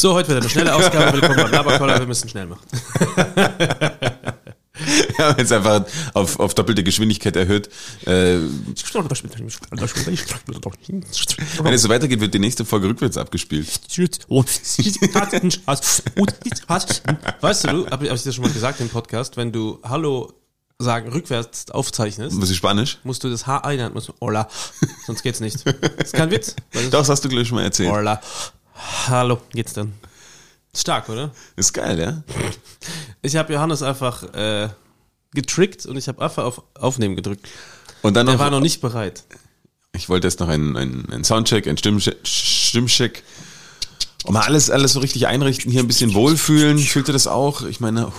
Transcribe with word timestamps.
So, 0.00 0.14
heute 0.14 0.28
wieder 0.30 0.40
eine 0.40 0.48
schnelle 0.48 0.74
Ausgabe. 0.76 1.12
Willkommen 1.12 1.36
beim 1.36 1.52
Laberkoller. 1.52 1.98
Wir 1.98 2.06
müssen 2.06 2.26
schnell 2.26 2.46
machen. 2.46 2.64
Wir 4.72 5.26
haben 5.26 5.38
jetzt 5.38 5.52
einfach 5.52 5.84
auf, 6.14 6.40
auf 6.40 6.54
doppelte 6.54 6.82
Geschwindigkeit 6.82 7.36
erhöht. 7.36 7.68
Äh, 8.06 8.38
wenn 11.62 11.74
es 11.74 11.82
so 11.82 11.90
weitergeht, 11.90 12.20
wird 12.20 12.32
die 12.32 12.38
nächste 12.38 12.64
Folge 12.64 12.88
rückwärts 12.88 13.18
abgespielt. 13.18 13.68
Weißt 17.42 17.64
du, 17.64 17.86
habe 17.90 18.06
ich 18.06 18.22
dir 18.22 18.32
schon 18.32 18.44
mal 18.44 18.52
gesagt 18.54 18.80
im 18.80 18.88
Podcast, 18.88 19.36
wenn 19.36 19.52
du 19.52 19.80
Hallo 19.82 20.32
sagen 20.78 21.12
rückwärts 21.12 21.70
aufzeichnest, 21.70 22.40
Was 22.40 22.48
ist 22.48 22.56
Spanisch? 22.56 23.00
musst 23.04 23.22
du 23.22 23.28
das 23.28 23.46
H 23.46 23.58
einhalten, 23.58 23.92
musst 23.92 24.08
du 24.08 24.14
Hola, 24.18 24.48
sonst 25.06 25.22
geht's 25.22 25.40
nicht. 25.40 25.56
Das 25.66 26.06
ist 26.06 26.14
kein 26.14 26.30
Witz. 26.30 26.56
Doch, 26.72 27.00
das 27.00 27.10
hast 27.10 27.22
du 27.22 27.28
gleich 27.28 27.46
schon 27.48 27.56
mal 27.56 27.64
erzählt. 27.64 27.92
Hola. 27.92 28.18
Hallo, 29.08 29.40
geht's 29.52 29.72
dann. 29.72 29.92
Stark, 30.74 31.08
oder? 31.08 31.32
Ist 31.56 31.72
geil, 31.72 31.98
ja? 31.98 32.22
Ich 33.22 33.36
habe 33.36 33.52
Johannes 33.52 33.82
einfach 33.82 34.22
äh, 34.34 34.68
getrickt 35.32 35.84
und 35.86 35.96
ich 35.96 36.08
habe 36.08 36.22
einfach 36.22 36.44
auf 36.44 36.62
Aufnehmen 36.74 37.16
gedrückt. 37.16 37.48
Und 38.02 38.14
dann 38.14 38.26
Er 38.28 38.34
noch, 38.34 38.40
war 38.40 38.50
noch 38.50 38.60
nicht 38.60 38.80
bereit. 38.80 39.24
ich 39.92 40.08
wollte 40.08 40.26
jetzt 40.28 40.40
noch 40.40 40.48
einen, 40.48 40.76
einen, 40.76 41.10
einen 41.10 41.24
Soundcheck, 41.24 41.66
einen 41.66 41.76
Stimmcheck, 41.76 42.16
Stimmcheck. 42.24 43.22
Und 44.24 44.34
mal 44.34 44.42
alles, 44.42 44.70
alles 44.70 44.92
so 44.92 45.00
richtig 45.00 45.26
einrichten, 45.26 45.70
hier 45.72 45.80
ein 45.82 45.86
bisschen 45.88 46.14
wohlfühlen. 46.14 46.78
Fühlt 46.78 47.08
ihr 47.08 47.12
das 47.12 47.26
auch? 47.26 47.62
Ich 47.62 47.80
meine, 47.80 48.12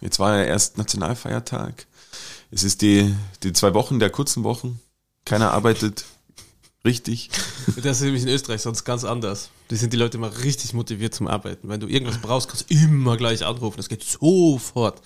jetzt 0.00 0.18
war 0.18 0.36
ja 0.36 0.44
erst 0.44 0.78
Nationalfeiertag. 0.78 1.86
Es 2.50 2.62
ist 2.62 2.82
die, 2.82 3.14
die 3.42 3.52
zwei 3.52 3.74
Wochen 3.74 3.98
der 3.98 4.10
kurzen 4.10 4.44
Wochen. 4.44 4.80
Keiner 5.24 5.50
arbeitet 5.52 6.04
richtig. 6.84 7.30
Das 7.82 7.96
ist 7.98 8.02
nämlich 8.02 8.22
in 8.22 8.28
Österreich 8.28 8.62
sonst 8.62 8.84
ganz 8.84 9.02
anders. 9.04 9.50
Die 9.70 9.76
sind 9.76 9.92
die 9.92 9.96
Leute 9.96 10.16
immer 10.18 10.30
richtig 10.44 10.72
motiviert 10.74 11.14
zum 11.14 11.26
Arbeiten. 11.26 11.68
Wenn 11.68 11.80
du 11.80 11.88
irgendwas 11.88 12.18
brauchst, 12.18 12.48
kannst 12.48 12.70
du 12.70 12.74
immer 12.74 13.16
gleich 13.16 13.44
anrufen. 13.44 13.76
Das 13.78 13.88
geht 13.88 14.04
sofort. 14.04 15.02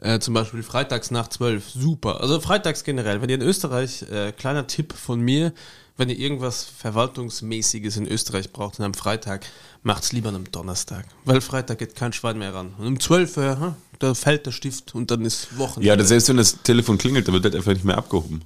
Äh, 0.00 0.20
zum 0.20 0.34
Beispiel 0.34 0.62
freitags 0.62 1.10
nach 1.10 1.28
12. 1.28 1.70
Super. 1.70 2.20
Also 2.20 2.38
freitags 2.40 2.84
generell. 2.84 3.20
Wenn 3.20 3.28
ihr 3.28 3.34
in 3.34 3.42
Österreich, 3.42 4.02
äh, 4.02 4.30
kleiner 4.32 4.68
Tipp 4.68 4.92
von 4.92 5.18
mir, 5.20 5.52
wenn 5.96 6.08
ihr 6.08 6.16
irgendwas 6.18 6.62
Verwaltungsmäßiges 6.64 7.96
in 7.96 8.06
Österreich 8.06 8.52
braucht 8.52 8.78
an 8.78 8.84
einem 8.84 8.94
Freitag, 8.94 9.44
macht's 9.82 10.12
lieber 10.12 10.28
an 10.28 10.36
einem 10.36 10.50
Donnerstag. 10.52 11.06
Weil 11.24 11.40
Freitag 11.40 11.78
geht 11.78 11.96
kein 11.96 12.12
Schwein 12.12 12.38
mehr 12.38 12.54
ran. 12.54 12.74
Und 12.78 12.86
um 12.86 13.00
12 13.00 13.36
Uhr, 13.36 13.58
hm, 13.60 13.74
da 13.98 14.14
fällt 14.14 14.46
der 14.46 14.52
Stift 14.52 14.94
und 14.94 15.10
dann 15.10 15.24
ist 15.24 15.58
Wochen. 15.58 15.82
Ja, 15.82 15.96
das- 15.96 16.08
selbst 16.08 16.28
wenn 16.28 16.36
das 16.36 16.62
Telefon 16.62 16.98
klingelt, 16.98 17.26
dann 17.26 17.34
wird 17.34 17.42
halt 17.44 17.56
einfach 17.56 17.72
nicht 17.72 17.84
mehr 17.84 17.98
abgehoben. 17.98 18.42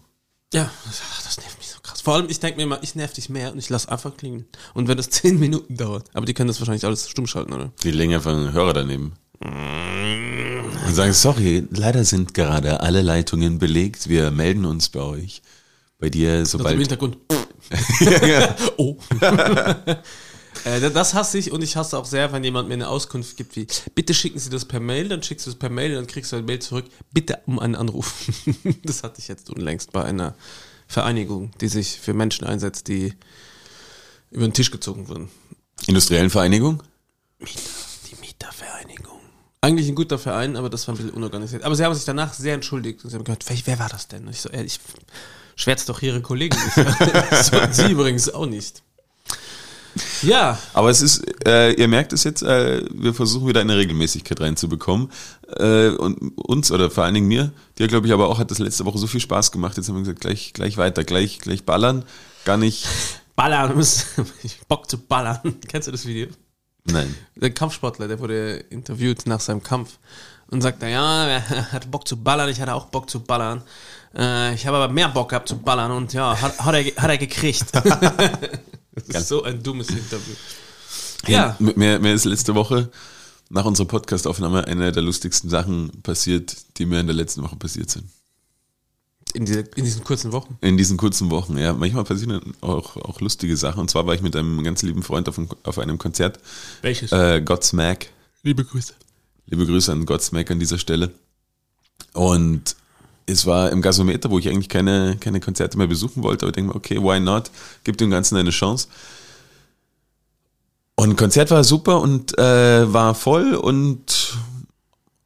Ja, 0.54 0.70
das, 0.86 1.02
das 1.24 1.36
nervt. 1.38 1.61
Vor 2.02 2.14
allem, 2.14 2.28
ich 2.28 2.40
denke 2.40 2.56
mir 2.56 2.64
immer, 2.64 2.82
ich 2.82 2.96
nerv 2.96 3.12
dich 3.12 3.28
mehr 3.28 3.52
und 3.52 3.58
ich 3.58 3.70
lass 3.70 3.86
einfach 3.86 4.16
klingen. 4.16 4.46
Und 4.74 4.88
wenn 4.88 4.96
das 4.96 5.08
10 5.10 5.38
Minuten 5.38 5.76
dauert, 5.76 6.10
aber 6.14 6.26
die 6.26 6.34
können 6.34 6.48
das 6.48 6.58
wahrscheinlich 6.58 6.84
alles 6.84 7.08
stumm 7.08 7.28
schalten, 7.28 7.52
oder? 7.52 7.70
Die 7.84 7.92
legen 7.92 8.12
einfach 8.12 8.32
einen 8.32 8.52
Hörer 8.52 8.72
daneben. 8.72 9.12
Und 9.40 10.94
sagen, 10.94 11.12
sorry, 11.12 11.64
leider 11.70 12.04
sind 12.04 12.34
gerade 12.34 12.80
alle 12.80 13.02
Leitungen 13.02 13.58
belegt. 13.58 14.08
Wir 14.08 14.30
melden 14.32 14.64
uns 14.64 14.88
bei 14.88 15.00
euch. 15.00 15.42
Bei 15.98 16.10
dir, 16.10 16.32
Und 16.32 16.38
im 16.40 16.44
sobald. 16.46 16.78
Hintergrund. 16.78 17.18
oh. 18.76 18.96
Äh, 20.64 20.90
das 20.90 21.14
hasse 21.14 21.38
ich 21.38 21.50
und 21.50 21.62
ich 21.62 21.76
hasse 21.76 21.98
auch 21.98 22.04
sehr, 22.04 22.30
wenn 22.32 22.44
jemand 22.44 22.68
mir 22.68 22.74
eine 22.74 22.86
Auskunft 22.86 23.36
gibt 23.36 23.56
wie, 23.56 23.66
bitte 23.94 24.12
schicken 24.14 24.38
Sie 24.38 24.50
das 24.50 24.66
per 24.66 24.80
Mail, 24.80 25.08
dann 25.08 25.22
schickst 25.22 25.46
du 25.46 25.50
es 25.50 25.56
per 25.56 25.70
Mail, 25.70 25.94
dann 25.94 26.06
kriegst 26.06 26.30
du 26.30 26.36
ein 26.36 26.44
Mail 26.44 26.60
zurück, 26.60 26.84
bitte 27.12 27.40
um 27.46 27.58
einen 27.58 27.74
Anruf. 27.74 28.28
das 28.84 29.02
hatte 29.02 29.18
ich 29.18 29.28
jetzt 29.28 29.50
unlängst 29.50 29.92
bei 29.92 30.04
einer 30.04 30.36
Vereinigung, 30.92 31.50
die 31.60 31.68
sich 31.68 31.98
für 31.98 32.12
Menschen 32.12 32.46
einsetzt, 32.46 32.88
die 32.88 33.14
über 34.30 34.46
den 34.46 34.52
Tisch 34.52 34.70
gezogen 34.70 35.08
wurden. 35.08 35.30
Industriellen 35.86 36.30
Vereinigung? 36.30 36.82
Die 37.40 38.20
Mietervereinigung. 38.20 39.18
Eigentlich 39.62 39.88
ein 39.88 39.94
guter 39.94 40.18
Verein, 40.18 40.56
aber 40.56 40.68
das 40.68 40.86
war 40.86 40.94
ein 40.94 40.98
bisschen 40.98 41.12
unorganisiert. 41.12 41.62
Aber 41.62 41.74
sie 41.74 41.84
haben 41.84 41.94
sich 41.94 42.04
danach 42.04 42.34
sehr 42.34 42.54
entschuldigt 42.54 43.04
und 43.04 43.10
sie 43.10 43.16
haben 43.16 43.24
gehört, 43.24 43.44
wer, 43.48 43.78
war 43.78 43.88
das 43.88 44.08
denn? 44.08 44.26
Und 44.26 44.32
ich 44.32 44.40
so, 44.40 44.50
äh, 44.50 44.64
ich 44.64 44.80
schwärze 45.56 45.86
doch 45.86 46.02
ihre 46.02 46.20
Kollegen 46.20 46.56
nicht. 46.62 46.74
sollten 47.44 47.72
sie 47.72 47.90
übrigens 47.90 48.28
auch 48.28 48.46
nicht. 48.46 48.82
Ja, 50.22 50.58
Aber 50.72 50.90
es 50.90 51.02
ist, 51.02 51.22
äh, 51.46 51.72
ihr 51.72 51.88
merkt 51.88 52.12
es 52.12 52.24
jetzt, 52.24 52.42
äh, 52.42 52.82
wir 52.92 53.12
versuchen 53.14 53.46
wieder 53.48 53.60
eine 53.60 53.76
Regelmäßigkeit 53.76 54.40
reinzubekommen. 54.40 55.10
Äh, 55.56 55.88
und 55.90 56.36
uns, 56.38 56.70
oder 56.72 56.90
vor 56.90 57.04
allen 57.04 57.14
Dingen 57.14 57.28
mir, 57.28 57.52
dir 57.78 57.88
glaube 57.88 58.06
ich 58.06 58.12
aber 58.12 58.28
auch, 58.28 58.38
hat 58.38 58.50
das 58.50 58.58
letzte 58.58 58.84
Woche 58.84 58.98
so 58.98 59.06
viel 59.06 59.20
Spaß 59.20 59.52
gemacht. 59.52 59.76
Jetzt 59.76 59.88
haben 59.88 59.96
wir 59.96 60.02
gesagt, 60.02 60.20
gleich, 60.20 60.52
gleich 60.52 60.76
weiter, 60.76 61.04
gleich, 61.04 61.38
gleich 61.38 61.64
ballern. 61.64 62.04
Gar 62.44 62.56
nicht. 62.56 62.86
ballern. 63.36 63.68
du 63.70 63.76
musst- 63.76 64.06
Bock 64.68 64.88
zu 64.88 64.98
ballern. 64.98 65.40
Kennst 65.68 65.88
du 65.88 65.92
das 65.92 66.06
Video? 66.06 66.28
Nein. 66.84 67.14
Der 67.36 67.50
Kampfsportler, 67.50 68.08
der 68.08 68.18
wurde 68.18 68.56
interviewt 68.70 69.26
nach 69.26 69.40
seinem 69.40 69.62
Kampf 69.62 69.98
und 70.50 70.62
sagt, 70.62 70.82
ja, 70.82 71.26
er 71.26 71.72
hatte 71.72 71.88
Bock 71.88 72.06
zu 72.08 72.16
ballern, 72.16 72.48
ich 72.48 72.60
hatte 72.60 72.74
auch 72.74 72.86
Bock 72.86 73.08
zu 73.08 73.20
ballern. 73.20 73.62
Äh, 74.16 74.54
ich 74.54 74.66
habe 74.66 74.76
aber 74.78 74.92
mehr 74.92 75.08
Bock 75.08 75.28
gehabt 75.30 75.48
zu 75.48 75.56
ballern 75.58 75.90
und 75.92 76.12
ja, 76.12 76.38
hat, 76.40 76.58
hat, 76.58 76.74
er, 76.74 76.84
hat 77.02 77.10
er 77.10 77.18
gekriegt. 77.18 77.66
das 78.94 79.22
ist 79.22 79.28
so 79.28 79.42
ein 79.42 79.62
dummes 79.62 79.90
Interview. 79.90 80.34
Ja, 81.26 81.56
Mir, 81.58 81.72
mir, 81.76 81.98
mir 81.98 82.14
ist 82.14 82.24
letzte 82.24 82.54
Woche 82.54 82.90
nach 83.48 83.64
unserer 83.64 83.86
Podcastaufnahme 83.86 84.66
eine 84.66 84.92
der 84.92 85.02
lustigsten 85.02 85.48
Sachen 85.50 85.90
passiert, 86.02 86.56
die 86.78 86.86
mir 86.86 87.00
in 87.00 87.06
der 87.06 87.14
letzten 87.16 87.42
Woche 87.42 87.56
passiert 87.56 87.90
sind. 87.90 88.04
in, 89.34 89.44
diese, 89.44 89.60
in 89.60 89.84
diesen 89.84 90.04
kurzen 90.04 90.32
Wochen. 90.32 90.58
In 90.60 90.76
diesen 90.76 90.96
kurzen 90.96 91.30
Wochen, 91.30 91.56
ja. 91.58 91.72
Manchmal 91.74 92.04
passieren 92.04 92.40
auch, 92.60 92.96
auch 92.96 93.20
lustige 93.20 93.56
Sachen. 93.56 93.80
Und 93.80 93.90
zwar 93.90 94.06
war 94.06 94.14
ich 94.14 94.22
mit 94.22 94.34
einem 94.36 94.62
ganz 94.64 94.82
lieben 94.82 95.02
Freund 95.02 95.28
auf 95.28 95.38
einem, 95.38 95.48
auf 95.62 95.78
einem 95.78 95.98
Konzert. 95.98 96.38
Welches? 96.82 97.12
Äh, 97.12 97.40
Godsmack. 97.42 98.08
Liebe 98.42 98.64
Grüße. 98.64 98.94
Liebe 99.46 99.66
Grüße 99.66 99.92
an 99.92 100.06
Godsmack 100.06 100.50
an 100.50 100.58
dieser 100.58 100.78
Stelle. 100.78 101.12
Und 102.14 102.76
es 103.26 103.46
war 103.46 103.70
im 103.70 103.82
Gasometer, 103.82 104.30
wo 104.30 104.38
ich 104.38 104.48
eigentlich 104.48 104.68
keine, 104.68 105.16
keine 105.20 105.40
Konzerte 105.40 105.78
mehr 105.78 105.86
besuchen 105.86 106.22
wollte, 106.22 106.44
aber 106.44 106.50
ich 106.50 106.54
denke 106.56 106.70
mir, 106.70 106.76
okay, 106.76 107.02
why 107.02 107.20
not? 107.20 107.50
Gib 107.84 107.98
dem 107.98 108.10
Ganzen 108.10 108.36
eine 108.36 108.50
Chance. 108.50 108.88
Und 110.94 111.16
Konzert 111.16 111.50
war 111.50 111.64
super 111.64 112.00
und 112.00 112.38
äh, 112.38 112.92
war 112.92 113.14
voll 113.14 113.54
und 113.54 114.36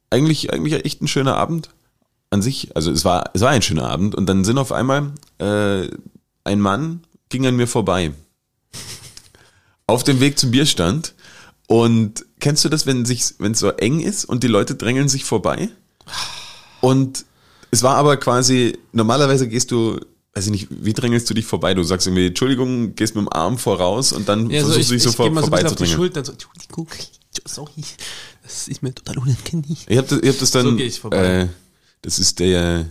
eigentlich, 0.09 0.53
eigentlich 0.53 0.85
echt 0.85 1.01
ein 1.01 1.07
schöner 1.07 1.35
Abend 1.35 1.69
an 2.29 2.41
sich. 2.41 2.75
Also 2.75 2.91
es 2.91 3.05
war, 3.05 3.31
es 3.33 3.41
war 3.41 3.49
ein 3.49 3.61
schöner 3.61 3.89
Abend 3.89 4.15
und 4.15 4.27
dann 4.27 4.45
sind 4.45 4.57
auf 4.57 4.71
einmal 4.71 5.11
äh, 5.39 5.87
ein 6.43 6.61
Mann 6.61 7.01
ging 7.29 7.45
an 7.45 7.55
mir 7.55 7.67
vorbei. 7.67 8.13
Auf 9.85 10.03
dem 10.03 10.19
Weg 10.19 10.39
zum 10.39 10.51
Bierstand. 10.51 11.13
Und 11.67 12.25
kennst 12.39 12.63
du 12.63 12.69
das, 12.69 12.85
wenn 12.85 13.01
es 13.03 13.59
so 13.59 13.71
eng 13.71 13.99
ist 13.99 14.25
und 14.25 14.43
die 14.43 14.47
Leute 14.47 14.75
drängeln 14.75 15.09
sich 15.09 15.25
vorbei? 15.25 15.69
Und 16.79 17.25
es 17.71 17.83
war 17.83 17.95
aber 17.95 18.17
quasi, 18.17 18.77
normalerweise 18.91 19.47
gehst 19.47 19.71
du, 19.71 19.99
weiß 20.33 20.45
ich 20.45 20.51
nicht, 20.51 20.67
wie 20.69 20.93
drängelst 20.93 21.29
du 21.29 21.33
dich 21.33 21.45
vorbei? 21.45 21.73
Du 21.73 21.83
sagst 21.83 22.07
irgendwie, 22.07 22.27
Entschuldigung, 22.27 22.95
gehst 22.95 23.15
mit 23.15 23.25
dem 23.25 23.31
Arm 23.31 23.57
voraus 23.57 24.13
und 24.13 24.29
dann 24.29 24.49
Ja, 24.49 24.61
so 24.61 24.67
versuchst 24.67 24.79
ich, 24.79 24.87
du 24.87 24.93
dich 24.93 25.03
ich, 25.05 25.11
so 25.11 25.11
vor, 25.11 25.25
geh 25.27 25.31
mal 25.33 25.41
so 25.41 25.47
ein 25.47 25.51
bisschen 25.51 25.67
auf 25.67 25.75
die 25.75 25.85
vorbeizudrängeln. 25.85 25.97
Schultern, 25.97 26.25
so, 26.25 26.31
Entschuldigung, 26.33 26.87
sorry, 27.45 27.83
das 28.43 28.67
ist 28.67 28.83
mir 28.83 28.93
total 28.93 29.17
unangenehm. 29.17 29.77
Ich 29.87 29.97
habe 29.97 30.07
das, 30.07 30.19
ich 30.19 30.29
hab 30.29 30.39
das 30.39 30.51
dann, 30.51 30.77
So 30.77 30.77
ich 30.77 30.99
vorbei. 30.99 31.41
Äh, 31.41 31.47
das 32.01 32.19
ist 32.19 32.39
der, 32.39 32.85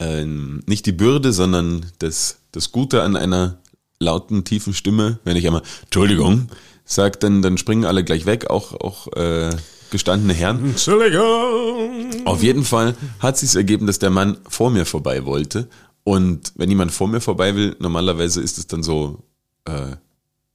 ähm, 0.00 0.62
nicht 0.66 0.86
die 0.86 0.92
Bürde, 0.92 1.32
sondern 1.32 1.86
das, 1.98 2.38
das 2.52 2.72
Gute 2.72 3.02
an 3.02 3.16
einer 3.16 3.58
lauten, 3.98 4.44
tiefen 4.44 4.74
Stimme, 4.74 5.18
wenn 5.24 5.36
ich 5.36 5.46
einmal, 5.46 5.62
Entschuldigung, 5.84 6.48
sag, 6.84 7.20
dann, 7.20 7.42
dann 7.42 7.58
springen 7.58 7.84
alle 7.84 8.04
gleich 8.04 8.26
weg, 8.26 8.48
auch, 8.50 8.72
auch 8.72 9.12
äh, 9.16 9.50
gestandene 9.90 10.34
Herren. 10.34 10.64
Entschuldigung. 10.70 12.26
Auf 12.26 12.42
jeden 12.42 12.64
Fall 12.64 12.94
hat 13.20 13.38
sich 13.38 13.54
ergeben, 13.54 13.86
dass 13.86 13.98
der 13.98 14.10
Mann 14.10 14.38
vor 14.48 14.70
mir 14.70 14.86
vorbei 14.86 15.24
wollte. 15.24 15.68
Und 16.04 16.52
wenn 16.56 16.70
jemand 16.70 16.92
vor 16.92 17.08
mir 17.08 17.20
vorbei 17.20 17.54
will, 17.54 17.76
normalerweise 17.78 18.40
ist 18.40 18.58
es 18.58 18.66
dann 18.66 18.82
so 18.82 19.24
äh, 19.66 19.96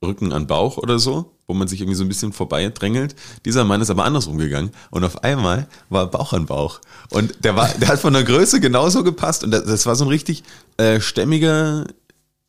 Rücken 0.03 0.33
an 0.33 0.47
Bauch 0.47 0.77
oder 0.77 0.99
so, 0.99 1.31
wo 1.47 1.53
man 1.53 1.67
sich 1.67 1.81
irgendwie 1.81 1.95
so 1.95 2.03
ein 2.03 2.07
bisschen 2.07 2.33
vorbei 2.33 2.67
drängelt. 2.69 3.15
Dieser 3.45 3.63
Mann 3.63 3.81
ist 3.81 3.89
aber 3.89 4.05
andersrum 4.05 4.37
gegangen 4.37 4.71
und 4.91 5.03
auf 5.03 5.23
einmal 5.23 5.67
war 5.89 6.07
Bauch 6.07 6.33
an 6.33 6.45
Bauch. 6.45 6.81
Und 7.09 7.43
der 7.43 7.55
war, 7.55 7.69
der 7.79 7.87
hat 7.87 7.99
von 7.99 8.13
der 8.13 8.23
Größe 8.23 8.59
genauso 8.59 9.03
gepasst 9.03 9.43
und 9.43 9.51
das, 9.51 9.65
das 9.65 9.85
war 9.85 9.95
so 9.95 10.05
ein 10.05 10.09
richtig 10.09 10.43
äh, 10.77 10.99
stämmiger, 10.99 11.85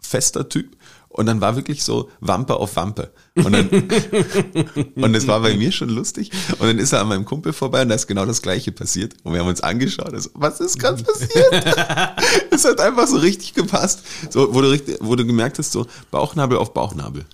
fester 0.01 0.49
Typ. 0.49 0.77
Und 1.15 1.27
dann 1.27 1.41
war 1.41 1.55
wirklich 1.55 1.85
so 1.85 2.11
Wampe 2.19 2.57
auf 2.57 2.75
Wampe. 2.75 3.13
Und 3.37 3.53
dann, 3.53 3.69
und 4.97 5.15
es 5.15 5.29
war 5.29 5.39
bei 5.39 5.55
mir 5.55 5.71
schon 5.71 5.89
lustig. 5.89 6.33
Und 6.59 6.67
dann 6.67 6.79
ist 6.81 6.93
er 6.93 7.03
an 7.03 7.07
meinem 7.07 7.25
Kumpel 7.25 7.53
vorbei 7.53 7.83
und 7.83 7.89
da 7.89 7.95
ist 7.95 8.09
genau 8.09 8.27
das 8.27 8.43
Gleiche 8.43 8.73
passiert. 8.73 9.15
Und 9.23 9.33
wir 9.33 9.39
haben 9.39 9.47
uns 9.47 9.61
angeschaut. 9.61 10.13
Also, 10.13 10.31
was 10.35 10.59
ist 10.59 10.77
gerade 10.77 11.01
passiert? 11.01 11.33
es 12.51 12.65
hat 12.65 12.81
einfach 12.81 13.07
so 13.07 13.19
richtig 13.19 13.55
gepasst. 13.55 14.03
So, 14.29 14.53
wo 14.53 14.61
du, 14.61 14.73
richtig, 14.73 14.99
wo 15.01 15.15
du 15.15 15.25
gemerkt 15.25 15.61
hast, 15.61 15.71
so 15.71 15.87
Bauchnabel 16.11 16.59
auf 16.59 16.75
Bauchnabel. 16.75 17.25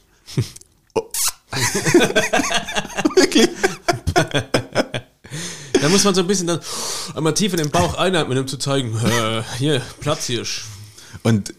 Oh. 0.94 1.08
wirklich. 3.16 3.48
Da 5.80 5.88
muss 5.88 6.04
man 6.04 6.14
so 6.14 6.20
ein 6.20 6.26
bisschen 6.26 6.48
dann 6.48 6.60
einmal 7.14 7.32
tief 7.32 7.54
in 7.54 7.60
den 7.60 7.70
Bauch 7.70 7.94
einatmen, 7.94 8.36
um 8.36 8.46
zu 8.46 8.58
zeigen, 8.58 8.94
äh, 8.98 9.42
hier, 9.56 9.80
Platzhirsch. 10.00 10.66
Und 11.22 11.54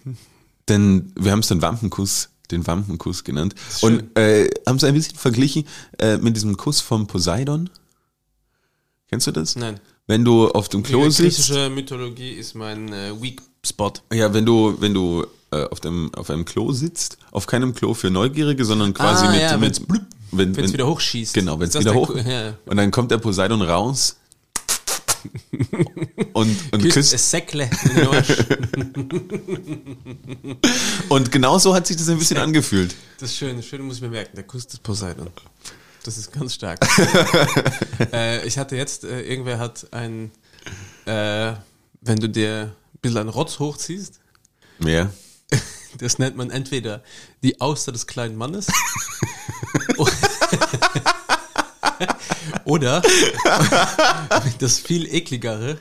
dann, 0.72 1.14
wir 1.16 1.32
haben 1.32 1.40
es 1.40 1.48
dann 1.48 1.62
Wampenkuss 1.62 2.30
den 2.52 2.66
Wampenkuss 2.68 3.24
genannt. 3.24 3.56
Und 3.82 4.16
äh, 4.18 4.50
haben 4.68 4.80
sie 4.80 4.88
ein 4.88 4.94
bisschen 4.94 5.18
verglichen 5.18 5.66
äh, 5.98 6.18
mit 6.18 6.36
diesem 6.36 6.58
Kuss 6.58 6.82
vom 6.82 7.08
Poseidon. 7.08 7.70
Kennst 9.10 9.28
du 9.28 9.32
das? 9.32 9.56
Nein. 9.56 9.80
Wenn 10.08 10.26
du 10.26 10.50
auf 10.50 10.70
dem 10.70 10.84
Klo 10.84 11.06
Die 11.06 11.12
sitzt. 11.12 11.48
griechische 11.48 11.70
Mythologie 11.70 12.32
ist 12.32 12.56
mein 12.56 12.92
äh, 12.92 13.22
Weak 13.22 13.42
Spot. 13.66 13.94
Ja, 14.12 14.34
wenn 14.34 14.46
du, 14.46 14.76
wenn 14.80 14.94
du 14.94 15.26
äh, 15.52 15.64
auf, 15.66 15.80
dem, 15.80 16.14
auf 16.16 16.30
einem 16.30 16.46
Klo 16.46 16.72
sitzt, 16.72 17.18
auf 17.32 17.48
keinem 17.48 17.74
Klo 17.74 17.94
für 17.94 18.10
Neugierige, 18.10 18.66
sondern 18.66 18.94
quasi 18.94 19.26
Ah, 19.26 19.32
mit, 19.32 19.42
ja, 19.42 19.58
mit 19.58 19.82
wenn, 20.32 20.56
es 20.56 20.74
wieder 20.74 20.88
hochschießt. 20.88 21.34
Genau, 21.34 21.60
wenn 21.60 21.68
es 21.68 21.76
wieder 21.76 21.92
der 21.92 22.00
hoch. 22.00 22.16
Ja. 22.16 22.54
Und 22.66 22.78
dann 22.78 22.90
kommt 22.92 23.12
der 23.12 23.18
Poseidon 23.18 23.62
raus 23.62 24.18
und, 26.34 26.74
und 26.74 26.90
Küsst 26.90 27.18
Säckle. 27.18 27.70
Und 31.10 31.32
genau 31.32 31.60
so 31.60 31.74
hat 31.76 31.88
sich 31.88 31.98
das 31.98 32.08
ein 32.10 32.18
bisschen 32.18 32.38
angefühlt. 32.38 32.96
Das 33.20 33.32
ist 33.32 33.38
schön, 33.38 33.58
das 33.58 33.66
Schöne 33.66 33.84
muss 33.84 33.98
ich 33.98 34.02
mir 34.02 34.10
merken, 34.10 34.36
der 34.36 34.46
Kuss 34.46 34.66
des 34.68 34.80
Poseidon. 34.80 35.30
Das 36.04 36.18
ist 36.18 36.32
ganz 36.32 36.54
stark. 36.54 36.80
äh, 38.14 38.46
ich 38.48 38.58
hatte 38.58 38.76
jetzt, 38.76 39.04
äh, 39.04 39.22
irgendwer 39.22 39.60
hat 39.60 39.88
ein, 39.92 40.32
äh, 41.06 41.54
wenn 42.02 42.20
du 42.20 42.30
dir 42.30 42.74
ein 42.94 43.00
bisschen 43.02 43.18
einen 43.20 43.30
Rotz 43.30 43.60
hochziehst, 43.60 44.20
Mehr. 44.80 45.12
das 46.00 46.18
nennt 46.18 46.38
man 46.38 46.50
entweder 46.50 47.04
die 47.44 47.62
Auster 47.62 47.92
des 47.92 48.08
kleinen 48.08 48.36
Mannes 48.36 48.68
oder 52.72 53.02
das 54.60 54.80
viel 54.80 55.14
ekligere, 55.14 55.78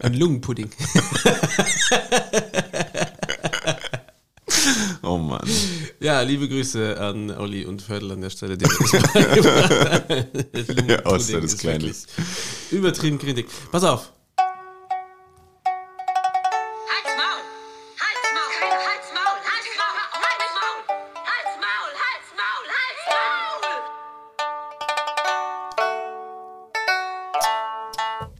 ein 0.00 0.14
Lungenpudding. 0.14 0.68
Oh 5.02 5.18
Mann. 5.18 5.46
Ja, 6.00 6.22
liebe 6.22 6.48
Grüße 6.48 6.98
an 6.98 7.30
Olli 7.30 7.66
und 7.66 7.82
Fördel 7.82 8.12
an 8.12 8.22
der 8.22 8.30
Stelle. 8.30 8.56
Die 8.56 8.64
das 10.52 11.04
Auster 11.04 11.42
des 11.42 11.52
ist 11.52 11.60
Kleinen. 11.60 11.82
wirklich 11.82 12.06
Übertrieben 12.70 13.18
Kritik. 13.18 13.46
Pass 13.70 13.84
auf. 13.84 14.13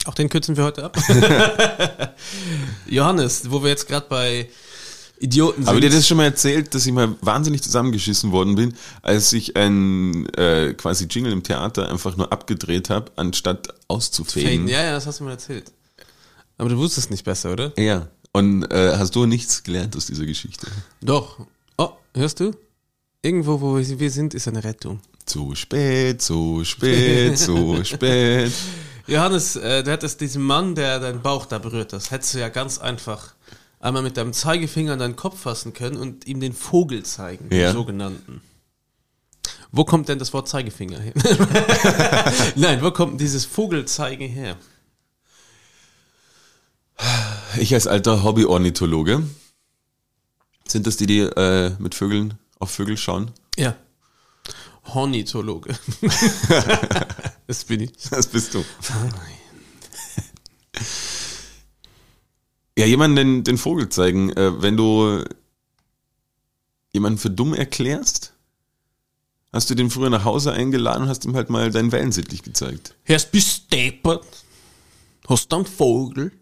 Auch 0.04 0.14
den 0.14 0.28
kürzen 0.28 0.56
wir 0.56 0.64
heute 0.64 0.84
ab. 0.84 0.96
Johannes, 2.86 3.50
wo 3.50 3.62
wir 3.62 3.70
jetzt 3.70 3.88
gerade 3.88 4.06
bei 4.08 4.48
Idioten 5.18 5.62
sind. 5.62 5.68
Aber 5.68 5.80
dir 5.80 5.90
das 5.90 6.06
schon 6.06 6.18
mal 6.18 6.24
erzählt, 6.24 6.74
dass 6.74 6.84
ich 6.86 6.92
mal 6.92 7.16
wahnsinnig 7.20 7.62
zusammengeschissen 7.62 8.30
worden 8.32 8.54
bin, 8.54 8.74
als 9.02 9.32
ich 9.32 9.56
ein 9.56 10.26
äh, 10.34 10.74
quasi 10.74 11.06
Jingle 11.06 11.32
im 11.32 11.42
Theater 11.42 11.90
einfach 11.90 12.16
nur 12.16 12.30
abgedreht 12.32 12.90
habe, 12.90 13.12
anstatt 13.16 13.68
auszufaden. 13.88 14.42
Faden. 14.42 14.68
Ja, 14.68 14.82
ja, 14.82 14.92
das 14.92 15.06
hast 15.06 15.20
du 15.20 15.24
mir 15.24 15.30
erzählt. 15.30 15.72
Aber 16.58 16.68
du 16.68 16.76
wusstest 16.76 17.10
nicht 17.10 17.24
besser, 17.24 17.52
oder? 17.52 17.72
Ja. 17.78 18.08
Und 18.32 18.64
äh, 18.70 18.96
hast 18.98 19.14
du 19.14 19.26
nichts 19.26 19.62
gelernt 19.62 19.96
aus 19.96 20.06
dieser 20.06 20.26
Geschichte? 20.26 20.66
Doch. 21.00 21.46
Oh, 21.78 21.90
hörst 22.14 22.40
du? 22.40 22.52
Irgendwo, 23.22 23.60
wo 23.60 23.78
wir 23.78 24.10
sind, 24.10 24.34
ist 24.34 24.48
eine 24.48 24.62
Rettung. 24.62 25.00
Zu 25.24 25.54
spät, 25.54 26.20
zu 26.20 26.62
spät, 26.64 27.38
zu 27.38 27.82
spät. 27.84 28.52
Johannes, 29.06 29.56
äh, 29.56 29.82
du 29.82 29.90
hättest 29.90 30.20
diesen 30.20 30.42
Mann, 30.42 30.74
der 30.74 30.98
deinen 31.00 31.20
Bauch 31.22 31.46
da 31.46 31.58
berührt 31.58 31.92
hat, 31.92 32.10
hättest 32.10 32.34
du 32.34 32.38
ja 32.40 32.48
ganz 32.48 32.78
einfach 32.78 33.34
einmal 33.80 34.02
mit 34.02 34.16
deinem 34.16 34.32
Zeigefinger 34.32 34.94
an 34.94 34.98
deinen 34.98 35.16
Kopf 35.16 35.40
fassen 35.40 35.74
können 35.74 35.96
und 35.96 36.26
ihm 36.26 36.40
den 36.40 36.54
Vogel 36.54 37.02
zeigen, 37.02 37.48
Ja. 37.54 37.70
den 37.70 37.74
sogenannten. 37.74 38.40
Wo 39.72 39.84
kommt 39.84 40.08
denn 40.08 40.18
das 40.18 40.32
Wort 40.32 40.48
Zeigefinger 40.48 41.00
her? 41.00 41.12
Nein, 42.56 42.80
wo 42.82 42.90
kommt 42.92 43.20
dieses 43.20 43.44
Vogelzeigen 43.44 44.28
her? 44.28 44.56
Ich 47.58 47.74
als 47.74 47.86
alter 47.86 48.22
Hobby-Ornithologe, 48.22 49.22
sind 50.66 50.86
das 50.86 50.96
die, 50.96 51.06
die 51.06 51.20
äh, 51.20 51.72
mit 51.78 51.94
Vögeln 51.94 52.38
auf 52.60 52.70
Vögel 52.70 52.96
schauen? 52.96 53.32
Ja. 53.56 53.74
Hornithologe. 54.86 55.74
das 57.46 57.64
bin 57.64 57.80
ich. 57.80 57.92
Das 58.10 58.26
bist 58.26 58.54
du. 58.54 58.64
Ja, 62.76 62.86
jemanden 62.86 63.16
den, 63.16 63.44
den 63.44 63.56
Vogel 63.56 63.88
zeigen, 63.88 64.30
äh, 64.30 64.60
wenn 64.60 64.76
du 64.76 65.22
jemanden 66.92 67.18
für 67.18 67.30
dumm 67.30 67.54
erklärst, 67.54 68.32
hast 69.52 69.70
du 69.70 69.76
den 69.76 69.90
früher 69.90 70.10
nach 70.10 70.24
Hause 70.24 70.52
eingeladen 70.52 71.04
und 71.04 71.08
hast 71.08 71.24
ihm 71.24 71.36
halt 71.36 71.50
mal 71.50 71.70
deinen 71.70 71.92
Wellensittlich 71.92 72.42
gezeigt. 72.42 72.96
Erst 73.04 73.30
bist 73.30 73.72
du 73.72 73.76
deppert. 73.76 74.26
Hast 75.28 75.52
du 75.52 75.56
einen 75.56 75.66
Vogel? 75.66 76.32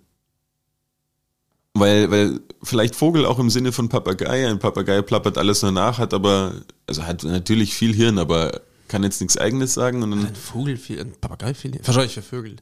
Weil, 1.75 2.11
weil 2.11 2.41
vielleicht 2.63 2.97
Vogel 2.97 3.25
auch 3.25 3.39
im 3.39 3.49
Sinne 3.51 3.73
von 3.73 3.89
Papagei, 3.89 4.49
ein 4.49 4.59
Papagei 4.59 5.01
plappert 5.03 5.39
alles 5.39 5.63
nur 5.63 5.73
nach, 5.73 5.99
hat 5.99 6.13
aber, 6.13 6.55
also 6.87 7.05
hat 7.05 7.25
natürlich 7.25 7.75
viel 7.75 7.95
Hirn, 7.95 8.19
aber 8.19 8.61
kann 8.93 9.03
jetzt 9.03 9.21
nichts 9.23 9.39
eigenes 9.39 9.73
sagen 9.75 10.03
und 10.03 10.11
dann, 10.11 10.27
Ein 10.27 10.37
Vogel, 10.37 10.79
ein 11.01 11.13
Papagei. 11.19 11.55
Wahrscheinlich 11.83 12.13
für 12.15 12.23
Vögel. 12.23 12.57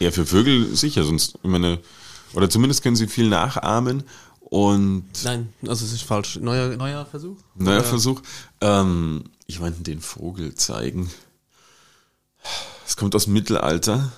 ja, 0.00 0.10
für 0.10 0.24
Vögel 0.26 0.74
sicher, 0.74 1.04
sonst, 1.04 1.34
ich 1.42 1.50
meine, 1.50 1.78
oder 2.32 2.48
zumindest 2.50 2.82
können 2.82 2.96
sie 2.96 3.06
viel 3.06 3.28
nachahmen 3.28 4.02
und 4.40 5.04
Nein, 5.24 5.52
also 5.68 5.84
es 5.84 5.92
ist 5.92 6.02
falsch. 6.02 6.36
Neuer, 6.40 6.74
neuer 6.76 7.04
Versuch? 7.04 7.36
Neuer 7.54 7.80
Oder- 7.80 7.84
Versuch. 7.84 8.22
Ähm, 8.62 9.24
ich 9.46 9.60
wollte 9.60 9.82
den 9.82 10.00
Vogel 10.00 10.54
zeigen. 10.54 11.10
Es 12.86 12.96
kommt 12.96 13.14
aus 13.14 13.24
dem 13.24 13.34
Mittelalter. 13.34 14.10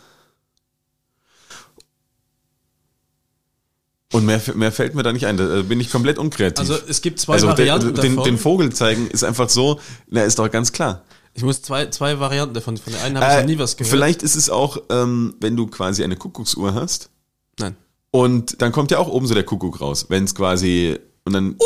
Und 4.12 4.24
mehr, 4.24 4.40
mehr 4.54 4.70
fällt 4.72 4.94
mir 4.94 5.02
da 5.02 5.12
nicht 5.12 5.26
ein. 5.26 5.36
Da 5.36 5.62
bin 5.62 5.80
ich 5.80 5.90
komplett 5.90 6.18
unkreativ. 6.18 6.60
Also 6.60 6.78
es 6.88 7.02
gibt 7.02 7.18
zwei 7.18 7.34
Also 7.34 7.48
Varianten 7.48 7.94
den, 7.94 8.22
den 8.22 8.38
Vogel 8.38 8.72
zeigen 8.72 9.08
ist 9.08 9.24
einfach 9.24 9.48
so, 9.48 9.80
na, 10.08 10.22
ist 10.22 10.38
doch 10.38 10.50
ganz 10.50 10.70
klar. 10.72 11.02
Ich 11.36 11.42
muss 11.42 11.62
zwei, 11.62 11.86
zwei 11.90 12.18
Varianten 12.18 12.54
davon. 12.54 12.76
Von 12.76 12.92
der 12.92 13.02
einen 13.02 13.16
habe 13.18 13.26
ich 13.26 13.32
Äh, 13.38 13.40
noch 13.42 13.46
nie 13.46 13.58
was 13.58 13.76
gehört. 13.76 13.90
Vielleicht 13.90 14.22
ist 14.22 14.34
es 14.36 14.48
auch, 14.50 14.78
ähm, 14.90 15.34
wenn 15.40 15.56
du 15.56 15.66
quasi 15.66 16.02
eine 16.02 16.16
Kuckucksuhr 16.16 16.74
hast 16.74 17.10
Nein. 17.58 17.76
und 18.10 18.60
dann 18.62 18.72
kommt 18.72 18.90
ja 18.90 18.98
auch 18.98 19.08
oben 19.08 19.26
so 19.26 19.34
der 19.34 19.44
Kuckuck 19.44 19.80
raus, 19.80 20.06
wenn 20.08 20.24
es 20.24 20.34
quasi 20.34 20.98
und 21.24 21.32
dann 21.34 21.56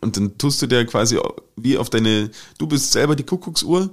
und 0.00 0.16
dann 0.16 0.36
tust 0.38 0.60
du 0.62 0.66
dir 0.66 0.84
quasi 0.86 1.18
wie 1.56 1.78
auf 1.78 1.90
deine 1.90 2.30
du 2.58 2.66
bist 2.66 2.92
selber 2.92 3.14
die 3.16 3.24
Kuckucksuhr 3.24 3.90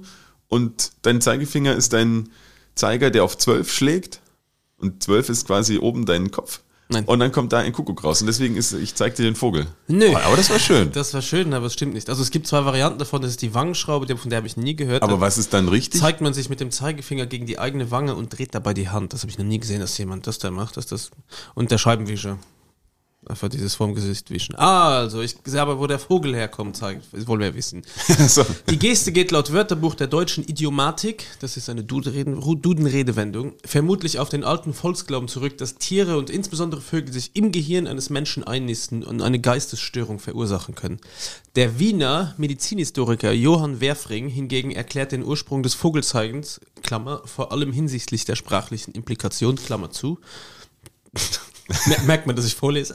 und 0.48 0.92
dein 1.02 1.20
Zeigefinger 1.20 1.74
ist 1.74 1.92
dein 1.92 2.28
Zeiger, 2.74 3.10
der 3.10 3.24
auf 3.24 3.38
12 3.38 3.72
schlägt 3.72 4.20
und 4.78 5.02
12 5.02 5.30
ist 5.30 5.46
quasi 5.46 5.78
oben 5.78 6.04
dein 6.06 6.30
Kopf. 6.30 6.60
Nein. 6.88 7.04
Und 7.04 7.18
dann 7.18 7.32
kommt 7.32 7.52
da 7.52 7.58
ein 7.58 7.72
Kuckuck 7.72 8.04
raus 8.04 8.20
und 8.20 8.28
deswegen 8.28 8.56
ist 8.56 8.72
ich 8.72 8.94
zeig 8.94 9.16
dir 9.16 9.24
den 9.24 9.34
Vogel. 9.34 9.66
Nö. 9.88 10.10
Oh, 10.12 10.16
aber 10.16 10.36
das 10.36 10.50
war 10.50 10.60
schön. 10.60 10.92
Das 10.92 11.12
war 11.14 11.22
schön, 11.22 11.52
aber 11.52 11.66
es 11.66 11.72
stimmt 11.72 11.94
nicht. 11.94 12.08
Also 12.08 12.22
es 12.22 12.30
gibt 12.30 12.46
zwei 12.46 12.64
Varianten 12.64 12.98
davon. 13.00 13.22
Das 13.22 13.32
ist 13.32 13.42
die 13.42 13.54
Wangenschraube, 13.54 14.06
von 14.16 14.30
der 14.30 14.36
habe 14.36 14.46
ich 14.46 14.56
nie 14.56 14.76
gehört. 14.76 15.02
Aber 15.02 15.20
was 15.20 15.36
ist 15.36 15.52
dann 15.52 15.68
richtig? 15.68 16.00
zeigt 16.00 16.20
man 16.20 16.32
sich 16.32 16.48
mit 16.48 16.60
dem 16.60 16.70
Zeigefinger 16.70 17.26
gegen 17.26 17.46
die 17.46 17.58
eigene 17.58 17.90
Wange 17.90 18.14
und 18.14 18.36
dreht 18.36 18.54
dabei 18.54 18.72
die 18.72 18.88
Hand. 18.88 19.12
Das 19.12 19.22
habe 19.22 19.30
ich 19.30 19.38
noch 19.38 19.44
nie 19.44 19.58
gesehen, 19.58 19.80
dass 19.80 19.98
jemand 19.98 20.28
das 20.28 20.38
da 20.38 20.50
macht. 20.52 20.76
Dass 20.76 20.86
das 20.86 21.10
und 21.54 21.72
der 21.72 21.78
Scheibenwischer. 21.78 22.38
Einfach 23.28 23.48
dieses 23.48 23.74
vorm 23.74 23.96
Gesicht 23.96 24.30
wischen. 24.30 24.54
Ah, 24.56 24.98
also 24.98 25.20
ich 25.20 25.34
sehe 25.44 25.60
aber, 25.60 25.80
wo 25.80 25.88
der 25.88 25.98
Vogel 25.98 26.32
herkommt, 26.36 26.76
zeigt, 26.76 27.06
das 27.10 27.26
wollen 27.26 27.40
wir 27.40 27.56
wissen. 27.56 27.82
so. 28.28 28.46
Die 28.70 28.78
Geste 28.78 29.10
geht 29.10 29.32
laut 29.32 29.52
Wörterbuch 29.52 29.96
der 29.96 30.06
deutschen 30.06 30.44
Idiomatik, 30.44 31.26
das 31.40 31.56
ist 31.56 31.68
eine 31.68 31.82
Dudenredewendung, 31.82 33.54
vermutlich 33.64 34.20
auf 34.20 34.28
den 34.28 34.44
alten 34.44 34.72
Volksglauben 34.72 35.28
zurück, 35.28 35.58
dass 35.58 35.74
Tiere 35.74 36.18
und 36.18 36.30
insbesondere 36.30 36.80
Vögel 36.80 37.12
sich 37.12 37.32
im 37.34 37.50
Gehirn 37.50 37.88
eines 37.88 38.10
Menschen 38.10 38.44
einnisten 38.44 39.02
und 39.02 39.20
eine 39.20 39.40
Geistesstörung 39.40 40.20
verursachen 40.20 40.76
können. 40.76 41.00
Der 41.56 41.80
Wiener 41.80 42.34
Medizinhistoriker 42.36 43.32
Johann 43.32 43.80
Werfring 43.80 44.28
hingegen 44.28 44.70
erklärt 44.70 45.10
den 45.10 45.24
Ursprung 45.24 45.64
des 45.64 45.74
Vogelzeigens, 45.74 46.60
Klammer, 46.82 47.22
vor 47.24 47.50
allem 47.50 47.72
hinsichtlich 47.72 48.24
der 48.24 48.36
sprachlichen 48.36 48.94
Implikation, 48.94 49.56
Klammer 49.56 49.90
zu, 49.90 50.20
Merkt 52.06 52.26
man, 52.26 52.36
dass 52.36 52.46
ich 52.46 52.54
vorlese? 52.54 52.94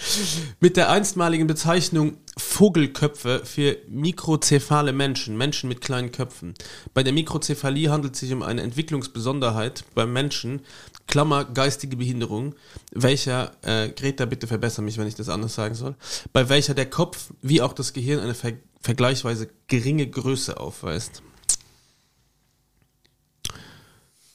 mit 0.60 0.76
der 0.76 0.90
einstmaligen 0.90 1.46
Bezeichnung 1.46 2.18
Vogelköpfe 2.36 3.42
für 3.44 3.76
mikrozephale 3.88 4.92
Menschen, 4.92 5.36
Menschen 5.36 5.68
mit 5.68 5.80
kleinen 5.80 6.12
Köpfen. 6.12 6.54
Bei 6.92 7.02
der 7.02 7.12
Mikrozephalie 7.12 7.90
handelt 7.90 8.14
es 8.14 8.20
sich 8.20 8.32
um 8.32 8.42
eine 8.42 8.62
Entwicklungsbesonderheit 8.62 9.84
beim 9.94 10.12
Menschen, 10.12 10.60
Klammer 11.06 11.44
geistige 11.44 11.96
Behinderung, 11.96 12.54
welcher, 12.92 13.52
äh, 13.62 13.90
Greta, 13.90 14.24
bitte 14.24 14.46
verbessere 14.46 14.82
mich, 14.82 14.96
wenn 14.96 15.06
ich 15.06 15.16
das 15.16 15.28
anders 15.28 15.54
sagen 15.54 15.74
soll, 15.74 15.96
bei 16.32 16.48
welcher 16.48 16.74
der 16.74 16.88
Kopf 16.88 17.30
wie 17.42 17.60
auch 17.60 17.72
das 17.72 17.92
Gehirn 17.92 18.20
eine 18.20 18.34
ver 18.34 18.52
vergleichsweise 18.80 19.48
geringe 19.66 20.06
Größe 20.06 20.60
aufweist. 20.60 21.22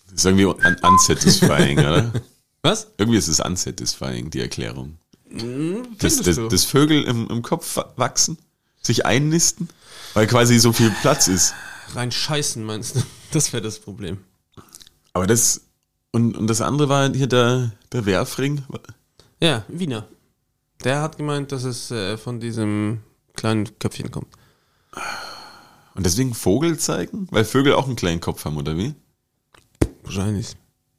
Das 0.10 0.16
ist 0.16 0.26
irgendwie 0.26 0.46
un 0.46 0.76
unsatisfying, 0.82 1.78
oder? 1.78 2.12
Was? 2.62 2.88
Irgendwie 2.98 3.18
ist 3.18 3.28
es 3.28 3.40
unsatisfying, 3.40 4.30
die 4.30 4.42
Erklärung. 4.42 4.98
Dass, 5.32 5.42
Findest 5.42 6.28
dass, 6.28 6.36
du? 6.36 6.48
dass 6.50 6.66
Vögel 6.66 7.04
im, 7.04 7.28
im 7.30 7.42
Kopf 7.42 7.78
wa- 7.78 7.94
wachsen? 7.96 8.38
Sich 8.82 9.06
einnisten? 9.06 9.70
Weil 10.14 10.28
quasi 10.28 10.58
so 10.60 10.74
viel 10.74 10.90
Platz 11.02 11.28
ist. 11.28 11.54
Rein 11.94 12.12
scheißen 12.12 12.64
meinst 12.64 12.96
du? 12.96 13.02
Das 13.32 13.54
wäre 13.54 13.62
das 13.62 13.78
Problem. 13.80 14.18
Aber 15.14 15.28
das, 15.28 15.62
und, 16.12 16.36
und 16.36 16.48
das 16.48 16.62
andere 16.62 16.90
war 16.90 17.14
hier 17.14 17.28
der, 17.28 17.72
der 17.92 18.08
Werfring. 18.08 18.64
Ja, 19.40 19.66
Wiener. 19.68 20.08
Der 20.84 21.02
hat 21.02 21.18
gemeint, 21.18 21.52
dass 21.52 21.64
es 21.64 21.92
äh, 21.92 22.18
von 22.18 22.40
diesem 22.40 23.02
kleinen 23.36 23.78
Köpfchen 23.78 24.10
kommt. 24.10 24.34
Und 25.94 26.06
deswegen 26.06 26.34
Vogel 26.34 26.80
zeigen? 26.80 27.28
Weil 27.30 27.46
Vögel 27.46 27.74
auch 27.74 27.86
einen 27.86 27.96
kleinen 27.96 28.20
Kopf 28.20 28.46
haben, 28.46 28.58
oder 28.58 28.76
wie? 28.78 28.96
Wahrscheinlich. 30.04 30.56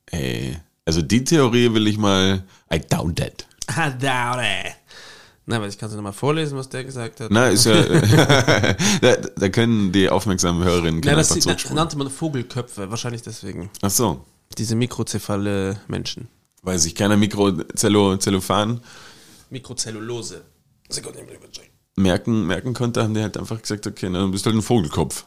Ey, 0.06 0.56
also 0.90 1.02
die 1.02 1.22
Theorie 1.22 1.72
will 1.72 1.86
ich 1.86 1.98
mal, 1.98 2.42
I 2.72 2.80
doubt 2.80 3.16
that. 3.16 3.46
I 3.70 3.90
doubt 3.96 4.40
it. 4.42 4.74
Na, 5.46 5.56
aber 5.56 5.68
ich 5.68 5.78
kann 5.78 5.88
es 5.88 5.94
nochmal 5.94 6.12
vorlesen, 6.12 6.58
was 6.58 6.68
der 6.68 6.82
gesagt 6.82 7.20
hat. 7.20 7.30
Na, 7.30 7.46
ist 7.48 7.64
ja, 7.64 7.80
da, 9.00 9.16
da 9.36 9.48
können 9.50 9.92
die 9.92 10.08
aufmerksamen 10.08 10.64
Hörerinnen 10.64 11.00
das 11.00 11.30
einfach 11.30 11.36
na, 11.36 11.40
zurückspulen. 11.42 11.76
nannte 11.76 11.96
man 11.96 12.10
Vogelköpfe, 12.10 12.90
wahrscheinlich 12.90 13.22
deswegen. 13.22 13.70
Ach 13.82 13.90
so, 13.90 14.24
Diese 14.58 14.74
mikrozephale 14.74 15.80
Menschen. 15.86 16.26
weil 16.62 16.78
sich 16.80 16.94
keiner 16.96 17.16
Mikrozellophan 17.16 18.80
Mikrozellulose. 19.50 20.42
Sekunde, 20.88 21.20
ich 21.52 21.70
merken, 21.96 22.46
merken 22.48 22.74
konnte, 22.74 23.02
haben 23.04 23.14
die 23.14 23.22
halt 23.22 23.36
einfach 23.36 23.62
gesagt, 23.62 23.86
okay, 23.86 24.08
na, 24.10 24.20
du 24.22 24.30
bist 24.32 24.44
halt 24.46 24.56
ein 24.56 24.62
Vogelkopf. 24.62 25.24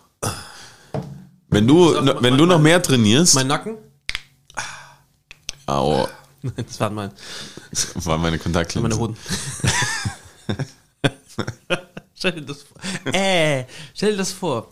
Wenn 1.50 1.68
du, 1.68 1.94
mal, 1.94 2.06
wenn 2.22 2.32
mein- 2.32 2.38
du 2.38 2.46
noch 2.46 2.60
mehr 2.60 2.82
trainierst, 2.82 3.36
Mein 3.36 3.48
Nacken? 3.48 3.78
Au, 5.66 6.08
Nein, 6.44 6.66
das 6.68 6.80
waren 6.80 6.94
mein, 6.94 7.12
das 7.72 8.06
war 8.06 8.18
meine 8.18 8.38
Kontaktlinse. 8.38 8.88
meine 8.88 9.00
Hoden. 9.00 9.16
stell 12.14 12.34
dir 12.34 12.42
das 12.42 12.64
vor. 12.64 13.14
Äh, 13.14 13.66
stell 13.94 14.12
dir 14.12 14.18
das 14.18 14.34
vor. 14.34 14.68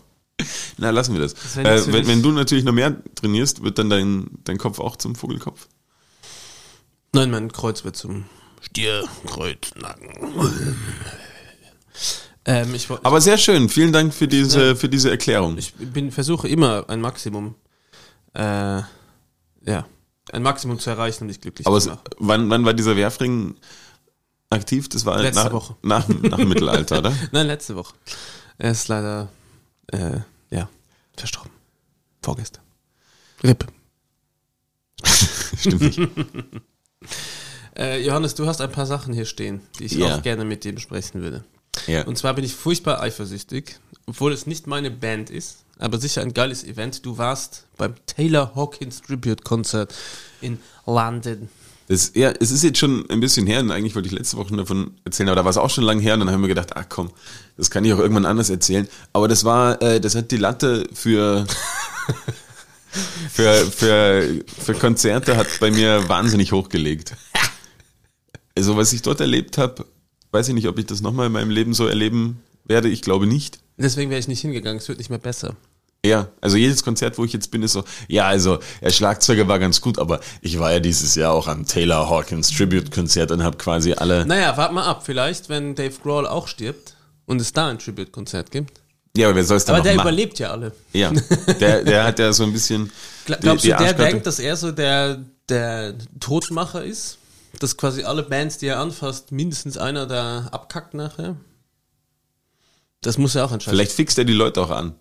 Na, 0.76 0.90
lassen 0.90 1.14
wir 1.14 1.20
das. 1.20 1.56
wär 1.56 1.64
äh, 1.64 1.92
wenn, 1.92 2.06
wenn 2.06 2.22
du 2.22 2.30
natürlich 2.30 2.64
noch 2.64 2.74
mehr 2.74 3.02
trainierst, 3.14 3.62
wird 3.62 3.78
dann 3.78 3.88
dein, 3.88 4.28
dein 4.44 4.58
Kopf 4.58 4.80
auch 4.80 4.96
zum 4.96 5.14
Vogelkopf. 5.14 5.66
Nein, 7.14 7.30
mein 7.30 7.50
Kreuz 7.50 7.84
wird 7.84 7.96
zum 7.96 8.26
Stier, 8.60 9.04
Kreuz, 9.26 9.74
Nacken. 9.74 10.76
Ähm, 12.44 12.74
ich, 12.74 12.90
Aber 12.90 13.20
sehr 13.20 13.38
schön. 13.38 13.68
Vielen 13.68 13.92
Dank 13.92 14.12
für 14.12 14.26
diese, 14.26 14.76
für 14.76 14.88
diese 14.88 15.10
Erklärung. 15.10 15.56
ich 15.58 15.74
bin, 15.74 16.10
versuche 16.10 16.48
immer 16.48 16.88
ein 16.88 17.00
Maximum, 17.00 17.54
äh, 18.34 18.82
ja, 19.64 19.86
ein 20.30 20.42
Maximum 20.42 20.78
zu 20.78 20.90
erreichen, 20.90 21.24
um 21.24 21.28
dich 21.28 21.40
glücklich 21.40 21.66
Aber 21.66 21.80
zu 21.80 21.90
machen. 21.90 22.00
wann, 22.18 22.50
wann 22.50 22.64
war 22.64 22.74
dieser 22.74 22.96
Werfring 22.96 23.56
aktiv? 24.50 24.88
Das 24.88 25.04
war 25.04 25.20
Letzte 25.20 25.44
nach, 25.44 25.52
Woche. 25.52 25.76
Nach, 25.82 26.06
nach 26.08 26.38
dem 26.38 26.48
Mittelalter, 26.48 26.98
oder? 26.98 27.12
Nein, 27.32 27.46
letzte 27.46 27.74
Woche. 27.76 27.94
Er 28.58 28.70
ist 28.70 28.88
leider, 28.88 29.28
äh, 29.88 30.20
ja, 30.50 30.68
verstorben. 31.16 31.50
Vorgestern. 32.22 32.62
Rippe. 33.42 33.66
Stimmt 35.58 35.80
nicht. 35.80 36.00
Äh, 37.74 38.04
Johannes, 38.04 38.34
du 38.34 38.46
hast 38.46 38.60
ein 38.60 38.70
paar 38.70 38.84
Sachen 38.84 39.14
hier 39.14 39.24
stehen, 39.24 39.62
die 39.78 39.84
ich 39.86 39.92
Ja. 39.92 40.14
auch 40.18 40.22
gerne 40.22 40.44
mit 40.44 40.62
dir 40.62 40.74
besprechen 40.74 41.22
würde. 41.22 41.42
Ja. 41.86 42.04
Und 42.04 42.18
zwar 42.18 42.34
bin 42.34 42.44
ich 42.44 42.54
furchtbar 42.54 43.00
eifersüchtig, 43.00 43.78
obwohl 44.06 44.32
es 44.32 44.46
nicht 44.46 44.66
meine 44.66 44.90
Band 44.90 45.30
ist, 45.30 45.64
aber 45.78 45.98
sicher 45.98 46.22
ein 46.22 46.34
geiles 46.34 46.64
Event. 46.64 47.04
Du 47.04 47.18
warst 47.18 47.66
beim 47.76 47.94
Taylor 48.06 48.54
Hawkins 48.54 49.02
Tribute 49.02 49.44
Konzert 49.44 49.94
in 50.40 50.58
London. 50.86 51.48
Das, 51.88 52.12
ja, 52.14 52.30
es 52.30 52.50
ist 52.50 52.62
jetzt 52.62 52.78
schon 52.78 53.08
ein 53.10 53.20
bisschen 53.20 53.46
her 53.46 53.60
und 53.60 53.70
eigentlich 53.70 53.94
wollte 53.94 54.08
ich 54.08 54.14
letzte 54.14 54.36
Woche 54.36 54.56
davon 54.56 54.92
erzählen, 55.04 55.28
aber 55.28 55.36
da 55.36 55.44
war 55.44 55.50
es 55.50 55.56
auch 55.56 55.70
schon 55.70 55.84
lange 55.84 56.00
her 56.00 56.14
und 56.14 56.20
dann 56.20 56.30
haben 56.30 56.40
wir 56.40 56.48
gedacht, 56.48 56.76
ach 56.76 56.86
komm, 56.88 57.10
das 57.56 57.70
kann 57.70 57.84
ich 57.84 57.92
auch 57.92 57.98
irgendwann 57.98 58.24
anders 58.24 58.50
erzählen. 58.50 58.88
Aber 59.12 59.28
das 59.28 59.44
war, 59.44 59.82
äh, 59.82 60.00
das 60.00 60.14
hat 60.14 60.30
die 60.30 60.36
Latte 60.36 60.88
für, 60.92 61.46
für, 63.30 63.52
für, 63.66 64.44
für 64.46 64.74
Konzerte 64.74 65.36
hat 65.36 65.48
bei 65.60 65.70
mir 65.70 66.08
wahnsinnig 66.08 66.52
hochgelegt. 66.52 67.14
Also 68.56 68.76
was 68.76 68.92
ich 68.92 69.02
dort 69.02 69.20
erlebt 69.20 69.58
habe, 69.58 69.84
weiß 70.32 70.48
ich 70.48 70.54
nicht, 70.54 70.66
ob 70.68 70.78
ich 70.78 70.86
das 70.86 71.00
nochmal 71.00 71.26
in 71.26 71.32
meinem 71.32 71.50
Leben 71.50 71.74
so 71.74 71.86
erleben 71.86 72.42
werde. 72.64 72.88
Ich 72.88 73.02
glaube 73.02 73.26
nicht. 73.26 73.58
Deswegen 73.76 74.10
wäre 74.10 74.20
ich 74.20 74.28
nicht 74.28 74.40
hingegangen, 74.40 74.78
es 74.78 74.88
wird 74.88 74.98
nicht 74.98 75.10
mehr 75.10 75.18
besser. 75.18 75.54
Ja, 76.04 76.26
also 76.40 76.56
jedes 76.56 76.82
Konzert, 76.82 77.16
wo 77.16 77.24
ich 77.24 77.32
jetzt 77.32 77.52
bin, 77.52 77.62
ist 77.62 77.74
so, 77.74 77.84
ja, 78.08 78.26
also 78.26 78.58
der 78.80 78.90
Schlagzeuger 78.90 79.46
war 79.46 79.60
ganz 79.60 79.80
gut, 79.80 80.00
aber 80.00 80.18
ich 80.40 80.58
war 80.58 80.72
ja 80.72 80.80
dieses 80.80 81.14
Jahr 81.14 81.32
auch 81.32 81.46
am 81.46 81.64
Taylor 81.64 82.10
Hawkins 82.10 82.50
Tribute-Konzert 82.50 83.30
und 83.30 83.44
habe 83.44 83.56
quasi 83.56 83.92
alle. 83.92 84.26
Naja, 84.26 84.56
warte 84.56 84.74
mal 84.74 84.84
ab, 84.84 85.04
vielleicht, 85.06 85.48
wenn 85.48 85.76
Dave 85.76 85.94
Grohl 86.02 86.26
auch 86.26 86.48
stirbt 86.48 86.96
und 87.26 87.40
es 87.40 87.52
da 87.52 87.68
ein 87.68 87.78
Tribute-Konzert 87.78 88.50
gibt. 88.50 88.80
Ja, 89.16 89.28
aber 89.28 89.36
wer 89.36 89.44
soll 89.44 89.58
es 89.58 89.64
dann 89.64 89.76
Aber 89.76 89.84
der 89.84 89.94
machen? 89.94 90.08
überlebt 90.08 90.38
ja 90.40 90.50
alle. 90.50 90.72
Ja, 90.92 91.12
der, 91.60 91.84
der 91.84 92.04
hat 92.04 92.18
ja 92.18 92.32
so 92.32 92.42
ein 92.44 92.52
bisschen. 92.52 92.90
Gla- 93.26 93.36
die- 93.36 93.42
Glaubst 93.42 93.64
die 93.64 93.70
du, 93.70 93.76
der 93.76 93.92
denkt, 93.92 94.26
dass 94.26 94.38
er 94.40 94.56
so 94.56 94.72
der, 94.72 95.20
der 95.48 95.94
Todmacher 96.18 96.82
ist? 96.82 97.18
Dass 97.62 97.76
quasi 97.76 98.02
alle 98.02 98.24
Bands, 98.24 98.58
die 98.58 98.66
er 98.66 98.80
anfasst, 98.80 99.30
mindestens 99.30 99.78
einer 99.78 100.06
da 100.06 100.48
abkackt 100.50 100.94
nachher? 100.94 101.36
Das 103.02 103.18
muss 103.18 103.34
ja 103.34 103.44
auch 103.44 103.52
entscheiden. 103.52 103.76
Vielleicht 103.76 103.92
fixt 103.92 104.18
er 104.18 104.24
die 104.24 104.32
Leute 104.32 104.60
auch 104.60 104.70
an. 104.70 104.94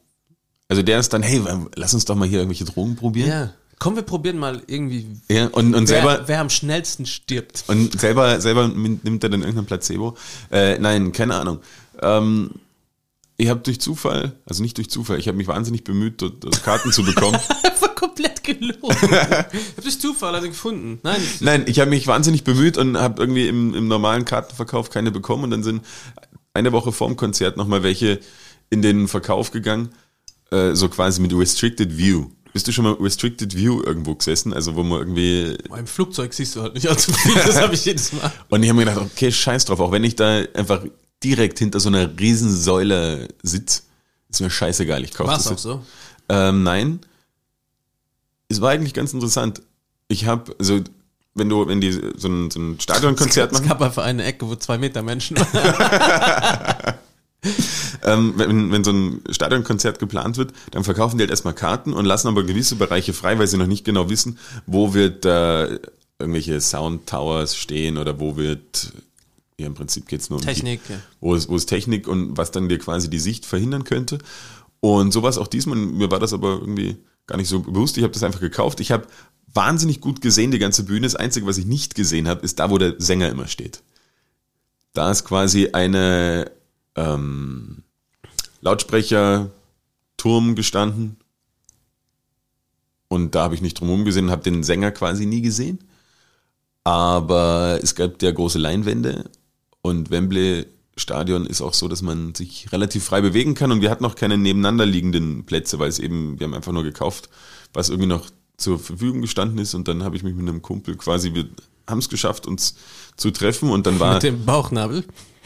Also 0.67 0.83
der 0.83 0.99
ist 0.99 1.11
dann, 1.11 1.23
hey, 1.23 1.41
lass 1.75 1.93
uns 1.93 2.05
doch 2.05 2.15
mal 2.15 2.27
hier 2.27 2.39
irgendwelche 2.39 2.65
Drogen 2.65 2.95
probieren. 2.95 3.29
Ja. 3.29 3.53
Komm, 3.79 3.95
wir 3.95 4.03
probieren 4.03 4.37
mal 4.37 4.61
irgendwie, 4.67 5.07
Ja, 5.27 5.47
und, 5.47 5.73
und 5.73 5.87
selber, 5.87 6.19
wer, 6.19 6.27
wer 6.27 6.39
am 6.41 6.51
schnellsten 6.51 7.07
stirbt. 7.07 7.63
und 7.67 7.99
selber, 7.99 8.39
selber 8.39 8.67
nimmt 8.67 9.23
er 9.23 9.29
dann 9.31 9.41
irgendein 9.41 9.65
Placebo. 9.65 10.15
Äh, 10.51 10.77
nein, 10.77 11.11
keine 11.13 11.35
Ahnung. 11.35 11.61
Ähm, 11.99 12.51
ich 13.37 13.49
habe 13.49 13.61
durch 13.61 13.81
Zufall, 13.81 14.33
also 14.45 14.61
nicht 14.61 14.77
durch 14.77 14.91
Zufall, 14.91 15.17
ich 15.17 15.27
habe 15.27 15.35
mich 15.35 15.47
wahnsinnig 15.47 15.83
bemüht, 15.83 16.21
dort, 16.21 16.43
dort 16.43 16.63
Karten 16.63 16.91
zu 16.91 17.03
bekommen. 17.03 17.39
Komplett 18.01 18.43
gelogen. 18.43 18.97
ich 19.01 19.11
hab 19.11 19.83
durch 19.83 19.99
Zufall 19.99 20.33
alle 20.33 20.49
gefunden. 20.49 20.99
Nein, 21.03 21.21
Nein, 21.39 21.63
ich 21.67 21.79
habe 21.79 21.91
mich 21.91 22.07
wahnsinnig 22.07 22.43
bemüht 22.43 22.77
und 22.79 22.97
habe 22.97 23.21
irgendwie 23.21 23.47
im, 23.47 23.75
im 23.75 23.87
normalen 23.87 24.25
Kartenverkauf 24.25 24.89
keine 24.89 25.11
bekommen 25.11 25.43
und 25.43 25.51
dann 25.51 25.61
sind 25.61 25.85
eine 26.55 26.71
Woche 26.71 26.91
vorm 26.91 27.15
Konzert 27.15 27.57
nochmal 27.57 27.83
welche 27.83 28.19
in 28.71 28.81
den 28.81 29.07
Verkauf 29.07 29.51
gegangen, 29.51 29.89
äh, 30.49 30.73
so 30.73 30.89
quasi 30.89 31.21
mit 31.21 31.31
Restricted 31.31 31.95
View. 31.95 32.31
Bist 32.53 32.67
du 32.67 32.71
schon 32.71 32.85
mal 32.85 32.93
Restricted 32.93 33.55
View 33.55 33.83
irgendwo 33.83 34.15
gesessen? 34.15 34.51
Also 34.51 34.75
wo 34.75 34.81
man 34.81 34.99
irgendwie... 34.99 35.57
im 35.77 35.85
Flugzeug 35.85 36.33
siehst 36.33 36.55
du 36.55 36.63
halt 36.63 36.73
nicht 36.73 36.87
allzu 36.87 37.13
viel, 37.13 37.35
das 37.35 37.61
habe 37.61 37.75
ich 37.75 37.85
jedes 37.85 38.13
Mal. 38.13 38.31
Und 38.49 38.63
ich 38.63 38.69
habe 38.69 38.79
mir 38.79 38.85
gedacht, 38.85 39.05
okay, 39.05 39.31
scheiß 39.31 39.65
drauf, 39.65 39.79
auch 39.79 39.91
wenn 39.91 40.03
ich 40.03 40.15
da 40.15 40.41
einfach 40.55 40.83
direkt 41.23 41.59
hinter 41.59 41.79
so 41.79 41.89
einer 41.89 42.09
Riesensäule 42.19 43.27
sitz, 43.43 43.83
ist 44.27 44.41
mir 44.41 44.49
scheißegal, 44.49 45.03
ich 45.03 45.13
kaufe 45.13 45.29
War 45.29 45.37
das 45.37 45.45
es 45.45 45.51
auch 45.51 45.57
so? 45.59 45.81
Ähm, 46.29 46.63
nein. 46.63 46.99
Es 48.51 48.61
war 48.61 48.71
eigentlich 48.71 48.93
ganz 48.93 49.13
interessant. 49.13 49.61
Ich 50.07 50.25
habe, 50.25 50.55
also 50.59 50.81
wenn 51.33 51.49
du, 51.49 51.67
wenn 51.67 51.81
die 51.81 51.91
so 51.91 52.27
ein, 52.27 52.51
so 52.51 52.59
ein 52.59 52.79
Stadionkonzert 52.79 53.51
Es 53.51 53.59
machen, 53.59 53.69
gab 53.69 53.81
einfach 53.81 54.03
eine 54.03 54.23
Ecke, 54.23 54.47
wo 54.47 54.55
zwei 54.55 54.77
Meter 54.77 55.01
Menschen 55.01 55.37
waren. 55.53 56.95
ähm, 58.03 58.33
wenn, 58.35 58.71
wenn 58.71 58.83
so 58.83 58.91
ein 58.91 59.21
Stadionkonzert 59.29 59.99
geplant 59.99 60.37
wird, 60.37 60.51
dann 60.71 60.83
verkaufen 60.83 61.17
die 61.17 61.23
halt 61.23 61.31
erstmal 61.31 61.53
Karten 61.53 61.93
und 61.93 62.05
lassen 62.05 62.27
aber 62.27 62.43
gewisse 62.43 62.75
Bereiche 62.75 63.13
frei, 63.13 63.39
weil 63.39 63.47
sie 63.47 63.57
noch 63.57 63.67
nicht 63.67 63.85
genau 63.85 64.09
wissen, 64.09 64.37
wo 64.65 64.93
wird 64.93 65.25
äh, 65.25 65.79
irgendwelche 66.19 66.59
Sound 66.59 67.07
Towers 67.07 67.55
stehen 67.55 67.97
oder 67.97 68.19
wo 68.19 68.35
wird, 68.35 68.91
ja 69.57 69.67
im 69.67 69.73
Prinzip 69.73 70.07
geht's 70.07 70.29
nur 70.29 70.39
um 70.39 70.45
Technik, 70.45 70.81
die, 70.87 70.93
wo 71.21 71.33
ist, 71.33 71.49
wo 71.49 71.55
ist 71.55 71.67
Technik 71.67 72.07
und 72.07 72.37
was 72.37 72.51
dann 72.51 72.69
dir 72.69 72.77
quasi 72.77 73.09
die 73.09 73.19
Sicht 73.19 73.45
verhindern 73.45 73.85
könnte. 73.85 74.19
Und 74.81 75.11
sowas 75.11 75.37
auch 75.37 75.47
diesmal, 75.47 75.77
mir 75.77 76.09
war 76.11 76.19
das 76.19 76.33
aber 76.33 76.59
irgendwie 76.59 76.97
gar 77.27 77.37
nicht 77.37 77.49
so 77.49 77.61
bewusst, 77.61 77.97
ich 77.97 78.03
habe 78.03 78.13
das 78.13 78.23
einfach 78.23 78.39
gekauft. 78.39 78.79
Ich 78.79 78.91
habe 78.91 79.07
wahnsinnig 79.53 80.01
gut 80.01 80.21
gesehen, 80.21 80.51
die 80.51 80.59
ganze 80.59 80.83
Bühne. 80.83 81.01
Das 81.01 81.15
Einzige, 81.15 81.45
was 81.45 81.57
ich 81.57 81.65
nicht 81.65 81.95
gesehen 81.95 82.27
habe, 82.27 82.41
ist 82.41 82.59
da, 82.59 82.69
wo 82.69 82.77
der 82.77 82.95
Sänger 82.99 83.29
immer 83.29 83.47
steht. 83.47 83.83
Da 84.93 85.09
ist 85.11 85.23
quasi 85.23 85.69
eine 85.71 86.51
ähm, 86.95 87.83
Lautsprecher-Turm 88.61 90.55
gestanden. 90.55 91.17
Und 93.07 93.35
da 93.35 93.43
habe 93.43 93.55
ich 93.55 93.61
nicht 93.61 93.79
drum 93.79 94.05
gesehen 94.05 94.25
und 94.25 94.31
habe 94.31 94.43
den 94.43 94.63
Sänger 94.63 94.91
quasi 94.91 95.25
nie 95.25 95.41
gesehen. 95.41 95.79
Aber 96.83 97.79
es 97.81 97.95
gab 97.95 98.21
ja 98.21 98.31
große 98.31 98.57
Leinwände 98.57 99.29
und 99.81 100.09
Wembley 100.09 100.65
Stadion 101.01 101.45
ist 101.45 101.61
auch 101.61 101.73
so, 101.73 101.87
dass 101.87 102.01
man 102.01 102.33
sich 102.35 102.71
relativ 102.71 103.03
frei 103.03 103.21
bewegen 103.21 103.55
kann 103.55 103.71
und 103.71 103.81
wir 103.81 103.89
hatten 103.89 104.05
auch 104.05 104.15
keine 104.15 104.37
nebeneinander 104.37 104.85
liegenden 104.85 105.45
Plätze, 105.45 105.79
weil 105.79 105.89
es 105.89 105.99
eben, 105.99 106.39
wir 106.39 106.45
haben 106.45 106.53
einfach 106.53 106.71
nur 106.71 106.83
gekauft, 106.83 107.29
was 107.73 107.89
irgendwie 107.89 108.07
noch 108.07 108.29
zur 108.57 108.79
Verfügung 108.79 109.21
gestanden 109.21 109.57
ist 109.57 109.73
und 109.73 109.87
dann 109.87 110.03
habe 110.03 110.15
ich 110.15 110.23
mich 110.23 110.35
mit 110.35 110.47
einem 110.47 110.61
Kumpel 110.61 110.95
quasi, 110.95 111.33
wir 111.33 111.49
haben 111.87 111.99
es 111.99 112.09
geschafft, 112.09 112.47
uns 112.47 112.75
zu 113.17 113.31
treffen 113.31 113.69
und 113.69 113.85
dann 113.87 113.99
war, 113.99 114.15
Mit 114.15 114.23
dem 114.23 114.45
Bauchnabel. 114.45 115.03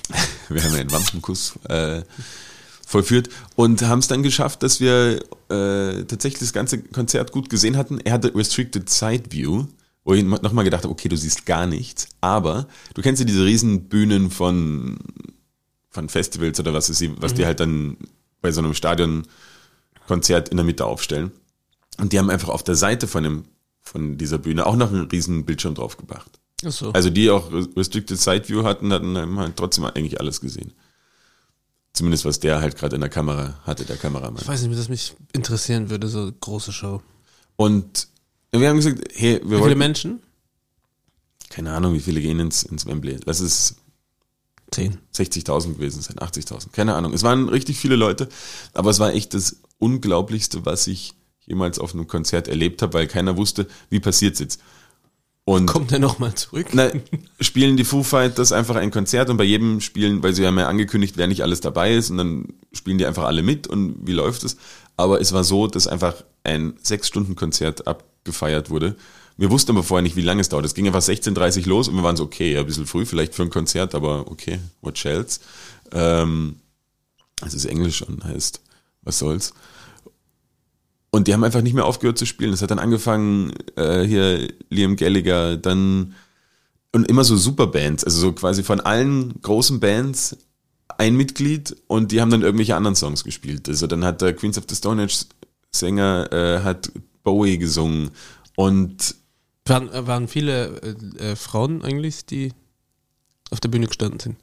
wir 0.49 0.63
haben 0.63 0.75
einen 0.75 0.91
Wampenkuss 0.91 1.53
äh, 1.67 2.03
vollführt 2.85 3.29
und 3.55 3.81
haben 3.81 3.99
es 3.99 4.07
dann 4.07 4.21
geschafft, 4.21 4.61
dass 4.61 4.79
wir 4.79 5.19
äh, 5.49 6.03
tatsächlich 6.05 6.39
das 6.39 6.53
ganze 6.53 6.81
Konzert 6.81 7.31
gut 7.31 7.49
gesehen 7.49 7.77
hatten. 7.77 7.99
Er 7.99 8.13
hatte 8.13 8.35
Restricted 8.35 8.89
Side 8.89 9.31
View, 9.31 9.65
wo 10.03 10.13
ich 10.13 10.23
nochmal 10.23 10.63
gedacht 10.63 10.83
habe, 10.83 10.93
okay, 10.93 11.09
du 11.09 11.17
siehst 11.17 11.47
gar 11.47 11.65
nichts, 11.65 12.07
aber 12.21 12.67
du 12.93 13.01
kennst 13.01 13.19
ja 13.19 13.25
diese 13.25 13.43
riesen 13.43 13.89
Bühnen 13.89 14.29
von 14.29 14.99
von 15.95 16.09
Festivals 16.09 16.59
oder 16.59 16.73
was, 16.73 16.89
es, 16.89 16.97
sie- 16.99 17.15
was 17.21 17.33
die 17.33 17.45
halt 17.45 17.59
dann 17.61 17.97
bei 18.41 18.51
so 18.51 18.59
einem 18.61 18.73
Stadionkonzert 18.73 20.49
in 20.49 20.57
der 20.57 20.65
Mitte 20.65 20.85
aufstellen. 20.85 21.31
Und 21.97 22.11
die 22.13 22.19
haben 22.19 22.29
einfach 22.29 22.49
auf 22.49 22.63
der 22.63 22.75
Seite 22.75 23.07
von 23.07 23.23
dem, 23.23 23.45
von 23.81 24.17
dieser 24.17 24.37
Bühne 24.37 24.65
auch 24.65 24.75
noch 24.75 24.91
einen 24.91 25.07
riesen 25.07 25.45
Bildschirm 25.45 25.73
draufgebracht. 25.75 26.29
Ach 26.65 26.71
so. 26.71 26.91
Also 26.91 27.09
die 27.09 27.29
auch 27.29 27.49
Restricted 27.51 28.19
Side 28.19 28.47
View 28.49 28.63
hatten, 28.63 28.91
hatten 28.91 29.17
haben 29.17 29.39
halt 29.39 29.55
trotzdem 29.55 29.85
eigentlich 29.85 30.19
alles 30.19 30.41
gesehen. 30.41 30.73
Zumindest 31.93 32.25
was 32.25 32.41
der 32.41 32.59
halt 32.59 32.75
gerade 32.75 32.95
in 32.95 33.01
der 33.01 33.09
Kamera 33.09 33.57
hatte, 33.63 33.85
der 33.85 33.95
Kameramann. 33.95 34.41
ich 34.41 34.47
weiß 34.47 34.61
nicht, 34.61 34.71
wie 34.71 34.75
das 34.75 34.89
mich 34.89 35.13
interessieren 35.31 35.89
würde, 35.89 36.09
so 36.09 36.29
große 36.41 36.73
Show. 36.73 37.01
Und 37.55 38.09
wir 38.51 38.67
haben 38.67 38.75
gesagt, 38.77 39.01
hey, 39.13 39.35
wir 39.35 39.43
Wie 39.43 39.47
viele 39.47 39.59
wollten, 39.61 39.79
Menschen? 39.79 40.19
keine 41.49 41.71
Ahnung, 41.71 41.93
wie 41.93 42.01
viele 42.01 42.19
gehen 42.19 42.39
ins, 42.41 42.63
ins 42.63 42.85
Wembley. 42.85 43.17
Lass 43.25 43.39
es 43.39 43.75
Zehn. 44.75 44.97
60.000 45.15 45.75
gewesen 45.75 46.01
sein, 46.01 46.17
80.000, 46.17 46.71
keine 46.73 46.95
Ahnung. 46.95 47.13
Es 47.13 47.23
waren 47.23 47.47
richtig 47.47 47.77
viele 47.77 47.95
Leute, 47.95 48.27
aber 48.73 48.89
es 48.89 48.99
war 48.99 49.13
echt 49.13 49.33
das 49.33 49.61
Unglaublichste, 49.79 50.65
was 50.65 50.87
ich 50.87 51.13
jemals 51.45 51.79
auf 51.79 51.93
einem 51.93 52.07
Konzert 52.07 52.49
erlebt 52.49 52.81
habe, 52.81 52.93
weil 52.95 53.07
keiner 53.07 53.37
wusste, 53.37 53.67
wie 53.89 54.01
passiert's 54.01 54.39
jetzt. 54.39 54.59
Und 55.45 55.67
Kommt 55.67 55.93
er 55.93 55.99
nochmal 55.99 56.33
zurück? 56.35 56.67
na, 56.73 56.89
spielen 57.39 57.77
die 57.77 57.85
Foo 57.85 58.03
Fighters 58.03 58.51
einfach 58.51 58.75
ein 58.75 58.91
Konzert 58.91 59.29
und 59.29 59.37
bei 59.37 59.43
jedem 59.45 59.79
spielen, 59.79 60.21
weil 60.23 60.33
sie 60.33 60.45
haben 60.45 60.59
ja 60.59 60.67
angekündigt, 60.67 61.15
wer 61.15 61.27
nicht 61.27 61.41
alles 61.43 61.61
dabei 61.61 61.93
ist 61.95 62.09
und 62.09 62.17
dann 62.17 62.47
spielen 62.73 62.97
die 62.97 63.05
einfach 63.05 63.23
alle 63.23 63.43
mit 63.43 63.67
und 63.67 63.95
wie 64.05 64.13
läuft 64.13 64.43
es? 64.43 64.57
Aber 64.97 65.21
es 65.21 65.31
war 65.31 65.45
so, 65.45 65.67
dass 65.67 65.87
einfach 65.87 66.15
ein 66.43 66.73
sechs 66.81 67.07
Stunden 67.07 67.35
Konzert 67.35 67.87
abgefeiert 67.87 68.69
wurde. 68.69 68.97
Wir 69.37 69.51
wussten 69.51 69.71
aber 69.71 69.83
vorher 69.83 70.01
nicht, 70.01 70.15
wie 70.15 70.21
lange 70.21 70.41
es 70.41 70.49
dauert. 70.49 70.65
Es 70.65 70.73
ging 70.73 70.87
einfach 70.87 71.01
16.30 71.01 71.67
los 71.67 71.87
und 71.87 71.95
wir 71.95 72.03
waren 72.03 72.15
so, 72.15 72.23
okay, 72.23 72.57
ein 72.57 72.65
bisschen 72.65 72.85
früh 72.85 73.05
vielleicht 73.05 73.35
für 73.35 73.43
ein 73.43 73.49
Konzert, 73.49 73.93
aber 73.93 74.31
okay, 74.31 74.59
what 74.81 75.03
else? 75.05 75.39
Ähm, 75.91 76.57
es 77.45 77.53
ist 77.53 77.65
Englisch 77.65 78.01
und 78.01 78.23
heißt, 78.23 78.61
was 79.01 79.19
soll's? 79.19 79.53
Und 81.11 81.27
die 81.27 81.33
haben 81.33 81.43
einfach 81.43 81.61
nicht 81.61 81.73
mehr 81.73 81.85
aufgehört 81.85 82.17
zu 82.17 82.25
spielen. 82.25 82.53
Es 82.53 82.61
hat 82.61 82.71
dann 82.71 82.79
angefangen, 82.79 83.53
äh, 83.75 84.03
hier 84.03 84.53
Liam 84.69 84.95
Gallagher, 84.95 85.57
dann 85.57 86.15
und 86.91 87.09
immer 87.09 87.25
so 87.25 87.35
Superbands, 87.35 88.05
also 88.05 88.19
so 88.19 88.31
quasi 88.31 88.63
von 88.63 88.79
allen 88.79 89.41
großen 89.41 89.81
Bands 89.81 90.37
ein 90.97 91.17
Mitglied 91.17 91.75
und 91.87 92.13
die 92.13 92.21
haben 92.21 92.29
dann 92.31 92.41
irgendwelche 92.41 92.75
anderen 92.75 92.95
Songs 92.95 93.25
gespielt. 93.25 93.67
Also 93.67 93.85
dann 93.85 94.05
hat 94.05 94.21
der 94.21 94.33
Queens 94.33 94.57
of 94.57 94.63
the 94.69 94.75
Stone 94.75 95.03
Age 95.03 95.25
Sänger 95.71 96.31
äh, 96.31 96.63
hat 96.63 96.91
Bowie 97.23 97.57
gesungen 97.57 98.11
und 98.55 99.15
Waren, 99.65 99.91
äh, 99.91 100.07
waren 100.07 100.27
viele 100.27 100.81
äh, 100.81 101.31
äh, 101.31 101.35
Frauen 101.35 101.83
eigentlich, 101.83 102.25
die 102.25 102.53
auf 103.49 103.59
der 103.59 103.69
Bühne 103.69 103.87
gestanden 103.87 104.19
sind? 104.19 104.37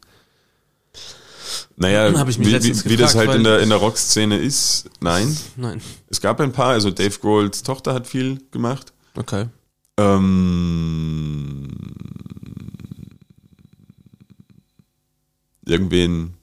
naja, 1.77 2.25
mich 2.25 2.39
wie, 2.39 2.45
letztens 2.45 2.85
wie, 2.85 2.91
wie 2.91 2.97
das 2.97 3.13
gefragt, 3.13 3.29
halt 3.29 3.39
in 3.39 3.45
der, 3.45 3.61
in 3.61 3.69
der 3.69 3.79
Rockszene 3.79 4.39
ist, 4.39 4.89
nein. 5.01 5.37
Nein. 5.57 5.81
Es 6.09 6.21
gab 6.21 6.41
ein 6.41 6.53
paar, 6.53 6.71
also 6.71 6.91
Dave 6.91 7.19
Grohls 7.19 7.63
Tochter 7.63 7.95
hat 7.95 8.07
viel 8.07 8.41
gemacht. 8.51 8.93
Okay. 9.15 9.49
Ähm, 9.99 11.69
irgendwen 15.67 16.35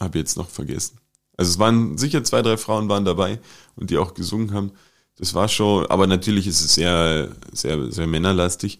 habe 0.00 0.18
ich 0.18 0.22
jetzt 0.22 0.36
noch 0.36 0.48
vergessen. 0.48 0.98
Also 1.36 1.50
es 1.50 1.58
waren 1.58 1.98
sicher 1.98 2.22
zwei, 2.24 2.42
drei 2.42 2.56
Frauen 2.56 2.88
waren 2.88 3.04
dabei 3.04 3.40
und 3.76 3.90
die 3.90 3.98
auch 3.98 4.14
gesungen 4.14 4.52
haben. 4.52 4.72
Das 5.16 5.34
war 5.34 5.48
schon, 5.48 5.86
aber 5.86 6.06
natürlich 6.06 6.46
ist 6.46 6.60
es 6.60 6.74
sehr, 6.74 7.28
sehr, 7.52 7.90
sehr 7.92 8.06
männerlastig. 8.06 8.78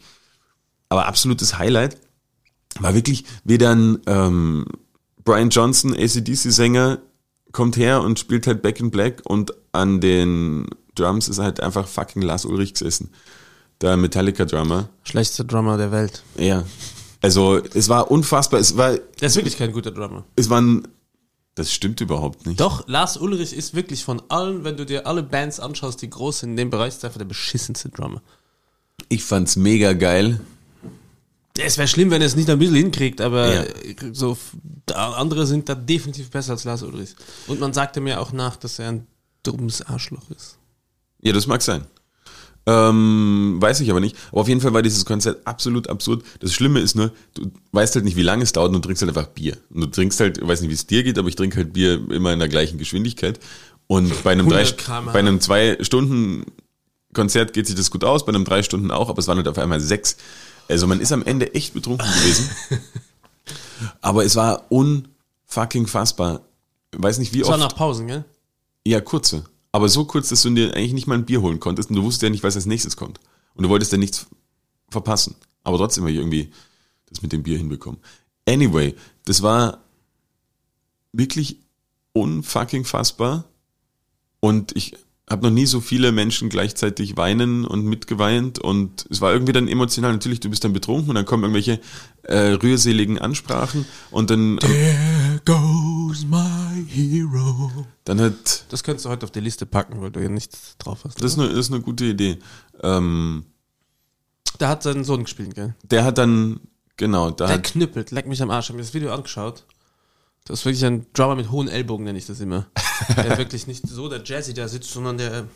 Aber 0.88 1.06
absolutes 1.06 1.58
Highlight 1.58 1.96
war 2.80 2.94
wirklich, 2.94 3.24
wie 3.44 3.58
dann 3.58 4.00
ähm, 4.06 4.66
Brian 5.24 5.50
Johnson, 5.50 5.94
ACDC-Sänger, 5.94 6.98
kommt 7.52 7.76
her 7.76 8.02
und 8.02 8.18
spielt 8.18 8.46
halt 8.48 8.62
Back 8.62 8.80
in 8.80 8.90
Black 8.90 9.22
und 9.24 9.54
an 9.72 10.00
den 10.00 10.66
Drums 10.96 11.28
ist 11.28 11.38
halt 11.38 11.60
einfach 11.60 11.86
fucking 11.86 12.22
Lars 12.22 12.44
Ulrich 12.44 12.72
gesessen. 12.74 13.10
Der 13.80 13.96
Metallica-Drummer. 13.96 14.88
Schlechtester 15.04 15.44
Drummer 15.44 15.76
der 15.76 15.92
Welt. 15.92 16.22
Ja. 16.36 16.64
Also 17.20 17.60
es 17.74 17.88
war 17.88 18.10
unfassbar. 18.10 18.60
Es 18.60 18.76
war, 18.76 18.96
Der 19.20 19.28
ist 19.28 19.36
wirklich 19.36 19.56
kein 19.56 19.72
guter 19.72 19.90
Drummer. 19.90 20.24
es 20.36 20.50
waren, 20.50 20.86
das 21.54 21.72
stimmt 21.72 22.00
überhaupt 22.00 22.46
nicht. 22.46 22.58
Doch, 22.60 22.86
Lars 22.88 23.16
Ulrich 23.16 23.52
ist 23.52 23.74
wirklich 23.74 24.04
von 24.04 24.22
allen, 24.28 24.64
wenn 24.64 24.76
du 24.76 24.84
dir 24.84 25.06
alle 25.06 25.22
Bands 25.22 25.60
anschaust, 25.60 26.02
die 26.02 26.10
groß 26.10 26.40
sind 26.40 26.50
in 26.50 26.56
dem 26.56 26.70
Bereich, 26.70 26.88
ist 26.94 27.04
einfach 27.04 27.18
der 27.18 27.24
beschissenste 27.26 27.88
Drummer. 27.90 28.22
Ich 29.08 29.22
fand's 29.24 29.56
mega 29.56 29.92
geil. 29.92 30.40
Es 31.56 31.78
wäre 31.78 31.86
schlimm, 31.86 32.10
wenn 32.10 32.20
er 32.20 32.26
es 32.26 32.34
nicht 32.34 32.50
ein 32.50 32.58
bisschen 32.58 32.74
hinkriegt, 32.74 33.20
aber 33.20 33.54
Ja. 33.54 33.64
so 34.12 34.36
andere 34.92 35.46
sind 35.46 35.68
da 35.68 35.76
definitiv 35.76 36.30
besser 36.30 36.52
als 36.52 36.64
Lars 36.64 36.82
Ulrich. 36.82 37.14
Und 37.46 37.60
man 37.60 37.72
sagte 37.72 38.00
mir 38.00 38.20
auch 38.20 38.32
nach, 38.32 38.56
dass 38.56 38.78
er 38.80 38.88
ein 38.88 39.06
dummes 39.44 39.80
Arschloch 39.82 40.30
ist. 40.30 40.58
Ja, 41.22 41.32
das 41.32 41.46
mag 41.46 41.62
sein. 41.62 41.86
Ähm, 42.66 43.56
weiß 43.60 43.80
ich 43.80 43.90
aber 43.90 44.00
nicht. 44.00 44.16
Aber 44.32 44.40
auf 44.40 44.48
jeden 44.48 44.60
Fall 44.60 44.72
war 44.72 44.82
dieses 44.82 45.04
Konzert 45.04 45.46
absolut 45.46 45.88
absurd. 45.88 46.24
Das 46.40 46.52
Schlimme 46.54 46.80
ist 46.80 46.96
nur, 46.96 47.12
du 47.34 47.50
weißt 47.72 47.94
halt 47.94 48.04
nicht, 48.04 48.16
wie 48.16 48.22
lange 48.22 48.42
es 48.42 48.52
dauert 48.52 48.68
und 48.68 48.74
du 48.76 48.80
trinkst 48.80 49.02
halt 49.02 49.14
einfach 49.16 49.30
Bier. 49.30 49.56
Und 49.72 49.80
du 49.82 49.86
trinkst 49.88 50.18
halt, 50.20 50.38
ich 50.38 50.48
weiß 50.48 50.60
nicht, 50.62 50.70
wie 50.70 50.74
es 50.74 50.86
dir 50.86 51.02
geht, 51.02 51.18
aber 51.18 51.28
ich 51.28 51.36
trinke 51.36 51.56
halt 51.58 51.72
Bier 51.74 52.00
immer 52.10 52.32
in 52.32 52.38
der 52.38 52.48
gleichen 52.48 52.78
Geschwindigkeit. 52.78 53.38
Und 53.86 54.22
bei 54.24 54.32
einem, 54.32 54.48
drei, 54.48 54.60
100 54.62 54.78
km/h. 54.78 55.12
bei 55.12 55.18
einem 55.18 55.40
zwei 55.40 55.76
Stunden 55.82 56.44
Konzert 57.12 57.52
geht 57.52 57.66
sich 57.66 57.76
das 57.76 57.90
gut 57.90 58.02
aus, 58.02 58.24
bei 58.24 58.30
einem 58.32 58.44
drei 58.44 58.62
Stunden 58.62 58.90
auch, 58.90 59.08
aber 59.08 59.18
es 59.18 59.28
waren 59.28 59.36
halt 59.36 59.46
auf 59.48 59.58
einmal 59.58 59.80
sechs. 59.80 60.16
Also 60.68 60.86
man 60.86 61.00
ist 61.00 61.12
am 61.12 61.22
Ende 61.22 61.54
echt 61.54 61.74
betrunken 61.74 62.06
gewesen. 62.22 62.48
aber 64.00 64.24
es 64.24 64.36
war 64.36 64.64
unfucking 64.70 65.86
fassbar. 65.86 66.40
Weiß 66.96 67.18
nicht, 67.18 67.32
wie 67.34 67.40
Das 67.40 67.48
war 67.48 67.54
oft. 67.56 67.64
nach 67.64 67.76
Pausen, 67.76 68.06
gell? 68.06 68.24
Ja, 68.86 69.00
kurze. 69.00 69.44
Aber 69.74 69.88
so 69.88 70.04
kurz, 70.04 70.28
dass 70.28 70.42
du 70.42 70.50
dir 70.50 70.72
eigentlich 70.76 70.92
nicht 70.92 71.08
mal 71.08 71.16
ein 71.16 71.24
Bier 71.24 71.42
holen 71.42 71.58
konntest 71.58 71.90
und 71.90 71.96
du 71.96 72.04
wusstest 72.04 72.22
ja 72.22 72.30
nicht, 72.30 72.44
was 72.44 72.54
als 72.54 72.64
nächstes 72.64 72.96
kommt. 72.96 73.18
Und 73.54 73.64
du 73.64 73.68
wolltest 73.68 73.90
ja 73.90 73.98
nichts 73.98 74.28
verpassen. 74.88 75.34
Aber 75.64 75.78
trotzdem 75.78 76.04
habe 76.04 76.12
ich 76.12 76.18
irgendwie 76.18 76.52
das 77.06 77.22
mit 77.22 77.32
dem 77.32 77.42
Bier 77.42 77.58
hinbekommen. 77.58 77.98
Anyway, 78.48 78.94
das 79.24 79.42
war 79.42 79.82
wirklich 81.10 81.58
unfucking 82.12 82.84
fassbar. 82.84 83.46
Und 84.38 84.76
ich 84.76 84.94
habe 85.28 85.42
noch 85.46 85.50
nie 85.50 85.64
so 85.64 85.80
viele 85.80 86.12
Menschen 86.12 86.50
gleichzeitig 86.50 87.16
weinen 87.16 87.64
und 87.64 87.86
mitgeweint. 87.86 88.58
Und 88.58 89.06
es 89.10 89.20
war 89.22 89.32
irgendwie 89.32 89.52
dann 89.54 89.68
emotional. 89.68 90.12
Natürlich, 90.12 90.40
du 90.40 90.50
bist 90.50 90.64
dann 90.64 90.74
betrunken 90.74 91.08
und 91.08 91.14
dann 91.14 91.24
kommen 91.24 91.44
irgendwelche 91.44 91.80
äh, 92.24 92.52
rührseligen 92.52 93.18
Ansprachen. 93.18 93.86
Und 94.10 94.28
dann, 94.30 94.58
There 94.58 95.40
goes 95.46 96.26
my 96.26 96.84
hero. 96.88 97.70
dann 98.04 98.20
hat 98.20 98.66
Das 98.68 98.82
könntest 98.84 99.06
du 99.06 99.10
heute 99.10 99.24
auf 99.24 99.30
die 99.32 99.40
Liste 99.40 99.64
packen, 99.64 100.00
weil 100.02 100.10
du 100.10 100.20
ja 100.20 100.28
nichts 100.28 100.76
drauf 100.78 101.00
hast. 101.04 101.22
Das 101.22 101.32
ist 101.32 101.38
eine, 101.38 101.48
das 101.48 101.58
ist 101.68 101.72
eine 101.72 101.80
gute 101.80 102.04
Idee. 102.04 102.38
Ähm, 102.82 103.46
Der 104.60 104.68
hat 104.68 104.82
seinen 104.82 105.04
Sohn 105.04 105.24
gespielt, 105.24 105.54
gell? 105.54 105.74
der 105.84 106.04
hat 106.04 106.18
dann, 106.18 106.60
genau, 106.98 107.30
da 107.30 107.46
Der 107.46 107.54
hat, 107.56 107.64
knüppelt, 107.64 108.10
leck 108.10 108.26
mich 108.26 108.42
am 108.42 108.50
Arsch. 108.50 108.66
Ich 108.66 108.68
habe 108.70 108.76
mir 108.76 108.84
das 108.84 108.92
Video 108.94 109.10
angeschaut. 109.12 109.64
Das 110.44 110.60
ist 110.60 110.64
wirklich 110.66 110.84
ein 110.84 111.06
Drummer 111.14 111.36
mit 111.36 111.50
hohen 111.50 111.68
Ellbogen, 111.68 112.04
nenne 112.04 112.18
ich 112.18 112.26
das 112.26 112.40
immer. 112.40 112.66
der 113.16 113.38
wirklich 113.38 113.66
nicht 113.66 113.88
so 113.88 114.08
der 114.08 114.22
Jazzy 114.22 114.52
da 114.52 114.68
sitzt, 114.68 114.90
sondern 114.90 115.16
der 115.16 115.48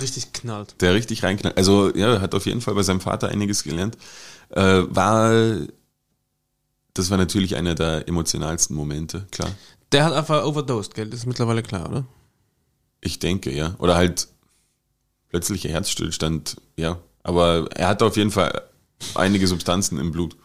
richtig 0.00 0.32
knallt. 0.32 0.80
der 0.80 0.94
richtig 0.94 1.22
reinknallt. 1.22 1.56
Also, 1.56 1.94
ja, 1.94 2.20
hat 2.20 2.34
auf 2.34 2.46
jeden 2.46 2.60
Fall 2.62 2.74
bei 2.74 2.82
seinem 2.82 3.00
Vater 3.00 3.28
einiges 3.28 3.62
gelernt. 3.64 3.98
Äh, 4.50 4.82
war, 4.88 5.58
das 6.94 7.10
war 7.10 7.18
natürlich 7.18 7.56
einer 7.56 7.74
der 7.74 8.08
emotionalsten 8.08 8.74
Momente, 8.74 9.26
klar. 9.30 9.50
Der 9.92 10.04
hat 10.04 10.14
einfach 10.14 10.44
overdosed, 10.44 10.94
gell? 10.94 11.08
Das 11.10 11.20
ist 11.20 11.26
mittlerweile 11.26 11.62
klar, 11.62 11.88
oder? 11.88 12.06
Ich 13.00 13.18
denke, 13.18 13.52
ja. 13.52 13.74
Oder 13.78 13.94
halt 13.94 14.28
plötzlicher 15.28 15.68
Herzstillstand, 15.68 16.56
ja. 16.76 16.98
Aber 17.22 17.68
er 17.74 17.88
hatte 17.88 18.06
auf 18.06 18.16
jeden 18.16 18.30
Fall 18.30 18.62
einige 19.14 19.46
Substanzen 19.46 19.98
im 19.98 20.12
Blut. 20.12 20.36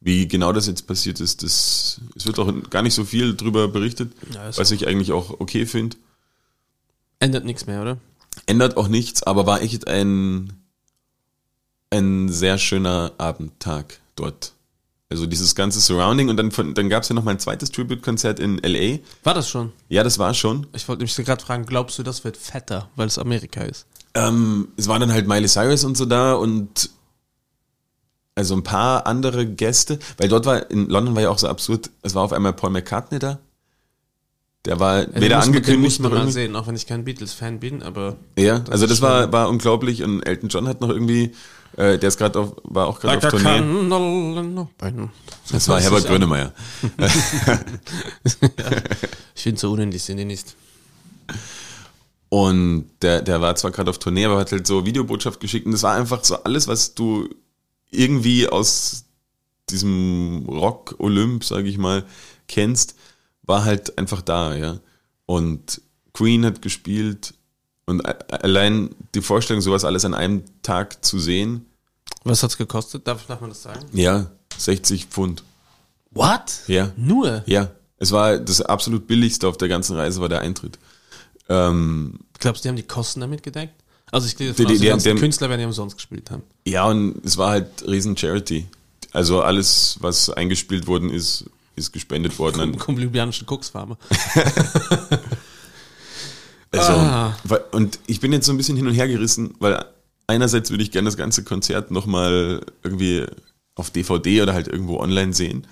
Wie 0.00 0.26
genau 0.28 0.52
das 0.52 0.66
jetzt 0.66 0.86
passiert 0.86 1.20
ist, 1.20 1.42
das, 1.42 2.00
es 2.16 2.24
wird 2.26 2.38
auch 2.38 2.52
gar 2.70 2.82
nicht 2.82 2.94
so 2.94 3.04
viel 3.04 3.36
drüber 3.36 3.68
berichtet, 3.68 4.12
Ja, 4.32 4.56
was 4.56 4.70
ich 4.70 4.86
eigentlich 4.88 5.12
auch 5.12 5.40
okay 5.40 5.66
finde. 5.66 5.96
Ändert 7.18 7.44
nichts 7.44 7.66
mehr, 7.66 7.82
oder? 7.82 7.98
ändert 8.46 8.76
auch 8.76 8.88
nichts, 8.88 9.22
aber 9.22 9.44
war 9.46 9.60
echt 9.60 9.88
ein, 9.88 10.52
ein 11.90 12.28
sehr 12.30 12.56
schöner 12.58 13.12
Abendtag 13.18 14.00
dort. 14.16 14.52
Also 15.10 15.26
dieses 15.26 15.54
ganze 15.56 15.80
Surrounding 15.80 16.28
und 16.28 16.36
dann, 16.36 16.50
dann 16.74 16.88
gab 16.88 17.02
es 17.02 17.08
ja 17.08 17.14
noch 17.16 17.24
mal 17.24 17.32
ein 17.32 17.40
zweites 17.40 17.70
Tribute-Konzert 17.72 18.38
in 18.38 18.62
L.A. 18.62 19.00
War 19.24 19.34
das 19.34 19.48
schon? 19.50 19.72
Ja, 19.88 20.04
das 20.04 20.18
war 20.20 20.32
schon. 20.34 20.68
Ich 20.72 20.86
wollte 20.88 21.02
mich 21.02 21.14
gerade 21.16 21.44
fragen, 21.44 21.66
glaubst 21.66 21.98
du, 21.98 22.04
das 22.04 22.22
wird 22.22 22.36
fetter, 22.36 22.88
weil 22.94 23.08
es 23.08 23.18
Amerika 23.18 23.62
ist? 23.62 23.86
Ähm, 24.14 24.68
es 24.76 24.86
waren 24.86 25.00
dann 25.00 25.12
halt 25.12 25.26
Miley 25.26 25.48
Cyrus 25.48 25.84
und 25.84 25.96
so 25.96 26.04
da 26.06 26.34
und 26.34 26.90
also 28.34 28.54
ein 28.54 28.62
paar 28.62 29.06
andere 29.06 29.46
Gäste, 29.46 29.98
weil 30.18 30.28
dort 30.28 30.46
war, 30.46 30.70
in 30.70 30.88
London 30.88 31.14
war 31.14 31.22
ja 31.22 31.30
auch 31.30 31.38
so 31.38 31.48
absurd, 31.48 31.90
es 32.02 32.14
war 32.14 32.22
auf 32.22 32.32
einmal 32.32 32.52
Paul 32.52 32.70
McCartney 32.70 33.18
da. 33.18 33.38
Der 34.66 34.78
war 34.78 35.06
Den 35.06 35.22
weder 35.22 35.40
angekündigt 35.42 35.82
muss 35.82 35.98
man 36.00 36.10
noch 36.10 36.10
mal 36.10 36.16
irgendwie. 36.24 36.32
sehen, 36.34 36.56
auch 36.56 36.66
wenn 36.66 36.76
ich 36.76 36.86
kein 36.86 37.04
Beatles-Fan 37.04 37.60
bin, 37.60 37.82
aber 37.82 38.16
Ja, 38.38 38.62
also 38.70 38.84
ist 38.84 38.90
das 38.90 39.00
war, 39.00 39.32
war 39.32 39.48
unglaublich 39.48 40.02
und 40.02 40.22
Elton 40.22 40.48
John 40.50 40.68
hat 40.68 40.80
noch 40.80 40.90
irgendwie 40.90 41.32
Äh, 41.76 41.98
der 41.98 42.08
ist 42.08 42.18
gerade 42.18 42.38
auf, 42.38 42.56
war 42.64 42.88
auch 42.88 43.00
gerade 43.00 43.18
auf 43.18 43.30
Tournee. 43.30 43.60
Das 45.50 45.68
war 45.68 45.80
Herbert 45.80 46.06
Grönemeyer. 46.06 46.52
Ich 49.34 49.42
finde 49.44 49.58
so 49.60 49.72
unendlich 49.72 50.02
sind 50.02 50.18
die 50.18 50.24
nicht. 50.26 50.54
Und 52.28 52.90
der, 53.02 53.22
der 53.22 53.40
war 53.40 53.54
zwar 53.56 53.70
gerade 53.70 53.90
auf 53.90 53.98
Tournee, 53.98 54.24
aber 54.26 54.38
hat 54.38 54.52
halt 54.52 54.66
so 54.66 54.84
Videobotschaft 54.84 55.40
geschickt 55.40 55.66
und 55.66 55.72
das 55.72 55.82
war 55.82 55.94
einfach 55.94 56.22
so 56.24 56.42
alles, 56.42 56.68
was 56.68 56.94
du 56.94 57.28
irgendwie 57.90 58.48
aus 58.48 59.04
diesem 59.68 60.46
Rock-Olymp, 60.48 61.44
sage 61.44 61.68
ich 61.68 61.78
mal, 61.78 62.04
kennst, 62.48 62.96
war 63.42 63.64
halt 63.64 63.98
einfach 63.98 64.22
da, 64.22 64.54
ja. 64.54 64.78
Und 65.26 65.80
Queen 66.12 66.44
hat 66.44 66.62
gespielt 66.62 67.34
und 67.86 68.02
allein 68.32 68.90
die 69.14 69.22
Vorstellung, 69.22 69.60
sowas 69.60 69.84
alles 69.84 70.04
an 70.04 70.14
einem 70.14 70.44
Tag 70.62 71.04
zu 71.04 71.18
sehen, 71.18 71.66
Was 72.24 72.42
hat's 72.42 72.56
gekostet? 72.56 73.06
Darf, 73.06 73.26
darf 73.26 73.40
man 73.40 73.50
das 73.50 73.62
sagen? 73.62 73.86
ja, 73.92 74.30
60 74.58 75.06
Pfund. 75.06 75.42
What? 76.10 76.60
Ja. 76.66 76.92
Nur? 76.96 77.42
Ja, 77.46 77.70
es 77.98 78.10
war 78.12 78.38
das 78.38 78.60
absolut 78.60 79.06
billigste 79.06 79.46
auf 79.48 79.56
der 79.56 79.68
ganzen 79.68 79.96
Reise 79.96 80.20
war 80.20 80.28
der 80.28 80.40
Eintritt. 80.40 80.78
Ähm, 81.48 82.20
Glaubst 82.38 82.62
du, 82.62 82.66
die 82.66 82.68
haben 82.70 82.76
die 82.76 82.82
Kosten 82.82 83.20
damit 83.20 83.42
gedeckt? 83.42 83.79
Also 84.12 84.26
ich 84.26 84.36
gehe 84.36 84.52
Die- 84.52 84.64
die- 84.64 84.72
die, 84.74 84.78
die- 84.80 84.86
ganzen 84.88 85.14
die 85.16 85.20
Künstler 85.20 85.48
werden 85.48 85.60
ja 85.60 85.66
umsonst 85.66 85.96
gespielt 85.96 86.30
haben. 86.30 86.42
ja, 86.66 86.86
und 86.86 87.24
es 87.24 87.36
war 87.36 87.50
halt 87.50 87.68
riesen 87.86 88.16
Charity. 88.16 88.66
Also 89.12 89.42
alles, 89.42 89.96
was 90.00 90.30
eingespielt 90.30 90.86
worden 90.86 91.10
ist, 91.10 91.44
ist 91.76 91.92
gespendet 91.92 92.38
worden 92.38 92.60
an 92.60 92.78
Kolumbianischen 92.78 93.46
Koksfarmer. 93.46 93.96
Also, 96.72 96.92
Ah. 96.92 97.36
und 97.72 97.98
ich 98.06 98.20
bin 98.20 98.32
jetzt 98.32 98.46
so 98.46 98.52
ein 98.52 98.56
bisschen 98.56 98.76
hin 98.76 98.86
und 98.86 98.94
her 98.94 99.08
gerissen, 99.08 99.54
weil 99.58 99.84
einerseits 100.28 100.70
würde 100.70 100.84
ich 100.84 100.92
gerne 100.92 101.06
das 101.08 101.16
ganze 101.16 101.42
Konzert 101.42 101.90
nochmal 101.90 102.60
irgendwie 102.84 103.26
auf 103.74 103.90
DVD 103.90 104.42
oder 104.42 104.54
halt 104.54 104.68
irgendwo 104.68 105.00
online 105.00 105.32
sehen. 105.32 105.66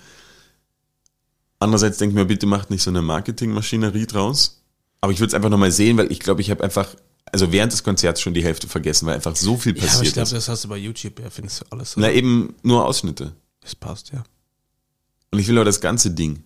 Andererseits 1.61 1.99
denke 1.99 2.15
ich 2.15 2.17
mir, 2.19 2.25
bitte 2.25 2.47
macht 2.47 2.71
nicht 2.71 2.83
so 2.83 2.91
eine 2.91 3.03
Marketingmaschinerie 3.03 4.07
draus. 4.07 4.61
Aber 5.01 5.13
ich 5.13 5.21
würde 5.21 5.29
es 5.29 5.35
einfach 5.35 5.51
nochmal 5.51 5.71
sehen, 5.71 5.97
weil 5.99 6.11
ich 6.11 6.19
glaube, 6.19 6.41
ich 6.41 6.51
habe 6.51 6.65
einfach, 6.65 6.89
also 7.33 7.53
während 7.53 7.73
des 7.73 7.83
Konzerts 7.83 8.21
schon 8.21 8.35
die 8.35 8.43
Hälfte 8.45 8.69
vergessen, 8.69 9.07
weil 9.07 9.15
einfach 9.17 9.35
so 9.37 9.57
viel 9.57 9.73
Ja, 9.77 9.83
aber 9.83 9.87
ich 9.87 9.93
passiert 9.93 10.15
glaube, 10.15 10.31
das 10.31 10.49
hast 10.49 10.65
du 10.65 10.69
bei 10.69 10.77
YouTube, 10.77 11.21
ja, 11.21 11.31
findest 11.31 11.61
du 11.61 11.65
alles 11.71 11.93
so. 11.93 12.01
Na 12.01 12.11
eben 12.11 12.55
nur 12.63 12.85
Ausschnitte. 12.87 13.33
Das 13.61 13.75
passt, 13.75 14.13
ja. 14.13 14.23
Und 15.31 15.39
ich 15.39 15.47
will 15.49 15.57
aber 15.59 15.65
das 15.67 15.81
ganze 15.81 16.11
Ding. 16.11 16.43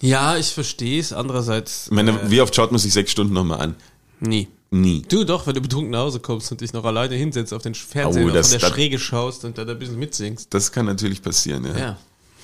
Ja, 0.00 0.36
ich 0.36 0.48
verstehe 0.52 1.00
es. 1.00 1.12
Andererseits, 1.12 1.86
Ich 1.86 1.92
meine, 1.92 2.10
äh, 2.20 2.30
wie 2.30 2.40
oft 2.40 2.54
schaut 2.54 2.70
man 2.70 2.78
sich 2.78 2.92
sechs 2.92 3.10
Stunden 3.12 3.32
nochmal 3.34 3.60
an? 3.60 3.74
nie. 4.20 4.48
Nie. 4.72 5.02
Du 5.08 5.22
doch, 5.24 5.46
wenn 5.46 5.54
du 5.54 5.60
betrunken 5.60 5.92
nach 5.92 6.00
Hause 6.00 6.18
kommst 6.18 6.50
und 6.50 6.60
dich 6.60 6.72
noch 6.72 6.84
alleine 6.84 7.14
hinsetzt 7.14 7.54
auf 7.54 7.62
den 7.62 7.74
Fernseher 7.76 8.22
Oh, 8.24 8.26
und 8.26 8.32
von 8.34 8.48
der 8.50 8.58
das- 8.58 8.68
Schräge 8.72 8.98
schaust 8.98 9.44
und 9.44 9.56
dann 9.56 9.70
ein 9.70 9.78
bisschen 9.78 9.96
mitsingst. 9.96 10.52
Das 10.52 10.72
kann 10.72 10.86
natürlich 10.86 11.22
passieren, 11.22 11.64
ja. 11.64 11.78
Ja. 11.78 11.98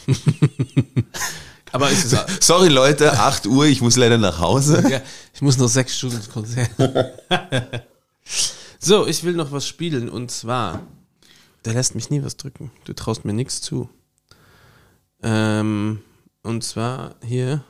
aber 1.73 1.91
ist 1.91 2.05
es, 2.13 2.47
Sorry 2.47 2.69
Leute, 2.69 3.13
8 3.19 3.47
Uhr, 3.47 3.65
ich 3.65 3.81
muss 3.81 3.97
leider 3.97 4.19
nach 4.19 4.39
Hause. 4.39 4.85
ja, 4.89 5.01
ich 5.35 5.43
muss 5.43 5.57
noch 5.57 5.69
sechs 5.69 5.97
Stunden 5.97 6.17
ins 6.17 6.31
Konzert. 6.31 6.71
so, 8.79 9.07
ich 9.07 9.25
will 9.25 9.33
noch 9.33 9.51
was 9.51 9.67
spielen 9.67 10.09
und 10.09 10.31
zwar, 10.31 10.83
der 11.65 11.75
lässt 11.75 11.95
mich 11.95 12.11
nie 12.11 12.23
was 12.23 12.37
drücken. 12.37 12.71
Du 12.85 12.93
traust 12.93 13.25
mir 13.25 13.33
nichts 13.33 13.61
zu. 13.61 13.89
Ähm, 15.23 16.01
und 16.43 16.63
zwar 16.63 17.15
hier. 17.25 17.65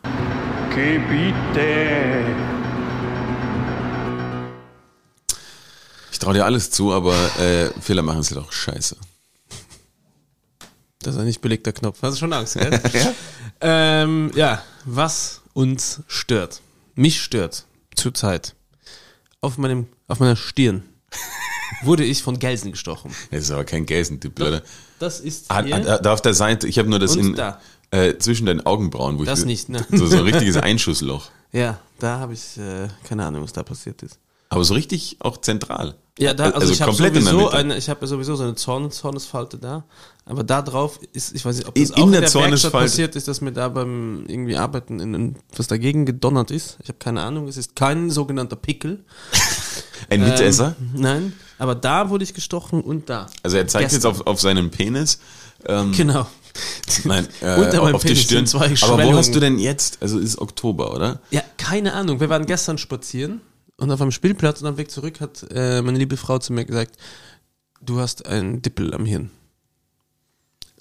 Gebiete. 0.75 2.25
Ich 6.11 6.19
traue 6.19 6.35
dir 6.35 6.45
alles 6.45 6.71
zu, 6.71 6.93
aber 6.93 7.15
äh, 7.39 7.71
Fehler 7.81 8.03
machen 8.03 8.23
halt 8.23 8.39
auch 8.39 8.53
scheiße. 8.53 8.97
Das 11.03 11.15
ist 11.15 11.21
ein 11.21 11.27
nicht 11.27 11.41
belegter 11.41 11.73
Knopf. 11.73 11.99
Hast 12.03 12.15
du 12.15 12.19
schon 12.21 12.33
Angst, 12.33 12.55
gell? 12.55 12.81
ja. 12.93 13.13
Ähm, 13.61 14.31
ja, 14.35 14.63
was 14.85 15.43
uns 15.53 16.01
stört. 16.07 16.61
Mich 16.95 17.21
stört 17.23 17.65
zurzeit. 17.95 18.55
Auf 19.41 19.59
meinem, 19.59 19.87
auf 20.09 20.21
meiner 20.21 20.37
Stirn 20.37 20.83
wurde 21.83 22.05
ich 22.05 22.23
von 22.23 22.39
Gelsen 22.39 22.71
gestochen. 22.73 23.11
Das 23.31 23.43
ist 23.43 23.51
aber 23.51 23.65
kein 23.65 23.87
Gelsentyp, 23.87 24.41
oder? 24.41 24.63
Das 24.99 25.21
ist 25.21 25.51
Hat, 25.51 25.67
hier. 25.67 25.77
hat, 25.77 26.05
da 26.07 26.13
auf 26.13 26.23
der 26.23 26.35
Seite, 26.35 26.69
ich 26.69 26.79
habe 26.79 26.89
nur 26.89 26.99
das 26.99 27.17
in, 27.17 27.35
da. 27.35 27.61
äh, 27.91 28.17
zwischen 28.19 28.47
deinen 28.47 28.65
Augenbrauen, 28.65 29.19
wo 29.19 29.25
Das 29.25 29.41
ich 29.41 29.47
nicht, 29.47 29.69
ne? 29.69 29.85
so, 29.91 30.07
so 30.07 30.19
ein 30.19 30.23
richtiges 30.25 30.57
Einschussloch. 30.57 31.31
ja, 31.53 31.79
da 31.99 32.19
habe 32.19 32.35
ich 32.35 32.57
äh, 32.59 32.89
keine 33.09 33.25
Ahnung, 33.27 33.43
was 33.43 33.53
da 33.53 33.63
passiert 33.63 34.03
ist. 34.03 34.19
Aber 34.49 34.65
so 34.65 34.75
richtig 34.75 35.17
auch 35.21 35.39
zentral. 35.39 35.95
Ja, 36.19 36.35
da, 36.35 36.51
also, 36.51 36.71
ich 36.71 36.83
habe 36.83 36.93
sowieso 36.93 37.39
Mitte. 37.39 37.53
eine, 37.55 37.79
ich 37.79 37.89
habe 37.89 38.07
sowieso 38.07 38.37
so 38.37 38.43
eine 38.43 38.55
Zorn, 38.55 38.91
Zornesfalte 38.91 39.57
da, 39.57 39.85
aber 40.27 40.45
da 40.45 40.61
drauf 40.61 41.01
ist, 41.15 41.35
ich 41.35 41.43
weiß 41.43 41.57
nicht, 41.57 41.69
ob 41.69 41.75
das 41.75 41.89
in 41.89 41.95
auch 41.95 42.07
in 42.07 42.13
der 42.13 42.21
der, 42.21 42.35
Werkstatt 42.35 42.73
passiert 42.73 43.17
ist, 43.17 43.29
dass 43.29 43.41
mir 43.41 43.53
da 43.53 43.71
beim 43.71 44.25
irgendwie 44.29 44.57
Arbeiten 44.57 45.01
in, 45.01 45.15
in, 45.15 45.37
was 45.57 45.69
dagegen 45.69 46.05
gedonnert 46.05 46.51
ist. 46.51 46.77
Ich 46.83 46.89
habe 46.89 46.99
keine 46.99 47.23
Ahnung, 47.23 47.49
es 47.49 47.57
ist 47.57 47.77
kein 47.77 48.11
sogenannter 48.11 48.57
Pickel. 48.57 49.05
Ein 50.11 50.21
Mitesser. 50.21 50.77
Ähm, 50.79 51.01
nein, 51.01 51.33
aber 51.59 51.75
da 51.75 52.11
wurde 52.11 52.25
ich 52.25 52.35
gestochen 52.35 52.83
und 52.83 53.09
da. 53.09 53.29
Also 53.43 53.57
er 53.57 53.67
zeigt 53.67 53.93
jetzt 53.93 54.03
gestern. 54.03 54.11
auf, 54.11 54.27
auf 54.27 54.41
seinen 54.41 54.71
Penis. 54.71 55.19
Ähm, 55.67 55.93
Genau. 55.93 56.27
Nein, 57.05 57.27
äh, 57.41 57.57
Unter 57.59 57.83
meinem 57.83 57.95
auf 57.95 58.03
die 58.03 58.09
Penis 58.09 58.25
Stirn. 58.25 58.47
sind 58.47 58.61
zwei 58.61 58.87
Aber 58.87 59.03
wo 59.03 59.15
hast 59.15 59.35
du 59.35 59.41
denn 59.41 59.59
jetzt? 59.59 60.03
Also 60.03 60.19
ist 60.19 60.39
Oktober, 60.39 60.95
oder? 60.95 61.21
Ja, 61.31 61.43
keine 61.57 61.95
Ahnung. 61.95 62.21
Wir 62.21 62.29
waren 62.29 62.45
gestern 62.45 62.77
spazieren 62.77 63.41
und 63.79 63.91
auf 63.91 64.01
einem 64.01 64.13
Spielplatz 64.13 64.61
und 64.61 64.69
am 64.69 64.77
Weg 64.77 64.91
zurück 64.91 65.21
hat 65.21 65.47
äh, 65.51 65.83
meine 65.83 65.99
liebe 65.99 66.17
Frau 66.17 66.39
zu 66.39 66.53
mir 66.53 66.65
gesagt, 66.65 66.97
du 67.81 67.99
hast 67.99 68.27
einen 68.27 68.63
Dippel 68.63 68.95
am 68.95 69.05
Hirn. 69.05 69.31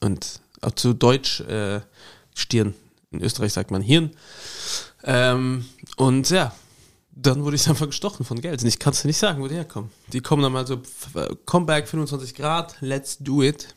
Und 0.02 0.42
auch 0.62 0.72
zu 0.72 0.94
Deutsch 0.94 1.42
äh, 1.42 1.82
Stirn. 2.36 2.74
In 3.12 3.22
Österreich 3.22 3.54
sagt 3.54 3.72
man 3.72 3.82
Hirn. 3.82 4.12
Ähm, 5.04 5.66
und 5.98 6.30
ja, 6.30 6.54
dann 7.12 7.44
wurde 7.44 7.56
ich 7.56 7.68
einfach 7.68 7.88
gestochen 7.88 8.26
von 8.26 8.40
Geld. 8.40 8.62
Und 8.62 8.68
ich 8.68 8.80
kann 8.80 8.94
es 8.94 9.02
dir 9.02 9.08
nicht 9.08 9.18
sagen, 9.18 9.42
wo 9.42 9.48
die 9.48 9.56
herkommen. 9.56 9.92
Die 10.14 10.22
kommen 10.22 10.44
dann 10.44 10.54
mal 10.54 10.66
so, 10.66 10.82
äh, 11.16 11.36
Comeback 11.46 11.88
25 11.88 12.36
Grad, 12.36 12.76
let's 12.82 13.18
do 13.20 13.44
it. 13.44 13.76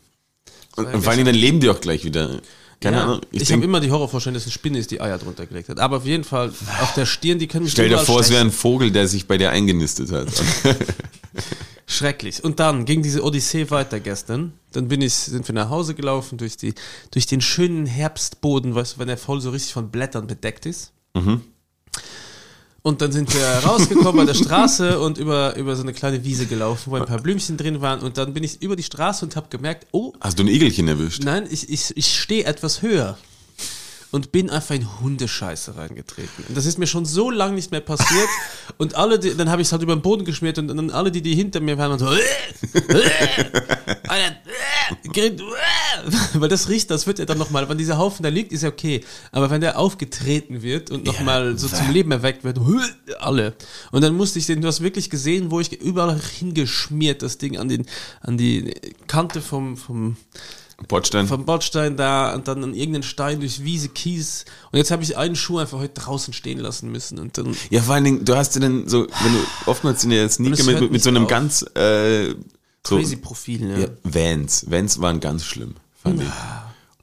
Und, 0.77 0.87
und 0.87 1.03
vor 1.03 1.12
Dingen, 1.12 1.27
dann 1.27 1.35
leben 1.35 1.61
die 1.61 1.70
auch 1.70 1.81
gleich 1.81 2.05
wieder. 2.05 2.40
Keine 2.85 2.99
ja, 2.99 3.05
Ahnung. 3.05 3.20
ich, 3.31 3.42
Ich, 3.42 3.53
habe 3.53 3.64
immer 3.64 3.81
die 3.81 3.90
Horrorvorstellung, 3.90 4.35
dass 4.35 4.44
eine 4.44 4.53
Spinne 4.53 4.79
ist, 4.79 4.90
die 4.90 5.01
Eier 5.01 5.16
drunter 5.16 5.47
gelegt 5.47 5.70
hat. 5.70 5.81
Aber 5.81 5.97
auf 5.97 6.05
jeden 6.05 6.23
Fall, 6.23 6.53
auf 6.83 6.92
der 6.94 7.07
Stirn, 7.07 7.38
die 7.38 7.47
können 7.47 7.64
mich 7.64 7.73
stell 7.73 7.88
dir 7.88 7.99
vor, 7.99 8.20
es 8.20 8.29
wäre 8.29 8.40
stechen. 8.40 8.49
ein 8.49 8.53
Vogel, 8.53 8.90
der 8.90 9.09
sich 9.09 9.27
bei 9.27 9.38
dir 9.38 9.51
eingenistet 9.51 10.12
hat. 10.12 10.29
Schrecklich. 11.87 12.44
Und 12.44 12.61
dann 12.61 12.85
ging 12.85 13.03
diese 13.03 13.23
Odyssee 13.23 13.70
weiter 13.70 14.01
gestern. 14.01 14.53
Dann 14.73 14.88
bin 14.88 15.01
ich, 15.01 15.14
sind 15.14 15.49
wir 15.49 15.55
nach 15.55 15.70
Hause 15.70 15.94
gelaufen 15.94 16.37
durch 16.37 16.59
die, 16.59 16.75
durch 17.11 17.27
den 17.27 17.40
schönen 17.40 17.87
Herbstboden, 17.87 18.75
weißt 18.75 18.97
du, 18.97 18.99
wenn 18.99 19.09
der 19.09 19.16
voll 19.16 19.40
so 19.40 19.51
richtig 19.51 19.73
von 19.73 19.90
Blättern 19.90 20.27
bedeckt 20.27 20.66
ist. 20.66 20.92
Und 22.87 23.01
dann 23.01 23.12
sind 23.12 23.33
wir 23.33 23.42
rausgekommen 23.66 24.27
bei 24.27 24.31
der 24.31 24.38
Straße 24.38 25.01
und 25.01 25.16
über, 25.16 25.57
über 25.57 25.75
so 25.75 25.83
eine 25.83 25.94
kleine 25.94 26.23
Wiese 26.23 26.44
gelaufen, 26.44 26.90
wo 26.92 26.97
ein 26.97 27.07
paar 27.07 27.18
Blümchen 27.18 27.57
drin 27.57 27.81
waren. 27.81 28.01
Und 28.01 28.18
dann 28.18 28.35
bin 28.35 28.44
ich 28.44 28.61
über 28.61 28.77
die 28.77 28.83
Straße 28.83 29.25
und 29.25 29.37
habe 29.37 29.47
gemerkt, 29.49 29.87
oh, 29.92 30.12
Hast 30.20 30.38
du 30.38 30.42
ein 30.42 30.49
Igelchen 30.49 30.87
erwischt? 30.87 31.25
nein, 31.25 31.49
ich, 31.51 31.70
ich, 31.70 31.97
ich 31.97 32.20
stehe 32.20 32.44
etwas 32.44 32.83
höher. 32.83 33.16
Und 34.14 34.31
bin 34.31 34.48
einfach 34.48 34.74
in 34.74 35.00
Hundescheiße 35.00 35.77
reingetreten. 35.77 36.44
Und 36.48 36.57
das 36.57 36.66
ist 36.66 36.79
mir 36.79 36.87
schon 36.87 37.05
so 37.05 37.31
lange 37.31 37.55
nicht 37.55 37.72
mehr 37.72 37.81
passiert. 37.81 38.29
Und 38.79 38.94
alle, 38.94 39.18
die, 39.18 39.37
dann 39.37 39.50
habe 39.50 39.62
ich 39.62 39.68
es 39.68 39.72
halt 39.72 39.83
über 39.83 39.94
den 39.94 40.03
Boden 40.03 40.24
geschmiert 40.24 40.59
und 40.59 40.68
dann 40.68 40.90
alle, 40.90 41.11
die, 41.11 41.22
die 41.22 41.35
hinter 41.35 41.61
mir 41.61 41.79
waren, 41.79 41.90
waren 41.90 41.98
so, 41.98 42.07
Alter, 44.09 44.37
Grit, 45.12 45.42
weil 46.35 46.48
das 46.48 46.68
riecht, 46.68 46.90
das 46.90 47.07
wird 47.07 47.18
ja 47.18 47.24
dann 47.24 47.38
nochmal, 47.38 47.68
wenn 47.68 47.79
dieser 47.79 47.98
Haufen 47.98 48.22
da 48.22 48.29
liegt, 48.29 48.53
ist 48.53 48.62
ja 48.62 48.68
okay. 48.68 49.03
Aber 49.33 49.50
wenn 49.50 49.61
der 49.61 49.79
aufgetreten 49.79 50.62
wird 50.62 50.90
und 50.90 51.05
nochmal 51.05 51.59
so 51.59 51.68
zum 51.68 51.90
Leben 51.90 52.11
erweckt 52.11 52.44
wird, 52.44 52.59
alle. 53.20 53.55
Und 53.92 54.03
dann 54.03 54.14
musste 54.14 54.38
ich 54.38 54.46
den, 54.46 54.61
du 54.61 54.68
hast 54.68 54.81
wirklich 54.81 55.11
gesehen, 55.11 55.50
wo 55.50 55.61
ich 55.61 55.81
überall 55.81 56.20
hingeschmiert, 56.20 57.22
das 57.22 57.38
Ding 57.38 57.59
an 57.59 57.68
den, 57.68 57.87
an 58.20 58.37
die 58.37 58.74
Kante 59.07 59.40
vom, 59.40 59.77
vom, 59.77 60.16
Bordstein? 60.89 61.27
vom 61.27 61.45
Bordstein 61.45 61.97
da 61.97 62.35
und 62.35 62.49
dann 62.49 62.63
an 62.65 62.75
irgendeinen 62.75 63.03
Stein 63.03 63.41
durch 63.41 63.65
Wiese, 63.65 63.89
Kies. 63.89 64.45
Und 64.73 64.79
jetzt 64.79 64.91
habe 64.91 65.03
ich 65.03 65.17
einen 65.17 65.37
Schuh 65.37 65.59
einfach 65.59 65.79
heute 65.79 65.95
draußen 66.01 66.33
stehen 66.33 66.59
lassen 66.59 66.91
müssen 66.91 67.19
und 67.19 67.39
dann, 67.39 67.57
Ja, 67.71 67.83
vor 67.83 67.95
allen 67.95 68.05
Dingen, 68.05 68.25
du 68.25 68.37
hast 68.37 68.57
dir 68.57 68.61
dann 68.61 68.89
so, 68.89 69.07
wenn 69.23 69.33
du 69.33 69.41
oftmals 69.67 70.05
in 70.05 70.11
der 70.11 70.29
Sneaker 70.29 70.65
mit, 70.65 70.91
mit, 70.91 71.03
so 71.03 71.11
einem 71.11 71.25
auf. 71.25 71.29
ganz 71.29 71.63
äh, 71.77 72.35
so, 72.87 72.97
crazy 72.97 73.17
Profil, 73.17 73.67
ne? 73.67 73.81
ja, 73.81 73.89
Vans. 74.03 74.71
Vans 74.71 75.01
waren 75.01 75.21
ganz 75.21 75.45
schlimm, 75.45 75.75
fand 76.03 76.23
ich. 76.23 76.29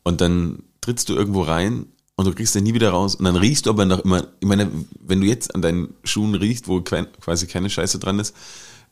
Und 0.03 0.21
dann 0.21 0.63
trittst 0.81 1.09
du 1.09 1.15
irgendwo 1.15 1.43
rein 1.43 1.85
und 2.15 2.25
du 2.25 2.33
kriegst 2.33 2.53
den 2.55 2.63
nie 2.63 2.73
wieder 2.73 2.91
raus 2.91 3.15
und 3.15 3.25
dann 3.25 3.35
riechst 3.35 3.65
du 3.65 3.69
aber 3.69 3.85
noch 3.85 3.99
immer, 3.99 4.27
ich 4.39 4.47
meine, 4.47 4.69
wenn 4.99 5.21
du 5.21 5.27
jetzt 5.27 5.55
an 5.55 5.61
deinen 5.61 5.93
Schuhen 6.03 6.35
riechst, 6.35 6.67
wo 6.67 6.81
quasi 6.81 7.47
keine 7.47 7.69
Scheiße 7.69 7.99
dran 7.99 8.19
ist, 8.19 8.35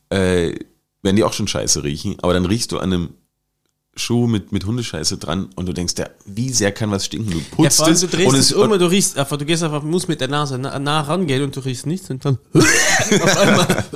äh, 0.10 0.56
werden 1.02 1.16
die 1.16 1.24
auch 1.24 1.34
schon 1.34 1.48
scheiße 1.48 1.84
riechen, 1.84 2.18
aber 2.22 2.34
dann 2.34 2.46
riechst 2.46 2.72
du 2.72 2.80
an 2.80 2.94
einem 2.94 3.10
Schuh 4.00 4.28
mit, 4.28 4.52
mit 4.52 4.66
Hundescheiße 4.66 5.18
dran 5.18 5.50
und 5.56 5.66
du 5.68 5.74
denkst, 5.74 5.94
ja, 5.98 6.10
wie 6.26 6.52
sehr 6.52 6.72
kann 6.72 6.90
was 6.92 7.06
stinken? 7.06 7.32
Du 7.32 7.38
Ja, 7.40 7.44
putzt 7.52 7.82
allem, 7.82 7.94
es 7.94 8.02
du 8.02 8.08
drehst 8.08 8.30
und 8.30 8.36
es 8.36 8.54
um 8.54 8.72
und 8.72 8.80
du 8.80 8.90
riechst 8.90 9.18
einfach, 9.18 9.38
du 9.38 9.46
gehst 9.46 9.64
einfach, 9.64 9.84
musst 9.84 10.08
mit 10.08 10.22
der 10.22 10.30
Nase 10.30 10.58
nah, 10.58 10.80
nah 10.80 11.02
rangehen 11.02 11.44
und 11.44 11.56
du 11.56 11.60
riechst 11.60 11.86
nichts 11.86 12.10
und 12.10 12.24
dann 12.26 12.38
auf 12.54 13.38
einmal 13.38 13.86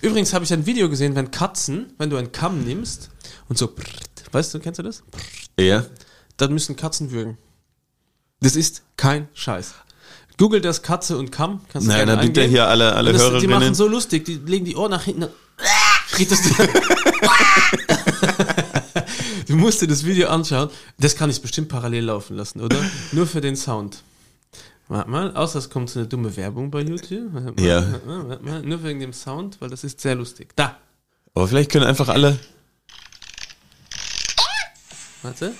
Übrigens 0.00 0.32
habe 0.32 0.44
ich 0.44 0.52
ein 0.52 0.66
Video 0.66 0.88
gesehen, 0.88 1.14
wenn 1.14 1.30
Katzen, 1.30 1.92
wenn 1.98 2.10
du 2.10 2.16
einen 2.16 2.32
Kamm 2.32 2.64
nimmst 2.64 3.10
und 3.48 3.56
so, 3.56 3.72
weißt 4.32 4.54
du, 4.54 4.58
kennst 4.60 4.78
du 4.80 4.82
das? 4.82 5.02
Ja. 5.58 5.84
Dann 6.36 6.52
müssen 6.52 6.74
Katzen 6.76 7.12
würgen. 7.12 7.38
Das 8.40 8.56
ist 8.56 8.82
kein 8.96 9.28
Scheiß. 9.34 9.74
Google 10.38 10.60
das 10.60 10.82
Katze 10.82 11.16
und 11.18 11.30
Kamm. 11.30 11.60
Kannst 11.72 11.86
du 11.86 11.92
Nein, 11.92 12.06
dann 12.08 12.18
bitte 12.18 12.40
eingeben. 12.40 12.50
hier 12.50 12.66
alle, 12.66 12.94
alle 12.94 13.12
das, 13.12 13.22
die 13.22 13.28
machen 13.28 13.46
Hörerinnen. 13.46 13.74
so 13.74 13.86
lustig, 13.86 14.24
die 14.24 14.34
legen 14.34 14.64
die 14.64 14.74
Ohren 14.74 14.90
nach 14.90 15.04
hinten. 15.04 15.28
Kriegt 16.10 16.32
das 16.32 16.40
du 19.48 19.56
musst 19.56 19.80
dir 19.82 19.88
das 19.88 20.04
Video 20.04 20.28
anschauen. 20.28 20.70
Das 20.98 21.16
kann 21.16 21.30
ich 21.30 21.40
bestimmt 21.40 21.68
parallel 21.68 22.04
laufen 22.04 22.36
lassen, 22.36 22.60
oder? 22.60 22.78
Nur 23.12 23.26
für 23.26 23.40
den 23.40 23.56
Sound. 23.56 24.02
Warte 24.88 25.10
mal, 25.10 25.34
außer 25.36 25.58
es 25.58 25.70
kommt 25.70 25.90
so 25.90 26.00
eine 26.00 26.08
dumme 26.08 26.36
Werbung 26.36 26.70
bei 26.70 26.80
YouTube. 26.80 27.32
Mal, 27.32 27.54
Ja. 27.60 27.80
mal, 28.04 28.28
warte 28.28 28.44
mal. 28.44 28.62
Nur 28.62 28.82
wegen 28.84 29.00
dem 29.00 29.12
Sound, 29.12 29.60
weil 29.60 29.70
das 29.70 29.84
ist 29.84 30.00
sehr 30.00 30.14
lustig. 30.14 30.50
Da, 30.56 30.78
Aber 31.34 31.48
vielleicht 31.48 31.70
können 31.70 31.86
einfach 31.86 32.08
alle. 32.08 32.38
warte. 35.22 35.54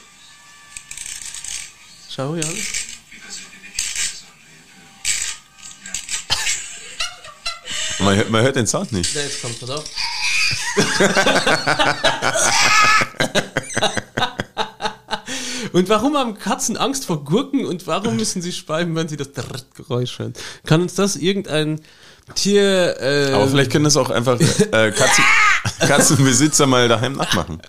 Schau, 2.11 2.35
Jan. 2.35 2.51
Man 8.01 8.17
hört, 8.17 8.31
man 8.31 8.43
hört 8.43 8.57
den 8.57 8.67
Sound 8.67 8.93
nicht. 8.93 9.15
Der 9.15 9.25
jetzt 9.25 9.43
kommt, 9.43 9.61
pass 9.61 9.71
auf. 9.71 9.85
Und 15.73 15.89
warum 15.89 16.17
haben 16.17 16.39
Katzen 16.39 16.77
Angst 16.77 17.07
vor 17.07 17.25
Gurken 17.25 17.65
und 17.65 17.87
warum 17.87 18.17
müssen 18.17 18.43
sie 18.43 18.53
speiben, 18.53 18.95
wenn 18.95 19.09
sie 19.09 19.17
das 19.17 19.29
Geräusch 19.75 20.19
hören? 20.19 20.35
Kann 20.67 20.83
uns 20.83 20.95
das 20.95 21.17
irgendein 21.17 21.81
Tier... 22.35 22.97
Äh, 23.01 23.33
Aber 23.33 23.49
vielleicht 23.49 23.73
können 23.73 23.85
das 23.85 23.97
auch 23.97 24.11
einfach 24.11 24.39
äh, 24.39 24.93
Katzen, 24.93 25.25
Katzenbesitzer 25.81 26.67
mal 26.67 26.89
daheim 26.89 27.15
nachmachen. 27.15 27.61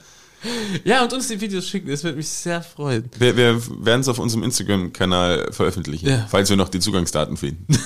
ja, 0.84 1.03
und 1.03 1.13
uns 1.13 1.27
die 1.27 1.39
Videos 1.39 1.67
schicken, 1.67 1.89
das 1.89 2.03
würde 2.03 2.17
mich 2.17 2.27
sehr 2.29 2.62
freuen. 2.62 3.10
Wir, 3.17 3.36
wir 3.38 3.62
werden 3.86 4.01
es 4.01 4.08
auf 4.08 4.19
unserem 4.19 4.43
Instagram-Kanal 4.43 5.51
veröffentlichen, 5.51 6.08
Ja. 6.10 6.27
falls 6.29 6.49
wir 6.49 6.58
noch 6.58 6.69
die 6.69 6.79
Zugangsdaten 6.79 7.38
finden. 7.38 7.65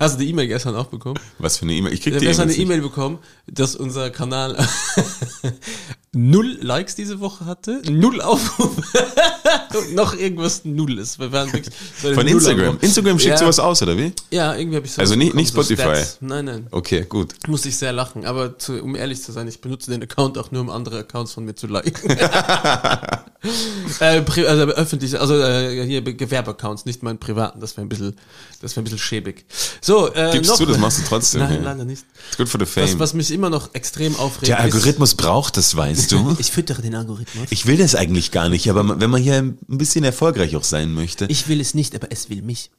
Hast 0.00 0.14
du 0.14 0.24
die 0.24 0.30
E-Mail 0.30 0.48
gestern 0.48 0.74
auch 0.76 0.86
bekommen? 0.86 1.18
Was 1.38 1.56
für 1.58 1.62
eine 1.64 1.72
E-Mail? 1.74 1.92
Ich 1.92 2.00
krieg 2.02 2.12
Wir 2.14 2.20
die 2.20 2.26
haben 2.26 2.30
gestern 2.30 2.44
E-Mails 2.48 2.58
eine. 2.58 2.64
E-Mail 2.66 2.82
bekommen, 2.82 3.18
dass 3.46 3.74
unser 3.76 4.10
Kanal 4.10 4.56
null 6.14 6.58
Likes 6.62 6.94
diese 6.94 7.20
Woche 7.20 7.44
hatte, 7.46 7.82
null 7.90 8.20
Aufrufe 8.20 8.82
und 9.78 9.94
noch 9.94 10.14
irgendwas 10.14 10.64
null 10.64 10.98
ist. 10.98 11.18
Wir 11.18 11.30
waren 11.32 11.52
wirklich 11.52 11.74
so 12.02 12.08
Von 12.14 12.24
Null 12.24 12.34
Instagram. 12.34 12.66
Aufrufe. 12.68 12.86
Instagram 12.86 13.18
schickt 13.18 13.30
ja, 13.32 13.36
sowas 13.38 13.58
aus, 13.58 13.82
oder 13.82 13.96
wie? 13.96 14.12
Ja, 14.30 14.54
irgendwie 14.56 14.76
habe 14.76 14.86
ich 14.86 14.92
so 14.92 15.00
Also 15.00 15.14
nicht- 15.16 15.34
nicht 15.34 15.52
so 15.52 15.62
Spotify. 15.62 15.82
Stats. 15.82 16.18
Nein, 16.20 16.46
nein. 16.46 16.66
Okay, 16.70 17.04
gut. 17.08 17.34
Musste 17.46 17.68
ich 17.68 17.76
sehr 17.76 17.92
lachen. 17.92 18.24
Aber 18.24 18.58
zu, 18.58 18.82
um 18.82 18.96
ehrlich 18.96 19.22
zu 19.22 19.32
sein, 19.32 19.46
ich 19.48 19.60
benutze 19.60 19.90
den 19.90 20.02
Account 20.02 20.38
auch 20.38 20.50
nur, 20.50 20.62
um 20.62 20.70
andere 20.70 20.98
Accounts 21.00 21.32
von 21.32 21.44
mir 21.44 21.54
zu 21.54 21.66
liken. 21.66 22.10
äh, 24.00 24.22
also 24.46 24.62
öffentlich, 24.72 25.18
also 25.20 25.38
äh, 25.40 25.84
hier 25.86 26.02
Gewerbeaccounts, 26.02 26.84
nicht 26.86 27.02
meinen 27.02 27.18
privaten. 27.18 27.60
Das 27.60 27.76
wäre 27.76 27.86
ein 27.86 27.88
bisschen, 27.88 28.16
das 28.62 28.72
wäre 28.72 28.82
ein 28.82 28.84
bisschen 28.84 28.98
schäbig. 28.98 29.44
So, 29.80 30.12
äh, 30.12 30.30
Gibst 30.32 30.50
noch, 30.50 30.58
du, 30.58 30.66
das 30.66 30.78
machst 30.78 30.98
du 30.98 31.02
trotzdem. 31.08 31.40
Nein, 31.42 31.56
ja. 31.62 31.70
leider 31.72 31.84
nicht. 31.84 32.04
It's 32.28 32.36
good 32.36 32.48
for 32.48 32.58
the 32.60 32.66
fame. 32.66 32.86
Was, 32.94 32.98
was 32.98 33.14
mich 33.14 33.30
immer 33.30 33.50
noch 33.50 33.74
extrem 33.74 34.16
aufregt. 34.16 34.48
Der 34.48 34.58
ist- 34.58 34.64
Algorithmus 34.64 35.14
braucht 35.14 35.56
das, 35.56 35.76
du. 36.12 36.36
Ich 36.38 36.50
füttere 36.50 36.82
den 36.82 36.94
Algorithmus. 36.94 37.46
Ich 37.50 37.66
will 37.66 37.76
das 37.76 37.94
eigentlich 37.94 38.30
gar 38.30 38.48
nicht, 38.48 38.68
aber 38.70 39.00
wenn 39.00 39.10
man 39.10 39.22
hier 39.22 39.36
ein 39.36 39.58
bisschen 39.66 40.04
erfolgreich 40.04 40.56
auch 40.56 40.64
sein 40.64 40.92
möchte. 40.92 41.26
Ich 41.28 41.48
will 41.48 41.60
es 41.60 41.74
nicht, 41.74 41.94
aber 41.94 42.08
es 42.10 42.30
will 42.30 42.42
mich. 42.42 42.70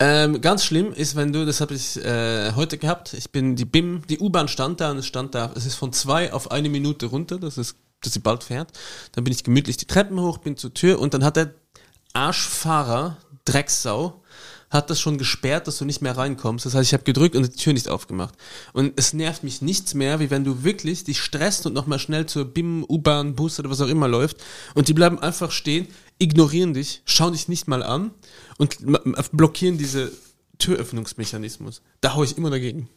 Ähm, 0.00 0.40
ganz 0.40 0.64
schlimm 0.64 0.92
ist, 0.92 1.16
wenn 1.16 1.32
du, 1.32 1.44
das 1.44 1.60
habe 1.60 1.74
ich 1.74 1.96
äh, 1.96 2.52
heute 2.52 2.78
gehabt, 2.78 3.14
ich 3.14 3.30
bin 3.30 3.56
die 3.56 3.64
BIM, 3.64 4.02
die 4.08 4.20
U-Bahn 4.20 4.46
stand 4.46 4.80
da 4.80 4.92
und 4.92 4.98
es 4.98 5.06
stand 5.06 5.34
da, 5.34 5.52
es 5.56 5.66
ist 5.66 5.74
von 5.74 5.92
zwei 5.92 6.32
auf 6.32 6.52
eine 6.52 6.68
Minute 6.68 7.06
runter, 7.06 7.38
das 7.38 7.58
ist, 7.58 7.74
dass 8.02 8.12
sie 8.12 8.20
bald 8.20 8.44
fährt. 8.44 8.70
Dann 9.12 9.24
bin 9.24 9.32
ich 9.32 9.42
gemütlich 9.42 9.76
die 9.76 9.86
Treppen 9.86 10.20
hoch, 10.20 10.38
bin 10.38 10.56
zur 10.56 10.72
Tür 10.72 11.00
und 11.00 11.14
dann 11.14 11.24
hat 11.24 11.34
der 11.34 11.52
Arschfahrer, 12.12 13.16
Drecksau, 13.44 14.22
hat 14.70 14.90
das 14.90 15.00
schon 15.00 15.18
gesperrt, 15.18 15.66
dass 15.66 15.78
du 15.78 15.84
nicht 15.84 16.02
mehr 16.02 16.16
reinkommst. 16.16 16.66
Das 16.66 16.74
heißt, 16.74 16.88
ich 16.88 16.92
habe 16.92 17.04
gedrückt 17.04 17.36
und 17.36 17.44
die 17.44 17.56
Tür 17.56 17.72
nicht 17.72 17.88
aufgemacht. 17.88 18.34
Und 18.72 18.92
es 18.96 19.12
nervt 19.12 19.44
mich 19.44 19.62
nichts 19.62 19.94
mehr, 19.94 20.20
wie 20.20 20.30
wenn 20.30 20.44
du 20.44 20.62
wirklich 20.62 21.04
dich 21.04 21.20
stresst 21.20 21.66
und 21.66 21.72
nochmal 21.72 21.98
schnell 21.98 22.26
zur 22.26 22.44
BIM, 22.44 22.84
U-Bahn, 22.88 23.34
Bus 23.34 23.58
oder 23.58 23.70
was 23.70 23.80
auch 23.80 23.88
immer 23.88 24.08
läuft 24.08 24.38
und 24.74 24.88
die 24.88 24.94
bleiben 24.94 25.18
einfach 25.18 25.52
stehen, 25.52 25.88
ignorieren 26.18 26.74
dich, 26.74 27.02
schauen 27.04 27.32
dich 27.32 27.48
nicht 27.48 27.68
mal 27.68 27.82
an 27.82 28.10
und 28.58 28.78
blockieren 29.32 29.78
diese 29.78 30.12
Türöffnungsmechanismus. 30.58 31.82
Da 32.00 32.14
hau 32.14 32.24
ich 32.24 32.36
immer 32.36 32.50
dagegen. 32.50 32.88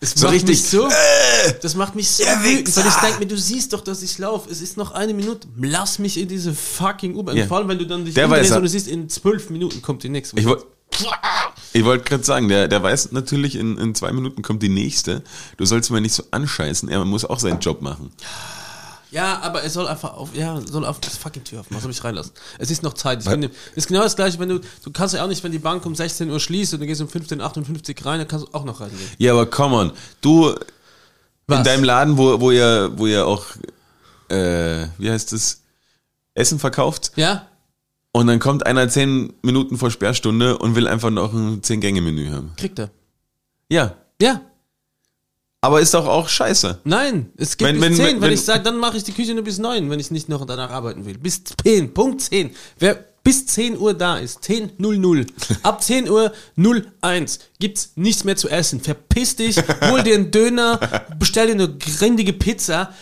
Das 0.00 0.12
So 0.12 0.26
macht 0.26 0.34
richtig, 0.34 0.50
Mich 0.50 0.64
so, 0.64 0.88
das 1.62 1.74
macht 1.74 1.96
mich 1.96 2.08
so 2.08 2.22
wütend, 2.22 2.76
weil 2.76 2.86
ich 2.86 2.94
denke 2.94 3.18
mir, 3.18 3.26
du 3.26 3.36
siehst 3.36 3.72
doch, 3.72 3.80
dass 3.80 4.02
ich 4.02 4.16
laufe. 4.18 4.48
Es 4.50 4.60
ist 4.60 4.76
noch 4.76 4.92
eine 4.92 5.12
Minute. 5.12 5.48
Lass 5.56 5.98
mich 5.98 6.16
in 6.16 6.28
diese 6.28 6.54
fucking 6.54 7.16
U-Bahn. 7.16 7.36
Ja. 7.36 7.46
Vor 7.46 7.58
allem, 7.58 7.68
wenn 7.68 7.78
du 7.78 7.86
dann 7.86 8.04
dich 8.04 8.16
umdrehst 8.16 8.52
und 8.52 8.62
du 8.62 8.68
siehst, 8.68 8.86
in 8.86 9.08
zwölf 9.08 9.50
Minuten 9.50 9.82
kommt 9.82 10.04
die 10.04 10.08
nächste. 10.08 10.38
Ich 10.38 10.46
wollte 10.46 10.66
ich 11.72 11.84
wollt 11.84 12.04
gerade 12.04 12.24
sagen, 12.24 12.48
der, 12.48 12.68
der 12.68 12.82
weiß 12.82 13.12
natürlich, 13.12 13.56
in, 13.56 13.78
in 13.78 13.94
zwei 13.94 14.12
Minuten 14.12 14.42
kommt 14.42 14.62
die 14.62 14.68
nächste. 14.68 15.22
Du 15.56 15.64
sollst 15.64 15.90
mir 15.90 16.00
nicht 16.00 16.14
so 16.14 16.24
anscheißen, 16.30 16.88
er 16.88 17.04
muss 17.04 17.24
auch 17.24 17.38
seinen 17.38 17.60
Job 17.60 17.82
machen. 17.82 18.12
Ja, 19.10 19.40
aber 19.40 19.62
er 19.62 19.70
soll 19.70 19.88
einfach 19.88 20.14
auf, 20.14 20.34
ja, 20.34 20.60
soll 20.60 20.84
auf 20.84 21.00
das 21.00 21.16
fucking 21.16 21.42
Tür 21.44 21.60
aufmachen, 21.60 21.80
soll 21.80 21.88
mich 21.88 22.04
reinlassen. 22.04 22.32
Es 22.58 22.70
ist 22.70 22.82
noch 22.82 22.92
Zeit. 22.92 23.20
Ich 23.20 23.24
das 23.24 23.50
ist 23.74 23.88
genau 23.88 24.02
das 24.02 24.16
gleiche, 24.16 24.38
wenn 24.38 24.50
du, 24.50 24.60
du 24.82 24.90
kannst 24.90 25.14
ja 25.14 25.24
auch 25.24 25.28
nicht, 25.28 25.42
wenn 25.42 25.52
die 25.52 25.58
Bank 25.58 25.86
um 25.86 25.94
16 25.94 26.30
Uhr 26.30 26.38
schließt 26.40 26.74
und 26.74 26.80
du 26.80 26.86
gehst 26.86 27.00
um 27.00 27.08
15.58 27.08 28.04
rein, 28.04 28.18
dann 28.18 28.28
kannst 28.28 28.46
du 28.46 28.54
auch 28.54 28.64
noch 28.64 28.80
reingehen. 28.80 29.08
Ja, 29.16 29.32
aber 29.32 29.46
come 29.46 29.76
on. 29.76 29.92
Du, 30.20 30.54
Was? 31.46 31.58
in 31.58 31.64
deinem 31.64 31.84
Laden, 31.84 32.18
wo, 32.18 32.38
wo 32.38 32.50
ihr, 32.50 32.90
wo 32.96 33.06
ihr 33.06 33.26
auch, 33.26 33.46
äh, 34.28 34.86
wie 34.98 35.10
heißt 35.10 35.32
es, 35.32 35.62
Essen 36.34 36.58
verkauft 36.58 37.12
Ja? 37.16 37.46
Und 38.12 38.26
dann 38.26 38.38
kommt 38.38 38.66
einer 38.66 38.88
zehn 38.88 39.32
Minuten 39.42 39.76
vor 39.78 39.90
Sperrstunde 39.90 40.58
und 40.58 40.74
will 40.76 40.88
einfach 40.88 41.10
noch 41.10 41.32
ein 41.32 41.62
Zehn-Gänge-Menü 41.62 42.30
haben. 42.30 42.52
Kriegt 42.56 42.78
er. 42.78 42.90
Ja, 43.68 43.94
Ja. 44.20 44.40
aber 45.60 45.80
ist 45.80 45.94
doch 45.94 46.06
auch 46.06 46.28
scheiße. 46.28 46.80
Nein, 46.84 47.30
es 47.36 47.56
geht 47.56 47.66
Wenn- 47.68 47.74
bis 47.76 47.84
wenn- 47.84 47.94
10. 47.94 48.04
wenn- 48.06 48.20
Wenn, 48.22 48.32
ich 48.32 48.40
sage, 48.42 48.62
dann 48.62 48.78
mache 48.78 48.96
ich 48.96 49.04
die 49.04 49.12
Küche 49.12 49.34
nur 49.34 49.44
bis 49.44 49.58
9, 49.58 49.90
wenn 49.90 50.00
ich 50.00 50.10
nicht 50.10 50.28
noch 50.28 50.44
danach 50.46 50.70
arbeiten 50.70 51.04
will. 51.04 51.18
Bis 51.18 51.42
10, 51.64 51.92
Punkt 51.92 52.22
10. 52.22 52.50
Wer 52.78 53.04
bis 53.22 53.44
10 53.46 53.76
Uhr 53.76 53.92
da 53.92 54.16
ist, 54.16 54.42
10 54.42 54.70
00. 54.78 55.26
Ab 55.62 55.82
10 55.82 56.08
Uhr 56.08 56.32
01 56.56 57.40
gibt's 57.58 57.92
nichts 57.96 58.24
mehr 58.24 58.36
zu 58.36 58.48
essen. 58.48 58.80
Verpiss 58.80 59.36
dich, 59.36 59.56
hol 59.90 60.02
dir 60.02 60.14
einen 60.14 60.30
Döner, 60.30 60.78
bestell 61.18 61.48
dir 61.48 61.52
eine 61.52 61.76
grindige 61.76 62.32
Pizza, 62.32 62.94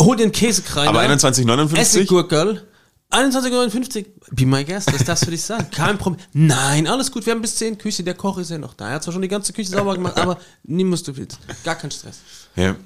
hol 0.00 0.16
dir 0.16 0.24
einen 0.24 0.32
Käsekreiner. 0.32 0.88
Aber 0.90 1.00
21,59? 1.02 1.76
Essiggurkel. 1.78 2.66
21,59 3.10 4.06
Be 4.32 4.46
my 4.46 4.64
guest, 4.64 4.92
was 4.92 5.04
das 5.04 5.24
für 5.24 5.30
dich 5.32 5.42
sein? 5.42 5.68
Kein 5.74 5.98
Problem. 5.98 6.24
Nein, 6.32 6.86
alles 6.86 7.10
gut, 7.10 7.26
wir 7.26 7.32
haben 7.32 7.42
bis 7.42 7.56
10 7.56 7.78
Küche, 7.78 8.02
der 8.04 8.14
Koch 8.14 8.38
ist 8.38 8.50
ja 8.50 8.58
noch 8.58 8.74
da. 8.74 8.88
Er 8.88 8.94
hat 8.94 9.02
zwar 9.02 9.12
schon 9.12 9.22
die 9.22 9.28
ganze 9.28 9.52
Küche 9.52 9.70
sauber 9.70 9.94
gemacht, 9.94 10.16
aber 10.16 10.38
nimm, 10.62 10.92
was 10.92 11.02
du 11.02 11.16
willst. 11.16 11.38
Gar 11.64 11.74
kein 11.74 11.90
Stress. 11.90 12.20
Ja. 12.54 12.76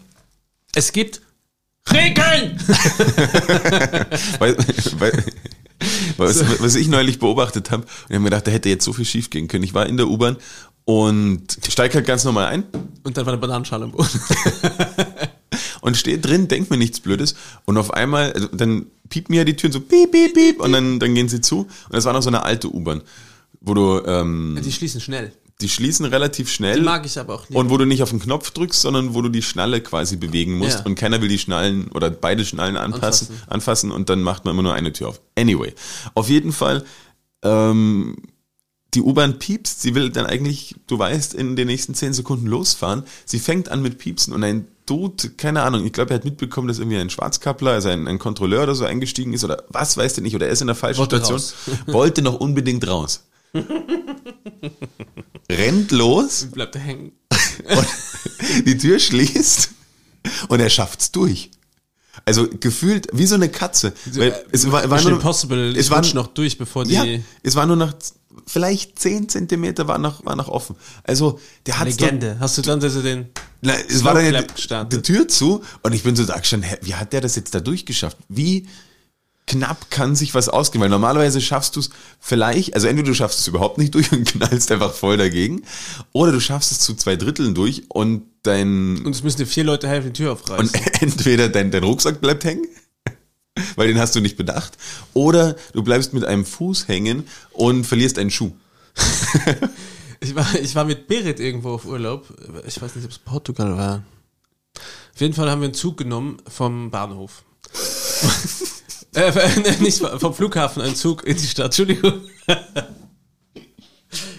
Es 0.74 0.92
gibt 0.92 1.20
Regeln! 1.92 2.58
Weil, 4.38 4.56
weil, 4.98 5.24
was, 6.16 6.60
was 6.60 6.74
ich 6.76 6.88
neulich 6.88 7.18
beobachtet 7.18 7.70
habe, 7.70 7.82
und 7.82 7.90
ich 8.08 8.14
habe 8.14 8.20
mir 8.20 8.30
gedacht, 8.30 8.46
da 8.46 8.50
hätte 8.50 8.70
jetzt 8.70 8.84
so 8.84 8.94
viel 8.94 9.04
schief 9.04 9.28
gehen 9.28 9.48
können. 9.48 9.64
Ich 9.64 9.74
war 9.74 9.84
in 9.86 9.98
der 9.98 10.08
U-Bahn 10.08 10.38
und 10.86 11.58
steig 11.68 11.94
halt 11.94 12.06
ganz 12.06 12.24
normal 12.24 12.46
ein 12.46 12.64
Und 13.02 13.16
dann 13.16 13.26
war 13.26 13.32
eine 13.34 13.40
Bananenschale 13.40 13.84
am 13.84 13.92
Boden. 13.92 14.08
und 15.84 15.96
stehe 15.98 16.18
drin, 16.18 16.48
denk 16.48 16.70
mir 16.70 16.78
nichts 16.78 16.98
Blödes 17.00 17.34
und 17.66 17.76
auf 17.76 17.92
einmal, 17.92 18.32
also 18.32 18.48
dann 18.48 18.86
piepen 19.10 19.34
mir 19.36 19.44
die 19.44 19.54
Türen 19.54 19.72
so 19.72 19.80
piep, 19.80 20.10
piep, 20.12 20.32
piep 20.34 20.60
und 20.60 20.72
dann, 20.72 20.98
dann 20.98 21.14
gehen 21.14 21.28
sie 21.28 21.42
zu 21.42 21.58
und 21.60 21.92
das 21.92 22.06
war 22.06 22.14
noch 22.14 22.22
so 22.22 22.30
eine 22.30 22.42
alte 22.42 22.74
U-Bahn, 22.74 23.02
wo 23.60 23.74
du, 23.74 24.00
ähm, 24.06 24.58
Die 24.64 24.72
schließen 24.72 25.00
schnell. 25.02 25.32
die 25.60 25.68
schließen 25.68 26.06
relativ 26.06 26.50
schnell 26.50 26.76
Die 26.78 26.84
mag 26.84 27.04
ich 27.04 27.18
aber 27.18 27.34
auch 27.34 27.48
nicht. 27.48 27.56
und 27.58 27.68
wo 27.68 27.76
du 27.76 27.84
nicht 27.84 28.02
auf 28.02 28.08
den 28.10 28.18
Knopf 28.18 28.50
drückst, 28.52 28.80
sondern 28.80 29.12
wo 29.14 29.20
du 29.20 29.28
die 29.28 29.42
Schnalle 29.42 29.82
quasi 29.82 30.16
bewegen 30.16 30.54
musst 30.56 30.78
Ja. 30.80 30.84
und 30.86 30.94
keiner 30.94 31.20
will 31.20 31.28
die 31.28 31.38
Schnallen 31.38 31.88
oder 31.88 32.10
beide 32.10 32.44
Schnallen 32.46 32.76
anpassen, 32.78 33.28
Anfassen. 33.28 33.52
anfassen 33.52 33.90
und 33.92 34.08
dann 34.08 34.22
macht 34.22 34.46
man 34.46 34.54
immer 34.54 34.62
nur 34.62 34.74
eine 34.74 34.92
Tür 34.92 35.08
auf. 35.08 35.20
Anyway, 35.38 35.74
auf 36.14 36.30
jeden 36.30 36.52
Fall, 36.52 36.82
ähm, 37.42 38.16
die 38.94 39.02
U-Bahn 39.02 39.38
piepst, 39.38 39.82
sie 39.82 39.94
will 39.94 40.10
dann 40.10 40.24
eigentlich, 40.24 40.76
du 40.86 40.98
weißt, 40.98 41.34
in 41.34 41.56
den 41.56 41.66
nächsten 41.66 41.94
zehn 41.94 42.12
Sekunden 42.14 42.46
losfahren. 42.46 43.02
Sie 43.24 43.40
fängt 43.40 43.68
an 43.68 43.82
mit 43.82 43.98
Piepsen 43.98 44.32
und 44.32 44.44
ein 44.44 44.68
Dude, 44.86 45.30
keine 45.30 45.62
Ahnung, 45.62 45.86
ich 45.86 45.92
glaube, 45.92 46.10
er 46.10 46.16
hat 46.16 46.24
mitbekommen, 46.24 46.68
dass 46.68 46.78
irgendwie 46.78 46.98
ein 46.98 47.08
Schwarzkappler, 47.08 47.72
also 47.72 47.88
ein, 47.88 48.06
ein 48.06 48.18
Kontrolleur 48.18 48.64
oder 48.64 48.74
so 48.74 48.84
eingestiegen 48.84 49.32
ist 49.32 49.42
oder 49.44 49.64
was 49.68 49.96
weiß 49.96 50.14
der 50.14 50.22
nicht, 50.22 50.34
oder 50.34 50.46
er 50.46 50.52
ist 50.52 50.60
in 50.60 50.66
der 50.66 50.76
falschen 50.76 50.98
Wollte 51.00 51.16
Station, 51.16 51.36
raus. 51.36 51.54
wollte 51.86 52.22
noch 52.22 52.38
unbedingt 52.40 52.86
raus. 52.86 53.24
Rennt 55.50 55.90
los 55.90 56.48
Bleibt 56.52 56.74
er 56.74 56.80
hängen. 56.82 57.12
und 57.30 57.86
die 58.66 58.76
Tür 58.76 58.98
schließt 58.98 59.70
und 60.48 60.60
er 60.60 60.70
schafft's 60.70 61.12
durch. 61.12 61.50
Also 62.24 62.48
gefühlt 62.48 63.08
wie 63.12 63.26
so 63.26 63.34
eine 63.34 63.48
Katze. 63.48 63.92
Weil 64.12 64.44
es 64.52 64.70
war, 64.70 64.88
war 64.88 65.02
nur, 65.02 65.12
Impossible, 65.12 65.76
es 65.76 65.90
war, 65.90 66.02
noch 66.14 66.28
durch, 66.28 66.58
bevor 66.58 66.84
die... 66.84 66.94
ja, 66.94 67.04
es 67.42 67.56
war 67.56 67.66
nur 67.66 67.76
noch 67.76 67.92
vielleicht 68.46 68.98
10 68.98 69.28
Zentimeter 69.28 69.88
war 69.88 69.98
noch, 69.98 70.24
war 70.24 70.36
noch 70.36 70.48
offen. 70.48 70.76
Also 71.02 71.40
der 71.66 71.78
hat 71.78 71.86
Legende. 71.86 72.36
Hast 72.40 72.58
du 72.58 72.62
dann 72.62 72.82
also 72.82 73.02
den... 73.02 73.28
Na, 73.64 73.72
es 73.88 74.04
war 74.04 74.12
dann 74.12 74.32
ja 74.32 74.42
die, 74.42 74.96
die 74.96 75.02
Tür 75.02 75.26
zu 75.26 75.64
und 75.82 75.94
ich 75.94 76.02
bin 76.02 76.14
so 76.14 76.24
da 76.24 76.38
gestanden, 76.38 76.68
hä, 76.68 76.76
wie 76.82 76.94
hat 76.94 77.14
der 77.14 77.22
das 77.22 77.34
jetzt 77.34 77.54
da 77.54 77.60
durchgeschafft? 77.60 78.18
Wie 78.28 78.66
knapp 79.46 79.90
kann 79.90 80.14
sich 80.14 80.34
was 80.34 80.50
ausgehen? 80.50 80.82
Weil 80.82 80.90
normalerweise 80.90 81.40
schaffst 81.40 81.74
du 81.76 81.80
es 81.80 81.88
vielleicht, 82.20 82.74
also 82.74 82.88
entweder 82.88 83.08
du 83.08 83.14
schaffst 83.14 83.40
es 83.40 83.48
überhaupt 83.48 83.78
nicht 83.78 83.94
durch 83.94 84.12
und 84.12 84.26
knallst 84.26 84.70
einfach 84.70 84.92
voll 84.92 85.16
dagegen, 85.16 85.62
oder 86.12 86.30
du 86.30 86.40
schaffst 86.40 86.72
es 86.72 86.80
zu 86.80 86.94
zwei 86.94 87.16
Dritteln 87.16 87.54
durch 87.54 87.84
und 87.88 88.24
dein 88.42 89.02
Und 89.02 89.12
es 89.12 89.22
müssen 89.22 89.38
dir 89.38 89.46
vier 89.46 89.64
Leute 89.64 89.88
helfen, 89.88 90.12
die 90.12 90.22
Tür 90.22 90.32
aufreißen. 90.32 90.68
und 90.68 91.02
entweder 91.02 91.48
dein, 91.48 91.70
dein 91.70 91.84
Rucksack 91.84 92.20
bleibt 92.20 92.44
hängen, 92.44 92.66
weil 93.76 93.88
den 93.88 93.98
hast 93.98 94.14
du 94.14 94.20
nicht 94.20 94.36
bedacht, 94.36 94.76
oder 95.14 95.56
du 95.72 95.82
bleibst 95.82 96.12
mit 96.12 96.26
einem 96.26 96.44
Fuß 96.44 96.86
hängen 96.86 97.26
und 97.52 97.86
verlierst 97.86 98.18
einen 98.18 98.30
Schuh. 98.30 98.52
Ich 100.24 100.34
war, 100.34 100.54
ich 100.54 100.74
war 100.74 100.84
mit 100.84 101.06
Berit 101.06 101.38
irgendwo 101.38 101.74
auf 101.74 101.84
Urlaub. 101.84 102.26
Ich 102.66 102.80
weiß 102.80 102.96
nicht, 102.96 103.04
ob 103.04 103.10
es 103.10 103.18
Portugal 103.18 103.76
war. 103.76 104.02
Auf 105.14 105.20
jeden 105.20 105.34
Fall 105.34 105.50
haben 105.50 105.60
wir 105.60 105.66
einen 105.66 105.74
Zug 105.74 105.98
genommen 105.98 106.38
vom 106.48 106.90
Bahnhof. 106.90 107.44
äh, 109.14 109.32
nee, 109.56 109.84
nicht 109.84 109.98
vom 109.98 110.34
Flughafen, 110.34 110.82
einen 110.82 110.96
Zug 110.96 111.24
in 111.24 111.36
die 111.36 111.46
Stadt. 111.46 111.66
Entschuldigung. 111.66 112.22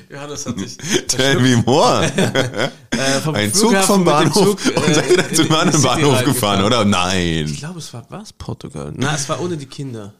Johannes 0.09 0.45
hat 0.47 0.57
sich. 0.57 0.77
Tell 1.07 1.39
me 1.39 1.63
more. 1.65 2.11
Äh, 2.95 3.19
vom 3.19 3.35
Ein 3.35 3.53
Zug 3.53 3.71
Flughafen 3.71 3.87
vom 3.87 3.99
mit 4.05 4.07
dem 4.07 4.13
Bahnhof 4.13 4.63
Zug, 4.63 4.73
äh, 4.73 4.79
und 4.79 4.95
seid 4.95 5.09
ihr 5.09 5.17
dann 5.17 5.35
zum 5.35 5.51
anderen 5.51 5.81
Bahnhof 5.81 6.13
reingefahren. 6.13 6.25
gefahren, 6.25 6.63
oder? 6.63 6.85
Nein. 6.85 7.45
Ich 7.45 7.57
glaube, 7.57 7.79
es 7.79 7.93
war 7.93 8.05
was 8.07 8.31
Portugal. 8.31 8.93
Na, 8.95 9.13
es 9.13 9.27
war 9.27 9.41
ohne 9.41 9.57
die 9.57 9.65
Kinder. 9.65 10.13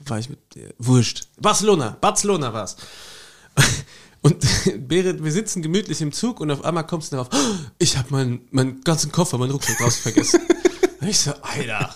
War 0.00 0.18
ich 0.18 0.28
mit 0.28 0.40
dir? 0.56 0.74
Wurscht. 0.78 1.28
Barcelona, 1.40 1.96
Barcelona 2.00 2.52
war's. 2.52 2.76
Und 3.54 3.64
Berit, 4.78 5.22
wir 5.22 5.32
sitzen 5.32 5.62
gemütlich 5.62 6.00
im 6.00 6.12
Zug 6.12 6.40
und 6.40 6.50
auf 6.50 6.64
einmal 6.64 6.86
kommst 6.86 7.12
du 7.12 7.16
darauf, 7.16 7.28
"Oh, 7.32 7.54
ich 7.78 7.96
habe 7.96 8.08
meinen 8.10 8.40
meinen 8.50 8.82
ganzen 8.82 9.12
Koffer, 9.12 9.38
meinen 9.38 9.50
Rucksack 9.52 9.78
draußen 9.78 10.02
vergessen. 10.02 10.40
Und 11.00 11.08
ich 11.08 11.18
so, 11.18 11.32
Alter. 11.42 11.92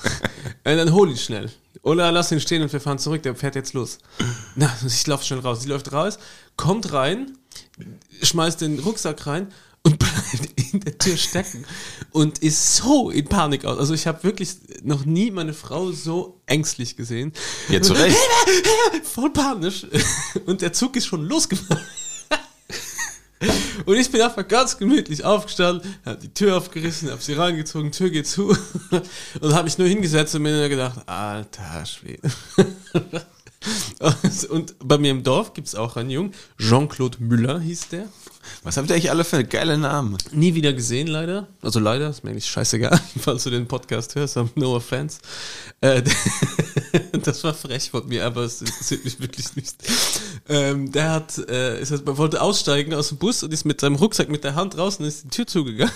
Und 0.64 0.76
dann 0.76 0.92
hol 0.92 1.08
ihn 1.08 1.16
schnell. 1.16 1.48
Oder 1.82 2.10
lass 2.10 2.32
ihn 2.32 2.40
stehen 2.40 2.62
und 2.62 2.72
wir 2.72 2.80
fahren 2.80 2.98
zurück, 2.98 3.22
der 3.22 3.36
fährt 3.36 3.54
jetzt 3.54 3.72
los. 3.72 3.98
Na, 4.56 4.68
ich 4.84 5.06
laufe 5.06 5.24
schnell 5.24 5.38
raus. 5.38 5.62
Sie 5.62 5.68
läuft 5.68 5.92
raus, 5.92 6.18
kommt 6.56 6.92
rein, 6.92 7.38
schmeißt 8.20 8.60
den 8.62 8.80
Rucksack 8.80 9.24
rein 9.28 9.52
und 9.84 9.96
bleibt 10.00 10.72
in 10.72 10.80
der 10.80 10.98
Tür 10.98 11.16
stecken 11.16 11.64
und 12.10 12.40
ist 12.40 12.74
so 12.74 13.10
in 13.10 13.26
Panik 13.26 13.64
aus. 13.64 13.78
Also 13.78 13.94
ich 13.94 14.08
habe 14.08 14.24
wirklich 14.24 14.56
noch 14.82 15.04
nie 15.04 15.30
meine 15.30 15.54
Frau 15.54 15.92
so 15.92 16.40
ängstlich 16.46 16.96
gesehen. 16.96 17.32
Ja, 17.68 17.80
zu 17.80 17.92
Recht. 17.92 18.16
Voll 19.04 19.30
panisch. 19.32 19.86
Und 20.46 20.62
der 20.62 20.72
Zug 20.72 20.96
ist 20.96 21.06
schon 21.06 21.24
losgefahren. 21.24 21.84
Und 23.86 23.96
ich 23.96 24.10
bin 24.10 24.20
einfach 24.20 24.46
ganz 24.46 24.78
gemütlich 24.78 25.24
aufgestanden, 25.24 25.94
habe 26.04 26.18
die 26.18 26.32
Tür 26.32 26.56
aufgerissen, 26.56 27.10
habe 27.10 27.22
sie 27.22 27.34
reingezogen, 27.34 27.92
Tür 27.92 28.10
geht 28.10 28.26
zu 28.26 28.48
und 29.40 29.54
habe 29.54 29.64
mich 29.64 29.78
nur 29.78 29.88
hingesetzt 29.88 30.34
und 30.34 30.42
mir 30.42 30.56
nur 30.56 30.68
gedacht, 30.68 31.06
alter 31.06 31.84
Schwede. 31.86 32.28
Und 34.50 34.76
bei 34.78 34.96
mir 34.96 35.10
im 35.10 35.24
Dorf 35.24 35.52
gibt 35.52 35.66
es 35.66 35.74
auch 35.74 35.96
einen 35.96 36.10
Jungen, 36.10 36.34
Jean-Claude 36.56 37.18
Müller 37.20 37.58
hieß 37.58 37.88
der. 37.88 38.04
Was 38.62 38.76
habt 38.76 38.88
ihr 38.90 38.94
eigentlich 38.94 39.10
alle 39.10 39.24
für 39.24 39.44
geile 39.44 39.78
Namen? 39.78 40.16
Nie 40.32 40.54
wieder 40.54 40.72
gesehen, 40.72 41.06
leider. 41.06 41.46
Also 41.62 41.80
leider, 41.80 42.10
ist 42.10 42.24
mir 42.24 42.30
eigentlich 42.30 42.46
scheißegal, 42.46 43.00
falls 43.20 43.44
du 43.44 43.50
den 43.50 43.66
Podcast 43.66 44.14
hörst, 44.14 44.36
I'm 44.36 44.48
no 44.54 44.76
offense. 44.76 45.20
Äh, 45.80 46.02
das 47.24 47.44
war 47.44 47.54
frech 47.54 47.90
von 47.90 48.06
mir, 48.08 48.24
aber 48.24 48.42
es 48.42 48.60
interessiert 48.60 49.04
mich 49.04 49.20
wirklich 49.20 49.56
nicht. 49.56 49.76
Ähm, 50.48 50.92
der 50.92 51.12
hat, 51.12 51.38
äh, 51.48 51.80
ist, 51.80 52.06
wollte 52.06 52.40
aussteigen 52.40 52.94
aus 52.94 53.08
dem 53.08 53.18
Bus 53.18 53.42
und 53.42 53.52
ist 53.52 53.64
mit 53.64 53.80
seinem 53.80 53.96
Rucksack 53.96 54.28
mit 54.28 54.44
der 54.44 54.54
Hand 54.54 54.76
raus 54.78 54.96
und 54.98 55.06
ist 55.06 55.24
die 55.24 55.28
Tür 55.28 55.46
zugegangen. 55.46 55.92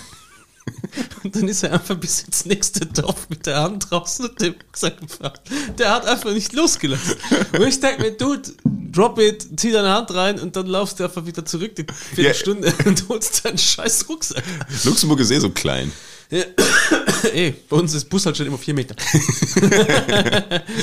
Und 1.22 1.36
dann 1.36 1.48
ist 1.48 1.62
er 1.62 1.72
einfach 1.72 1.96
bis 1.96 2.22
ins 2.22 2.46
nächste 2.46 2.86
Dorf 2.86 3.28
mit 3.28 3.46
der 3.46 3.62
Hand 3.62 3.90
draußen 3.90 4.26
und 4.26 4.40
dem 4.40 4.54
Rucksack 4.54 5.00
gefahren. 5.00 5.38
Der 5.78 5.94
hat 5.94 6.06
einfach 6.06 6.32
nicht 6.32 6.52
losgelassen. 6.52 7.16
Und 7.52 7.66
ich 7.66 7.80
denke 7.80 8.02
mir, 8.02 8.10
Dude, 8.12 8.50
drop 8.64 9.18
it, 9.18 9.46
zieh 9.56 9.72
deine 9.72 9.90
Hand 9.90 10.12
rein 10.14 10.38
und 10.38 10.56
dann 10.56 10.66
laufst 10.66 10.98
du 10.98 11.04
einfach 11.04 11.24
wieder 11.26 11.44
zurück 11.44 11.76
die 11.76 11.86
Viertelstunde 12.14 12.72
und 12.84 13.08
holst 13.08 13.44
deinen 13.44 13.58
scheiß 13.58 14.08
Rucksack. 14.08 14.44
Luxemburg 14.84 15.20
ist 15.20 15.30
eh 15.30 15.38
so 15.38 15.50
klein. 15.50 15.92
Ja. 16.30 16.44
Ey, 17.34 17.54
bei 17.68 17.76
uns 17.76 17.92
ist 17.92 18.08
Bus 18.08 18.24
halt 18.24 18.36
schon 18.36 18.46
immer 18.46 18.58
vier 18.58 18.74
Meter. 18.74 18.94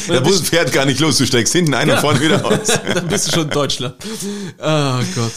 Der 0.08 0.22
Bus 0.22 0.42
fährt 0.42 0.72
gar 0.74 0.86
nicht 0.86 1.00
los, 1.00 1.18
du 1.18 1.26
steigst 1.26 1.54
hinten 1.54 1.74
ein 1.74 1.90
und 1.90 2.00
vorne 2.00 2.20
wieder 2.20 2.46
aus. 2.46 2.68
dann 2.94 3.08
bist 3.08 3.28
du 3.28 3.32
schon 3.32 3.44
in 3.44 3.50
Deutschland. 3.50 3.96
Oh 4.60 5.00
Gott. 5.16 5.32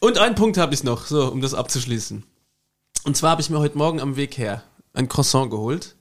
Und 0.00 0.18
einen 0.18 0.34
Punkt 0.34 0.56
habe 0.56 0.74
ich 0.74 0.82
noch, 0.82 1.06
so, 1.06 1.30
um 1.30 1.40
das 1.40 1.54
abzuschließen. 1.54 2.24
Und 3.04 3.16
zwar 3.16 3.30
habe 3.32 3.42
ich 3.42 3.50
mir 3.50 3.58
heute 3.58 3.76
Morgen 3.78 4.00
am 4.00 4.16
Weg 4.16 4.38
her 4.38 4.62
ein 4.94 5.08
Croissant 5.08 5.50
geholt. 5.50 5.96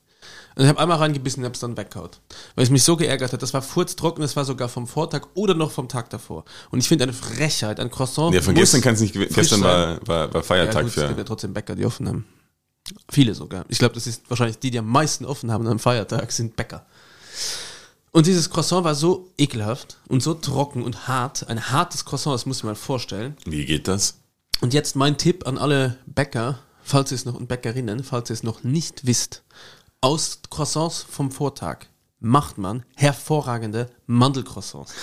Und 0.56 0.63
ich 0.63 0.69
habe 0.69 0.80
einmal 0.80 0.97
reingebissen 0.97 1.41
und 1.41 1.45
habe 1.45 1.54
es 1.54 1.62
dann 1.62 1.77
weggehaut. 1.77 2.19
Weil 2.56 2.65
es 2.65 2.69
mich 2.69 2.84
so 2.84 2.97
geärgert 2.97 3.32
hat. 3.32 3.41
Das 3.41 3.54
war 3.54 3.62
furztrocken, 3.62 4.21
das 4.21 4.36
war 4.36 4.43
sogar 4.43 4.67
vom 4.67 4.86
Vortag 4.86 5.27
oder 5.34 5.54
noch 5.54 5.71
vom 5.71 5.88
Tag 5.88 6.10
davor. 6.10 6.43
Und 6.71 6.80
ich 6.80 6.88
finde 6.89 7.04
eine 7.06 7.13
Frechheit, 7.13 7.80
ein 7.80 7.89
Croissant. 7.89 8.36
Ja, 8.36 8.41
von 8.41 8.54
gestern 8.54 8.82
kann 8.82 8.95
es 8.95 8.99
nicht, 8.99 9.13
gestern 9.13 9.62
war, 9.62 10.06
war, 10.06 10.34
war 10.34 10.41
Ja, 10.41 10.43
Feiertag 10.43 10.82
gut, 10.84 10.89
es 10.89 10.95
gibt 10.95 11.08
für. 11.10 11.17
ja 11.17 11.23
trotzdem 11.23 11.54
Bäcker, 11.54 11.75
die 11.75 11.86
offen 11.86 12.08
haben. 12.08 12.25
Viele 13.10 13.34
sogar. 13.34 13.63
Ich 13.69 13.80
glaube, 13.80 13.95
das 13.95 14.08
ist 14.08 14.30
wahrscheinlich 14.30 14.60
die, 14.60 14.71
die 14.71 14.80
am 14.80 14.88
meisten 14.88 15.23
offen 15.25 15.51
haben 15.51 15.65
am 15.67 15.80
Feiertag, 15.80 16.32
sind 16.34 16.56
Bäcker. 16.58 16.86
Und 18.12 18.25
dieses 18.27 18.49
Croissant 18.49 18.84
war 18.84 18.93
so 18.95 19.30
ekelhaft 19.38 19.99
und 20.10 20.21
so 20.21 20.34
trocken 20.34 20.84
und 20.84 21.08
hart. 21.08 21.47
Ein 21.47 21.71
hartes 21.71 22.04
Croissant, 22.04 22.34
das 22.34 22.45
muss 22.45 22.58
ich 22.58 22.63
mir 22.63 22.71
mal 22.71 22.75
vorstellen. 22.75 23.38
Wie 23.45 23.65
geht 23.65 23.88
das? 23.88 24.17
Und 24.60 24.73
jetzt 24.73 24.97
mein 24.97 25.17
Tipp 25.17 25.47
an 25.47 25.58
alle 25.58 25.97
Bäcker, 26.06 26.60
falls 26.91 27.12
ihr 27.12 27.15
es 27.15 27.25
noch 27.25 27.36
und 27.36 27.47
Bäckerinnen, 27.47 28.04
falls 28.04 28.30
ihr 28.30 28.34
es 28.34 28.43
noch 28.43 28.63
nicht 28.63 29.06
wisst. 29.06 29.43
Aus 30.01 30.41
Croissants 30.49 31.06
vom 31.10 31.32
Vortag 31.32 31.86
macht 32.19 32.58
man 32.58 32.84
hervorragende 32.95 33.89
Mandelcroissants. 34.08 34.93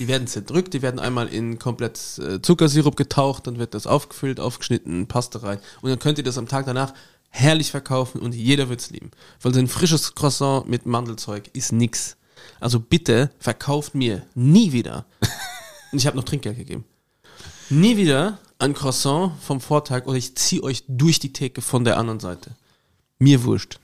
Die 0.00 0.08
werden 0.08 0.26
zerdrückt, 0.26 0.74
die 0.74 0.82
werden 0.82 0.98
einmal 0.98 1.28
in 1.28 1.58
komplett 1.60 2.18
äh, 2.18 2.42
Zuckersirup 2.42 2.96
getaucht, 2.96 3.46
dann 3.46 3.58
wird 3.58 3.74
das 3.74 3.86
aufgefüllt, 3.86 4.40
aufgeschnitten, 4.40 5.06
Paste 5.06 5.42
rein 5.42 5.58
und 5.82 5.90
dann 5.90 6.00
könnt 6.00 6.18
ihr 6.18 6.24
das 6.24 6.36
am 6.36 6.48
Tag 6.48 6.66
danach 6.66 6.92
herrlich 7.28 7.70
verkaufen 7.70 8.20
und 8.20 8.34
jeder 8.34 8.68
wird's 8.68 8.90
lieben. 8.90 9.12
Weil 9.40 9.54
so 9.54 9.60
ein 9.60 9.68
frisches 9.68 10.16
Croissant 10.16 10.68
mit 10.68 10.84
Mandelzeug 10.84 11.50
ist 11.52 11.70
nix. 11.72 12.16
Also 12.58 12.80
bitte 12.80 13.30
verkauft 13.38 13.94
mir 13.94 14.26
nie 14.34 14.72
wieder. 14.72 15.06
Und 15.92 15.98
ich 15.98 16.06
habe 16.06 16.16
noch 16.16 16.24
Trinkgeld 16.24 16.58
gegeben. 16.58 16.84
Nie 17.70 17.96
wieder 17.96 18.38
ein 18.58 18.74
Croissant 18.74 19.32
vom 19.40 19.60
Vortag 19.60 20.06
oder 20.06 20.16
ich 20.16 20.34
ziehe 20.36 20.62
euch 20.62 20.84
durch 20.88 21.18
die 21.20 21.32
Theke 21.32 21.60
von 21.62 21.84
der 21.84 21.96
anderen 21.98 22.20
Seite. 22.20 22.50
Mir 23.18 23.44
wurscht. 23.44 23.78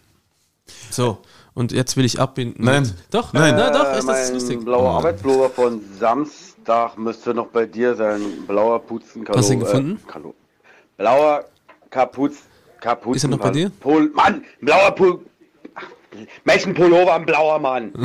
So, 0.91 1.19
und 1.55 1.73
jetzt 1.73 1.97
will 1.97 2.05
ich 2.05 2.19
abbinden. 2.21 2.65
Nein. 2.65 2.91
Doch, 3.11 3.33
Nein. 3.33 3.55
na 3.57 3.71
doch, 3.71 3.85
Äh, 3.85 3.99
ist 3.99 4.07
das 4.09 4.25
mein 4.27 4.35
lustig. 4.35 4.65
blauer 4.65 4.91
Arbeitspullover 4.99 5.51
von 5.51 5.81
Samstag 5.99 6.97
müsste 6.99 7.35
noch 7.35 7.49
bei 7.49 7.67
dir 7.67 7.95
sein. 7.95 8.21
Blauer 8.47 8.79
Putzen. 8.81 9.27
Hast 9.29 9.49
du 9.49 9.53
ihn 9.55 9.61
gefunden? 9.61 10.01
Äh, 10.07 10.11
Kalo. 10.11 10.35
Blauer 10.97 11.45
Kapuz. 11.91 12.37
Kapuzen. 12.81 13.17
Ist 13.17 13.25
er 13.25 13.31
noch 13.31 13.39
bei 13.39 13.51
dir? 13.51 13.71
Pol 13.81 14.11
Mann, 14.11 14.45
blauer 14.61 14.91
Pul. 14.93 15.21
Ach, 15.75 15.85
Welchen 16.45 16.75
Pullover 16.75 17.15
ein 17.15 17.27
blauer 17.27 17.59
Mann? 17.59 17.93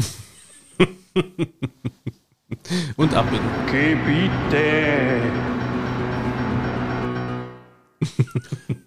Und 2.97 3.13
abbinden. 3.13 3.49
Gebiete. 3.71 5.21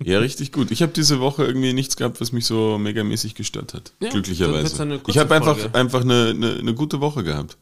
Ja, 0.02 0.18
richtig 0.18 0.52
gut. 0.52 0.70
Ich 0.70 0.82
habe 0.82 0.92
diese 0.92 1.20
Woche 1.20 1.44
irgendwie 1.44 1.72
nichts 1.72 1.96
gehabt, 1.96 2.20
was 2.20 2.32
mich 2.32 2.46
so 2.46 2.78
megamäßig 2.78 3.34
gestört 3.34 3.74
hat. 3.74 3.92
Ja, 4.00 4.10
Glücklicherweise. 4.10 5.00
Ich 5.06 5.18
habe 5.18 5.34
einfach, 5.34 5.74
einfach 5.74 6.00
eine, 6.00 6.30
eine, 6.30 6.58
eine 6.58 6.74
gute 6.74 7.00
Woche 7.00 7.22
gehabt. 7.22 7.56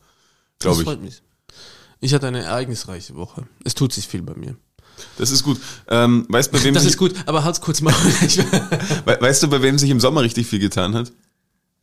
Glaube 0.59 0.79
ich. 0.79 0.85
freut 0.85 1.03
mich. 1.03 1.23
Ich 2.01 2.15
hatte 2.15 2.29
eine 2.29 2.43
ereignisreiche 2.43 3.17
Woche. 3.17 3.47
Es 3.65 3.75
tut 3.75 3.93
sich 3.93 4.07
viel 4.07 4.23
bei 4.23 4.35
mir. 4.35 4.57
Das 5.17 5.31
ist 5.31 5.43
gut. 5.43 5.61
Ähm, 5.89 6.27
weißt, 6.29 6.53
bei 6.53 6.63
wem 6.63 6.75
Das 6.75 6.85
ist 6.85 6.97
gut, 6.97 7.15
aber 7.27 7.45
halt's 7.45 7.61
kurz 7.61 7.81
mal. 7.81 7.93
We 9.05 9.19
weißt 9.21 9.43
du, 9.43 9.49
bei 9.49 9.63
wem 9.63 9.79
sich 9.79 9.91
im 9.91 10.01
Sommer 10.01 10.23
richtig 10.23 10.47
viel 10.47 10.59
getan 10.59 10.95
hat? 10.95 11.13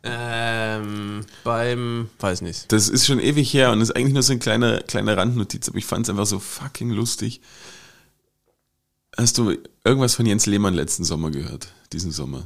ähm, 0.08 1.26
beim, 1.44 2.10
weiß 2.20 2.42
nicht. 2.42 2.72
Das 2.72 2.90
ist 2.90 3.08
schon 3.08 3.20
ewig 3.20 3.52
her 3.54 3.72
und 3.72 3.82
ist 3.82 3.96
eigentlich 3.96 4.14
nur 4.14 4.22
so 4.22 4.34
eine 4.34 4.40
kleine, 4.40 4.84
kleine 4.88 5.18
Randnotiz, 5.18 5.68
aber 5.68 5.80
ich 5.80 5.86
fand 5.86 6.06
es 6.06 6.10
einfach 6.12 6.28
so 6.28 6.40
fucking 6.40 6.92
lustig. 6.92 7.42
Hast 9.18 9.38
du 9.38 9.56
irgendwas 9.84 10.16
von 10.16 10.26
Jens 10.26 10.46
Lehmann 10.46 10.74
letzten 10.74 11.04
Sommer 11.06 11.32
gehört? 11.32 11.68
Diesen 11.94 12.12
Sommer? 12.12 12.44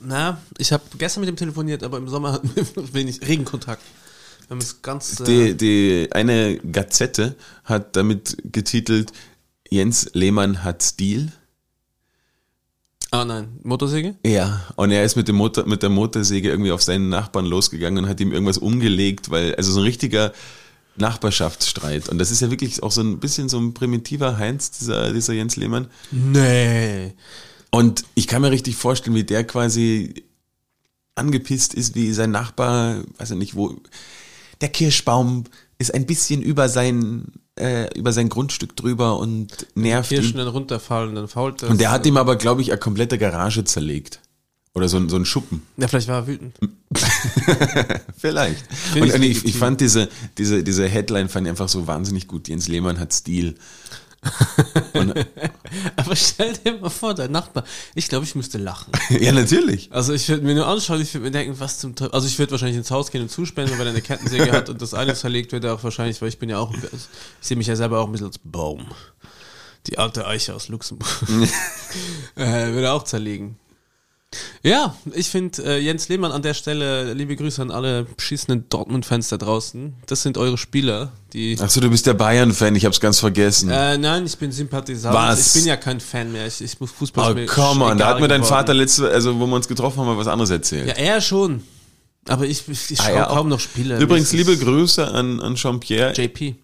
Na, 0.00 0.40
ich 0.58 0.72
habe 0.72 0.82
gestern 0.98 1.20
mit 1.20 1.30
ihm 1.30 1.36
telefoniert, 1.36 1.82
aber 1.82 1.96
im 1.98 2.08
Sommer 2.08 2.32
hatten 2.32 2.50
wir 2.54 2.66
wenig 2.94 3.26
Regenkontakt. 3.26 3.82
Wir 4.46 4.50
haben 4.50 4.58
es 4.58 4.82
ganz. 4.82 5.16
Die, 5.24 5.50
Äh, 5.50 5.54
die, 5.54 6.08
eine 6.12 6.58
Gazette 6.58 7.36
hat 7.64 7.96
damit 7.96 8.36
getitelt, 8.44 9.12
Jens 9.70 10.10
Lehmann 10.12 10.62
hat 10.62 10.82
Stil. 10.82 11.32
ah 13.10 13.24
nein, 13.24 13.58
Motorsäge? 13.62 14.16
Ja, 14.26 14.66
und 14.76 14.90
er 14.90 15.04
ist 15.04 15.16
mit, 15.16 15.28
dem 15.28 15.36
Motor, 15.36 15.66
mit 15.66 15.82
der 15.82 15.88
Motorsäge 15.90 16.50
irgendwie 16.50 16.72
auf 16.72 16.82
seinen 16.82 17.08
Nachbarn 17.08 17.46
losgegangen 17.46 18.04
und 18.04 18.10
hat 18.10 18.20
ihm 18.20 18.32
irgendwas 18.32 18.58
umgelegt, 18.58 19.30
weil, 19.30 19.54
also 19.54 19.72
so 19.72 19.80
ein 19.80 19.84
richtiger 19.84 20.32
Nachbarschaftsstreit. 20.96 22.08
Und 22.08 22.18
das 22.18 22.30
ist 22.30 22.40
ja 22.40 22.50
wirklich 22.50 22.82
auch 22.82 22.92
so 22.92 23.00
ein 23.00 23.18
bisschen 23.18 23.48
so 23.48 23.58
ein 23.58 23.74
primitiver 23.74 24.38
Heinz, 24.38 24.70
dieser, 24.70 25.12
dieser 25.12 25.32
Jens 25.32 25.56
Lehmann. 25.56 25.88
Nee. 26.10 27.14
Und 27.70 28.04
ich 28.14 28.26
kann 28.26 28.42
mir 28.42 28.50
richtig 28.50 28.76
vorstellen, 28.76 29.16
wie 29.16 29.24
der 29.24 29.44
quasi 29.44 30.24
angepisst 31.14 31.74
ist, 31.74 31.94
wie 31.94 32.12
sein 32.12 32.30
Nachbar, 32.30 33.02
weiß 33.18 33.32
ich 33.32 33.38
nicht 33.38 33.54
wo, 33.54 33.74
der 34.60 34.68
Kirschbaum 34.68 35.44
ist 35.78 35.92
ein 35.94 36.06
bisschen 36.06 36.42
über 36.42 36.68
sein, 36.68 37.32
äh, 37.58 37.92
über 37.98 38.12
sein 38.12 38.28
Grundstück 38.28 38.76
drüber 38.76 39.18
und 39.18 39.66
nervt 39.74 40.10
ihn. 40.12 40.20
Kirschen 40.20 40.38
dann 40.38 40.48
runterfallen, 40.48 41.14
dann 41.14 41.28
fault 41.28 41.62
das. 41.62 41.70
Und 41.70 41.80
der 41.80 41.90
hat 41.90 42.06
ihm 42.06 42.16
aber, 42.16 42.36
glaube 42.36 42.62
ich, 42.62 42.70
eine 42.70 42.78
komplette 42.78 43.18
Garage 43.18 43.64
zerlegt. 43.64 44.20
Oder 44.74 44.88
so, 44.88 44.96
ein- 44.96 45.08
so 45.10 45.16
ein 45.16 45.24
Schuppen. 45.26 45.62
Ja, 45.76 45.86
vielleicht 45.86 46.08
war 46.08 46.16
er 46.22 46.26
wütend. 46.26 46.56
Vielleicht. 48.16 48.64
Find 48.72 49.12
Und, 49.14 49.22
ich 49.22 49.44
ich, 49.44 49.56
fand 49.56 49.80
diese, 49.82 50.08
diese, 50.38 50.62
diese 50.64 50.88
Headline 50.88 51.28
fand 51.28 51.46
ich 51.46 51.50
einfach 51.50 51.68
so 51.68 51.86
wahnsinnig 51.86 52.26
gut. 52.26 52.48
Jens 52.48 52.68
Lehmann 52.68 52.98
hat 52.98 53.12
Stil. 53.12 53.54
Aber 55.96 56.14
stell 56.16 56.52
dir 56.58 56.78
mal 56.78 56.90
vor, 56.90 57.12
dein 57.14 57.32
Nachbar. 57.32 57.64
Ich 57.94 58.08
glaube, 58.08 58.24
ich 58.24 58.34
müsste 58.34 58.56
lachen. 58.58 58.92
ja, 59.20 59.32
natürlich. 59.32 59.90
Also 59.92 60.12
ich 60.12 60.28
würde 60.28 60.44
mir 60.44 60.54
nur 60.54 60.66
anschauen, 60.66 61.00
ich 61.00 61.12
würde 61.12 61.24
mir 61.26 61.30
denken, 61.32 61.58
was 61.58 61.78
zum 61.78 61.94
Teufel. 61.94 62.12
Also 62.14 62.26
ich 62.26 62.38
würde 62.38 62.52
wahrscheinlich 62.52 62.76
ins 62.78 62.90
Haus 62.90 63.10
gehen 63.10 63.22
und 63.22 63.30
zuspenden, 63.30 63.78
weil 63.78 63.86
er 63.86 63.92
eine 63.92 64.02
Kettensäge 64.02 64.52
hat 64.52 64.68
und 64.68 64.80
das 64.80 64.94
eine 64.94 65.14
zerlegt 65.14 65.52
wird 65.52 65.64
er 65.64 65.74
auch 65.74 65.82
wahrscheinlich, 65.84 66.20
weil 66.22 66.28
ich 66.28 66.38
bin 66.38 66.48
ja 66.48 66.58
auch, 66.58 66.72
ich 66.72 66.80
sehe 67.40 67.56
mich 67.56 67.66
ja 67.66 67.76
selber 67.76 67.98
auch 68.00 68.06
ein 68.06 68.12
bisschen 68.12 68.28
als 68.28 68.38
Baum. 68.38 68.86
Die 69.88 69.98
alte 69.98 70.26
Eiche 70.26 70.54
aus 70.54 70.68
Luxemburg. 70.68 71.10
äh, 72.36 72.72
würde 72.72 72.92
auch 72.92 73.02
zerlegen. 73.04 73.56
Ja, 74.62 74.96
ich 75.14 75.28
finde 75.28 75.62
äh, 75.64 75.78
Jens 75.78 76.08
Lehmann 76.08 76.32
an 76.32 76.42
der 76.42 76.54
Stelle, 76.54 77.12
liebe 77.14 77.36
Grüße 77.36 77.60
an 77.60 77.70
alle 77.70 78.04
beschissenen 78.04 78.66
Dortmund-Fans 78.68 79.28
da 79.28 79.36
draußen. 79.36 79.94
Das 80.06 80.22
sind 80.22 80.38
eure 80.38 80.56
Spieler, 80.58 81.12
die. 81.32 81.58
Achso, 81.60 81.80
du 81.80 81.90
bist 81.90 82.06
der 82.06 82.14
Bayern-Fan, 82.14 82.74
ich 82.76 82.84
hab's 82.84 83.00
ganz 83.00 83.18
vergessen. 83.18 83.70
Äh, 83.70 83.98
nein, 83.98 84.24
ich 84.24 84.36
bin 84.38 84.52
Sympathisant. 84.52 85.14
Was? 85.14 85.48
Ich 85.48 85.52
bin 85.60 85.68
ja 85.68 85.76
kein 85.76 86.00
Fan 86.00 86.32
mehr. 86.32 86.46
Ich, 86.46 86.60
ich 86.60 86.80
muss 86.80 86.90
Fußball 86.92 87.26
oh, 87.26 87.28
ist 87.30 87.34
mir 87.34 87.46
komm 87.46 87.82
on, 87.82 87.98
da 87.98 88.08
hat 88.08 88.20
mir 88.20 88.28
dein 88.28 88.40
geworden. 88.40 88.56
Vater 88.56 88.74
letzte, 88.74 89.08
also 89.10 89.38
wo 89.38 89.46
wir 89.46 89.56
uns 89.56 89.68
getroffen 89.68 89.98
haben, 90.00 90.06
mal 90.06 90.16
was 90.16 90.28
anderes 90.28 90.50
erzählt. 90.50 90.86
Ja, 90.88 90.94
er 90.94 91.20
schon. 91.20 91.62
Aber 92.28 92.44
ich, 92.46 92.68
ich, 92.68 92.90
ich 92.92 93.00
Ah, 93.00 93.04
schaue 93.04 93.14
ja, 93.16 93.24
kaum 93.26 93.48
noch 93.48 93.60
Spiele. 93.60 93.98
Übrigens, 93.98 94.32
liebe 94.32 94.56
Grüße 94.56 95.08
an, 95.08 95.40
an 95.40 95.56
Jean-Pierre. 95.56 96.12
JP. 96.12 96.54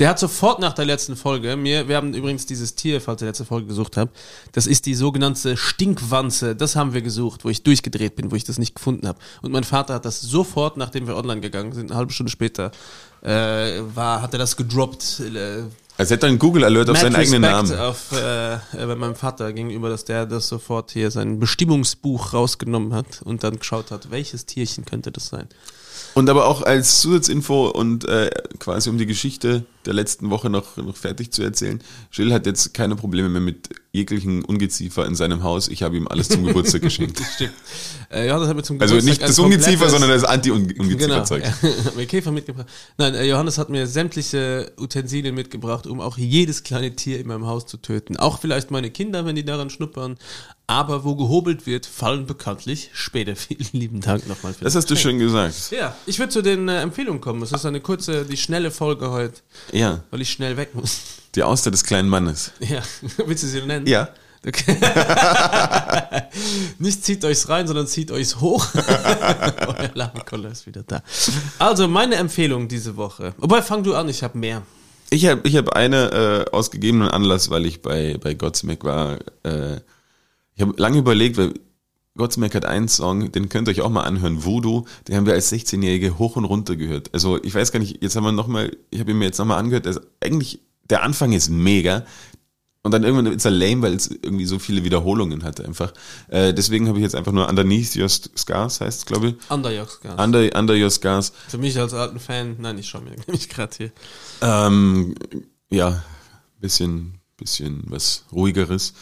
Der 0.00 0.08
hat 0.08 0.18
sofort 0.18 0.60
nach 0.60 0.72
der 0.72 0.86
letzten 0.86 1.14
Folge, 1.14 1.56
mir, 1.56 1.86
wir 1.86 1.96
haben 1.96 2.14
übrigens 2.14 2.46
dieses 2.46 2.74
Tier, 2.74 3.02
falls 3.02 3.20
ihr 3.20 3.26
letzte 3.26 3.44
Folge 3.44 3.66
gesucht 3.66 3.98
habt, 3.98 4.16
das 4.52 4.66
ist 4.66 4.86
die 4.86 4.94
sogenannte 4.94 5.58
Stinkwanze, 5.58 6.56
das 6.56 6.74
haben 6.74 6.94
wir 6.94 7.02
gesucht, 7.02 7.44
wo 7.44 7.50
ich 7.50 7.62
durchgedreht 7.64 8.16
bin, 8.16 8.30
wo 8.30 8.36
ich 8.36 8.44
das 8.44 8.56
nicht 8.58 8.74
gefunden 8.74 9.06
habe. 9.06 9.18
Und 9.42 9.52
mein 9.52 9.62
Vater 9.62 9.92
hat 9.92 10.06
das 10.06 10.22
sofort, 10.22 10.78
nachdem 10.78 11.06
wir 11.06 11.16
online 11.16 11.42
gegangen 11.42 11.72
sind, 11.72 11.90
eine 11.90 11.98
halbe 11.98 12.14
Stunde 12.14 12.32
später, 12.32 12.70
äh, 13.20 13.82
war, 13.94 14.22
hat 14.22 14.32
er 14.32 14.38
das 14.38 14.56
gedroppt. 14.56 15.20
Äh, 15.20 15.64
Als 15.98 16.10
hätte 16.10 16.24
er 16.24 16.30
einen 16.30 16.38
Google-Alert 16.38 16.88
auf 16.88 16.94
Mad 16.94 17.02
seinen 17.02 17.16
eigenen 17.16 17.42
Namen. 17.42 17.78
auf 17.78 18.12
äh, 18.12 18.56
bei 18.72 18.96
meinem 18.96 19.16
Vater 19.16 19.52
gegenüber, 19.52 19.90
dass 19.90 20.06
der 20.06 20.24
das 20.24 20.48
sofort 20.48 20.92
hier 20.92 21.10
sein 21.10 21.38
Bestimmungsbuch 21.38 22.32
rausgenommen 22.32 22.94
hat 22.94 23.20
und 23.22 23.44
dann 23.44 23.58
geschaut 23.58 23.90
hat, 23.90 24.10
welches 24.10 24.46
Tierchen 24.46 24.86
könnte 24.86 25.12
das 25.12 25.26
sein. 25.26 25.46
Und 26.14 26.28
aber 26.28 26.46
auch 26.46 26.62
als 26.62 27.00
Zusatzinfo 27.00 27.68
und 27.68 28.04
äh, 28.04 28.30
quasi 28.58 28.90
um 28.90 28.98
die 28.98 29.06
Geschichte 29.06 29.64
der 29.86 29.94
letzten 29.94 30.30
Woche 30.30 30.50
noch, 30.50 30.76
noch 30.76 30.96
fertig 30.96 31.32
zu 31.32 31.42
erzählen. 31.42 31.82
Jill 32.12 32.32
hat 32.32 32.46
jetzt 32.46 32.74
keine 32.74 32.96
Probleme 32.96 33.28
mehr 33.28 33.40
mit 33.40 33.70
jeglichen 33.92 34.44
Ungeziefer 34.44 35.06
in 35.06 35.14
seinem 35.14 35.42
Haus. 35.42 35.68
Ich 35.68 35.82
habe 35.82 35.96
ihm 35.96 36.06
alles 36.06 36.28
zum 36.28 36.44
Geburtstag 36.44 36.82
geschenkt. 36.82 37.20
Stimmt. 37.34 37.52
Äh, 38.10 38.28
Johannes 38.28 38.48
hat 38.48 38.56
mir 38.56 38.62
zum 38.62 38.80
Also 38.80 38.94
Geburtstag 38.94 39.20
nicht 39.20 39.30
das 39.30 39.38
Ungeziefer, 39.38 39.88
sondern 39.88 40.10
das 40.10 40.22
Genau, 40.22 40.32
Anti-Ungeziefer-Zeug. 40.32 41.42
ja. 41.62 41.84
hat 41.84 41.96
mir 41.96 42.06
Käfer 42.06 42.30
mitgebracht. 42.30 42.66
Nein, 42.98 43.14
äh, 43.14 43.24
Johannes 43.24 43.58
hat 43.58 43.68
mir 43.68 43.86
sämtliche 43.86 44.72
Utensilien 44.78 45.34
mitgebracht, 45.34 45.86
um 45.86 46.00
auch 46.00 46.18
jedes 46.18 46.62
kleine 46.62 46.94
Tier 46.94 47.18
in 47.18 47.26
meinem 47.26 47.46
Haus 47.46 47.66
zu 47.66 47.78
töten. 47.78 48.16
Auch 48.16 48.40
vielleicht 48.40 48.70
meine 48.70 48.90
Kinder, 48.90 49.24
wenn 49.24 49.34
die 49.34 49.44
daran 49.44 49.70
schnuppern. 49.70 50.16
Aber 50.70 51.02
wo 51.02 51.16
gehobelt 51.16 51.66
wird, 51.66 51.84
fallen 51.84 52.26
bekanntlich 52.26 52.90
Später. 52.92 53.34
Vielen 53.50 53.66
lieben 53.72 54.00
Dank 54.00 54.28
nochmal 54.28 54.54
für 54.54 54.62
Das 54.62 54.76
hast 54.76 54.88
du 54.88 54.94
schön 54.94 55.18
gesagt. 55.18 55.72
Ja, 55.72 55.96
ich 56.06 56.20
würde 56.20 56.30
zu 56.30 56.42
den 56.42 56.68
äh, 56.68 56.80
Empfehlungen 56.80 57.20
kommen. 57.20 57.42
Es 57.42 57.50
ist 57.50 57.66
eine 57.66 57.80
kurze, 57.80 58.24
die 58.24 58.36
schnelle 58.36 58.70
Folge 58.70 59.10
heute, 59.10 59.40
Ja, 59.72 60.02
weil 60.10 60.20
ich 60.20 60.30
schnell 60.30 60.56
weg 60.56 60.74
muss. 60.74 61.00
die 61.34 61.42
Auster 61.42 61.70
des 61.70 61.84
kleinen 61.84 62.08
Mannes. 62.08 62.52
Ja, 62.60 62.82
willst 63.26 63.42
du 63.44 63.48
sie 63.48 63.62
nennen? 63.62 63.86
Ja. 63.86 64.08
Okay. 64.46 64.74
Nicht 66.78 67.04
zieht 67.04 67.22
euch's 67.26 67.50
rein, 67.50 67.66
sondern 67.66 67.86
zieht 67.86 68.10
euch's 68.10 68.40
hoch. 68.40 68.66
Euer 68.74 69.90
Ladenkoller 69.92 70.50
ist 70.50 70.66
wieder 70.66 70.82
da. 70.82 71.02
Also, 71.58 71.88
meine 71.88 72.14
Empfehlung 72.14 72.66
diese 72.66 72.96
Woche. 72.96 73.34
Wobei, 73.36 73.60
fang 73.60 73.82
du 73.82 73.94
an, 73.94 74.08
ich 74.08 74.22
habe 74.22 74.38
mehr. 74.38 74.62
Ich 75.10 75.26
habe 75.26 75.46
ich 75.46 75.56
hab 75.56 75.74
eine 75.74 76.46
äh, 76.50 76.56
aus 76.56 76.70
gegebenem 76.70 77.08
Anlass, 77.08 77.50
weil 77.50 77.66
ich 77.66 77.82
bei, 77.82 78.16
bei 78.18 78.32
Godsmack 78.32 78.82
war. 78.82 79.18
Äh, 79.42 79.80
ich 80.54 80.62
habe 80.62 80.72
lange 80.78 80.98
überlegt, 80.98 81.36
weil 81.36 81.52
Godsmack 82.16 82.54
hat 82.54 82.64
einen 82.64 82.88
Song, 82.88 83.30
den 83.32 83.48
könnt 83.48 83.68
ihr 83.68 83.72
euch 83.72 83.80
auch 83.82 83.90
mal 83.90 84.02
anhören, 84.02 84.44
Voodoo, 84.44 84.84
den 85.06 85.16
haben 85.16 85.26
wir 85.26 85.34
als 85.34 85.52
16-Jährige 85.52 86.18
hoch 86.18 86.36
und 86.36 86.44
runter 86.44 86.76
gehört. 86.76 87.12
Also 87.14 87.42
ich 87.42 87.54
weiß 87.54 87.72
gar 87.72 87.78
nicht, 87.78 88.02
jetzt 88.02 88.16
haben 88.16 88.24
wir 88.24 88.32
nochmal, 88.32 88.76
ich 88.90 89.00
habe 89.00 89.12
ihn 89.12 89.18
mir 89.18 89.26
jetzt 89.26 89.38
nochmal 89.38 89.58
angehört, 89.58 89.86
also 89.86 90.00
eigentlich, 90.20 90.60
der 90.88 91.02
Anfang 91.02 91.32
ist 91.32 91.48
mega. 91.50 92.04
Und 92.82 92.92
dann 92.92 93.04
irgendwann 93.04 93.26
ist 93.26 93.44
er 93.44 93.50
lame, 93.50 93.82
weil 93.82 93.94
es 93.94 94.08
irgendwie 94.08 94.46
so 94.46 94.58
viele 94.58 94.84
Wiederholungen 94.84 95.44
hat 95.44 95.60
einfach. 95.60 95.92
Äh, 96.28 96.54
deswegen 96.54 96.88
habe 96.88 96.96
ich 96.96 97.02
jetzt 97.02 97.14
einfach 97.14 97.30
nur 97.30 97.46
Underneath 97.46 97.94
Your 97.94 98.08
Scars, 98.08 98.80
heißt 98.80 99.00
es, 99.00 99.06
glaube 99.06 99.28
ich. 99.28 99.50
Underjogs 99.50 100.00
gar 100.00 100.18
Under, 100.18 100.48
Under 100.58 100.74
Your 100.74 100.90
Scars. 100.90 101.34
Für 101.48 101.58
mich 101.58 101.78
als 101.78 101.92
alten 101.92 102.18
Fan, 102.18 102.56
nein, 102.58 102.78
ich 102.78 102.88
schau 102.88 103.02
mir 103.02 103.10
nämlich 103.26 103.50
gerade 103.50 103.76
hier. 103.76 103.92
Ähm, 104.40 105.14
ja, 105.68 106.02
bisschen, 106.58 107.20
bisschen 107.36 107.82
was 107.86 108.24
ruhigeres. 108.32 108.94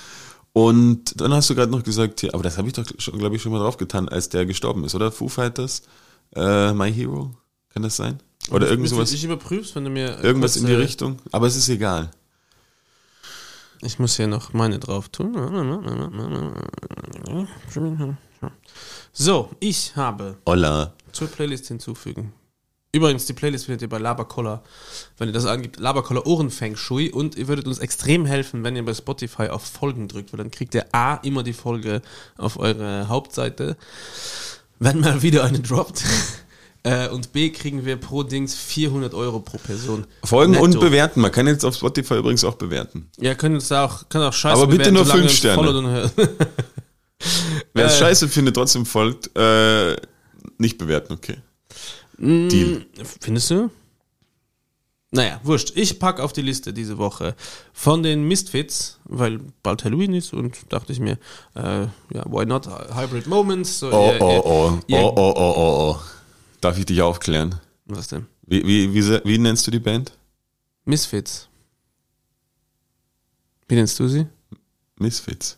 Und 0.52 1.20
dann 1.20 1.32
hast 1.32 1.48
du 1.50 1.54
gerade 1.54 1.70
noch 1.70 1.82
gesagt, 1.84 2.24
aber 2.34 2.42
das 2.42 2.58
habe 2.58 2.66
ich 2.68 2.74
doch 2.74 2.84
schon, 2.98 3.18
glaube 3.18 3.36
ich, 3.36 3.42
schon 3.42 3.52
mal 3.52 3.58
drauf 3.60 3.76
getan, 3.76 4.08
als 4.08 4.28
der 4.28 4.46
gestorben 4.46 4.84
ist, 4.84 4.94
oder? 4.94 5.12
Foo 5.12 5.28
Fighters, 5.28 5.82
äh, 6.34 6.72
My 6.72 6.92
Hero, 6.92 7.30
kann 7.72 7.82
das 7.82 7.96
sein? 7.96 8.18
Oder 8.50 8.68
irgend 8.68 8.88
sowas, 8.88 9.12
Ich 9.12 9.22
überprüf's, 9.24 9.74
wenn 9.74 9.84
du 9.84 9.90
mir. 9.90 10.18
irgendwas 10.24 10.56
in 10.56 10.66
die 10.66 10.72
äh, 10.72 10.76
Richtung. 10.76 11.18
Aber 11.32 11.46
es 11.46 11.54
ist 11.56 11.68
egal. 11.68 12.10
Ich 13.82 13.98
muss 14.00 14.16
hier 14.16 14.26
noch 14.26 14.52
meine 14.52 14.78
drauf 14.78 15.08
tun. 15.10 15.34
So, 19.12 19.50
ich 19.60 19.94
habe 19.96 20.36
Olla. 20.44 20.92
zur 21.12 21.28
Playlist 21.28 21.68
hinzufügen. 21.68 22.32
Übrigens, 22.92 23.26
die 23.26 23.34
Playlist 23.34 23.66
findet 23.66 23.82
ihr 23.82 23.88
bei 23.88 23.98
Labercoller, 23.98 24.62
wenn 25.18 25.28
ihr 25.28 25.32
das 25.34 25.44
angibt, 25.44 25.78
Labercoller 25.78 26.26
Ohren 26.26 26.50
Feng 26.50 26.74
Shui 26.74 27.10
und 27.10 27.36
ihr 27.36 27.46
würdet 27.46 27.66
uns 27.66 27.80
extrem 27.80 28.24
helfen, 28.24 28.64
wenn 28.64 28.76
ihr 28.76 28.84
bei 28.84 28.94
Spotify 28.94 29.48
auf 29.48 29.62
Folgen 29.64 30.08
drückt, 30.08 30.32
weil 30.32 30.38
dann 30.38 30.50
kriegt 30.50 30.74
ihr 30.74 30.86
A 30.92 31.16
immer 31.16 31.42
die 31.42 31.52
Folge 31.52 32.00
auf 32.38 32.58
eure 32.58 33.08
Hauptseite, 33.08 33.76
wenn 34.78 35.00
mal 35.00 35.22
wieder 35.22 35.44
eine 35.44 35.60
droppt. 35.60 36.02
Äh, 36.84 37.08
Und 37.08 37.32
B 37.32 37.50
kriegen 37.50 37.84
wir 37.84 37.96
pro 37.96 38.22
Dings 38.22 38.54
400 38.54 39.12
Euro 39.12 39.40
pro 39.40 39.58
Person. 39.58 40.06
Folgen 40.22 40.52
Netto. 40.52 40.64
und 40.64 40.78
bewerten. 40.80 41.20
Man 41.20 41.32
kann 41.32 41.48
jetzt 41.48 41.64
auf 41.64 41.74
Spotify 41.74 42.14
übrigens 42.18 42.44
auch 42.44 42.54
bewerten. 42.54 43.10
Ja, 43.18 43.34
können 43.34 43.56
uns 43.56 43.66
da 43.66 43.84
auch, 43.84 44.08
kann 44.08 44.22
auch 44.22 44.32
scheiße 44.32 44.54
Aber 44.62 44.68
bitte 44.68 44.90
bewerten, 44.90 44.94
nur 44.94 45.04
solange 45.04 45.28
fünf 45.28 45.44
ihr 45.44 45.58
uns 45.58 46.12
Sterne. 46.12 46.12
Wer 47.74 47.86
es 47.86 47.96
Äh. 47.96 47.98
scheiße 47.98 48.28
findet, 48.28 48.54
trotzdem 48.54 48.86
folgt, 48.86 49.28
äh, 49.36 49.96
nicht 50.58 50.78
bewerten, 50.78 51.14
okay. 51.14 51.38
Deal. 52.18 52.84
Findest 53.20 53.50
du? 53.50 53.70
Naja, 55.10 55.40
wurscht. 55.42 55.72
Ich 55.74 55.98
pack 55.98 56.20
auf 56.20 56.32
die 56.34 56.42
Liste 56.42 56.72
diese 56.74 56.98
Woche 56.98 57.34
von 57.72 58.02
den 58.02 58.24
Misfits, 58.28 58.98
weil 59.04 59.38
bald 59.62 59.82
Halloween 59.84 60.12
ist 60.12 60.34
und 60.34 60.54
dachte 60.70 60.92
ich 60.92 61.00
mir, 61.00 61.12
äh, 61.54 61.84
ja, 62.12 62.24
why 62.26 62.44
not 62.44 62.66
Hybrid 62.94 63.26
Moments? 63.26 63.78
So, 63.78 63.90
Oh, 63.90 64.12
ihr- 64.12 64.20
oh, 64.20 64.42
oh, 64.44 64.78
ihr- 64.86 64.98
oh, 64.98 65.12
oh, 65.16 65.32
oh, 65.36 65.54
oh, 65.56 65.92
oh. 65.96 66.00
Darf 66.60 66.76
ich 66.76 66.84
dich 66.84 67.00
aufklären? 67.00 67.54
Was 67.86 68.08
denn? 68.08 68.26
Wie, 68.46 68.66
wie, 68.66 68.92
wie, 68.92 69.20
wie 69.24 69.38
nennst 69.38 69.66
du 69.66 69.70
die 69.70 69.78
Band? 69.78 70.12
Misfits. 70.84 71.48
Wie 73.68 73.74
nennst 73.76 73.98
du 74.00 74.08
sie? 74.08 74.26
Misfits. 74.98 75.56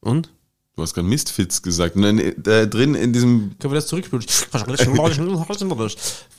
Und? 0.00 0.30
Du 0.74 0.82
hast 0.82 0.94
gerade 0.94 1.06
Mistfits 1.06 1.62
gesagt. 1.62 1.96
Und 1.96 2.02
dann, 2.02 2.18
äh, 2.18 2.34
da 2.36 2.64
drin 2.66 2.94
in 2.94 3.12
diesem. 3.12 3.56
Können 3.58 3.72
wir 3.72 3.76
das 3.76 3.86
zurückspielen? 3.86 4.24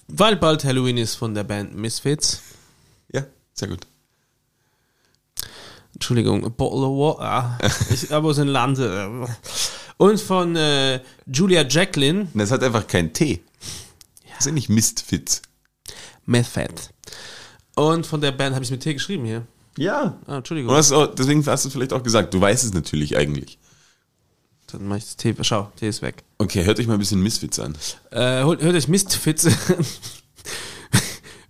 weil 0.08 0.36
bald 0.36 0.64
Halloween 0.64 0.98
ist 0.98 1.16
von 1.16 1.36
der 1.36 1.44
Band 1.44 1.76
Misfits. 1.76 2.42
Ja, 3.12 3.26
sehr 3.54 3.68
gut. 3.68 3.86
Entschuldigung, 5.94 6.44
a 6.46 6.50
bottle 6.50 6.80
of 6.80 7.20
water. 7.20 7.58
Ich 7.92 8.12
habe 8.12 8.28
aus 8.28 8.38
dem 8.38 8.48
Lande. 8.48 9.28
Und 9.98 10.20
von 10.20 10.56
äh, 10.56 11.00
Julia 11.32 11.64
Jacqueline, 11.68 12.28
das 12.34 12.50
hat 12.50 12.64
einfach 12.64 12.88
kein 12.88 13.14
T. 13.14 13.42
Das 14.36 14.46
sind 14.46 14.56
nicht 14.56 14.70
Mistfits. 14.70 15.44
Method. 16.26 16.74
Und 17.76 18.08
von 18.08 18.20
der 18.20 18.32
Band 18.32 18.56
habe 18.56 18.66
ich 18.66 18.72
mit 18.72 18.82
T 18.82 18.94
geschrieben 18.94 19.26
hier. 19.26 19.46
Ja. 19.78 20.18
Ah, 20.26 20.38
Entschuldigung. 20.38 20.76
Und 20.76 20.92
auch, 20.92 21.14
deswegen 21.14 21.46
hast 21.46 21.66
du 21.66 21.70
es 21.70 21.74
vielleicht 21.74 21.94
auch 21.94 22.04
gesagt. 22.04 22.34
Du 22.34 22.42
weißt 22.42 22.64
es 22.64 22.74
natürlich 22.74 23.16
eigentlich. 23.16 23.60
Dann 24.74 24.88
mache 24.88 25.00
ich 25.00 25.06
das 25.06 25.18
T. 25.18 25.36
Schau, 25.42 25.72
T 25.76 25.88
ist 25.88 26.02
weg. 26.02 26.24
Okay, 26.40 26.64
hört 26.66 26.80
euch 26.80 26.88
mal 26.88 26.94
ein 26.94 27.00
bisschen 27.00 27.22
Misfits 27.22 27.60
an. 27.60 27.76
Äh, 28.12 28.20
hört, 28.44 28.62
hört 28.62 28.76
euch 28.76 28.88
Mistfits. 28.88 29.48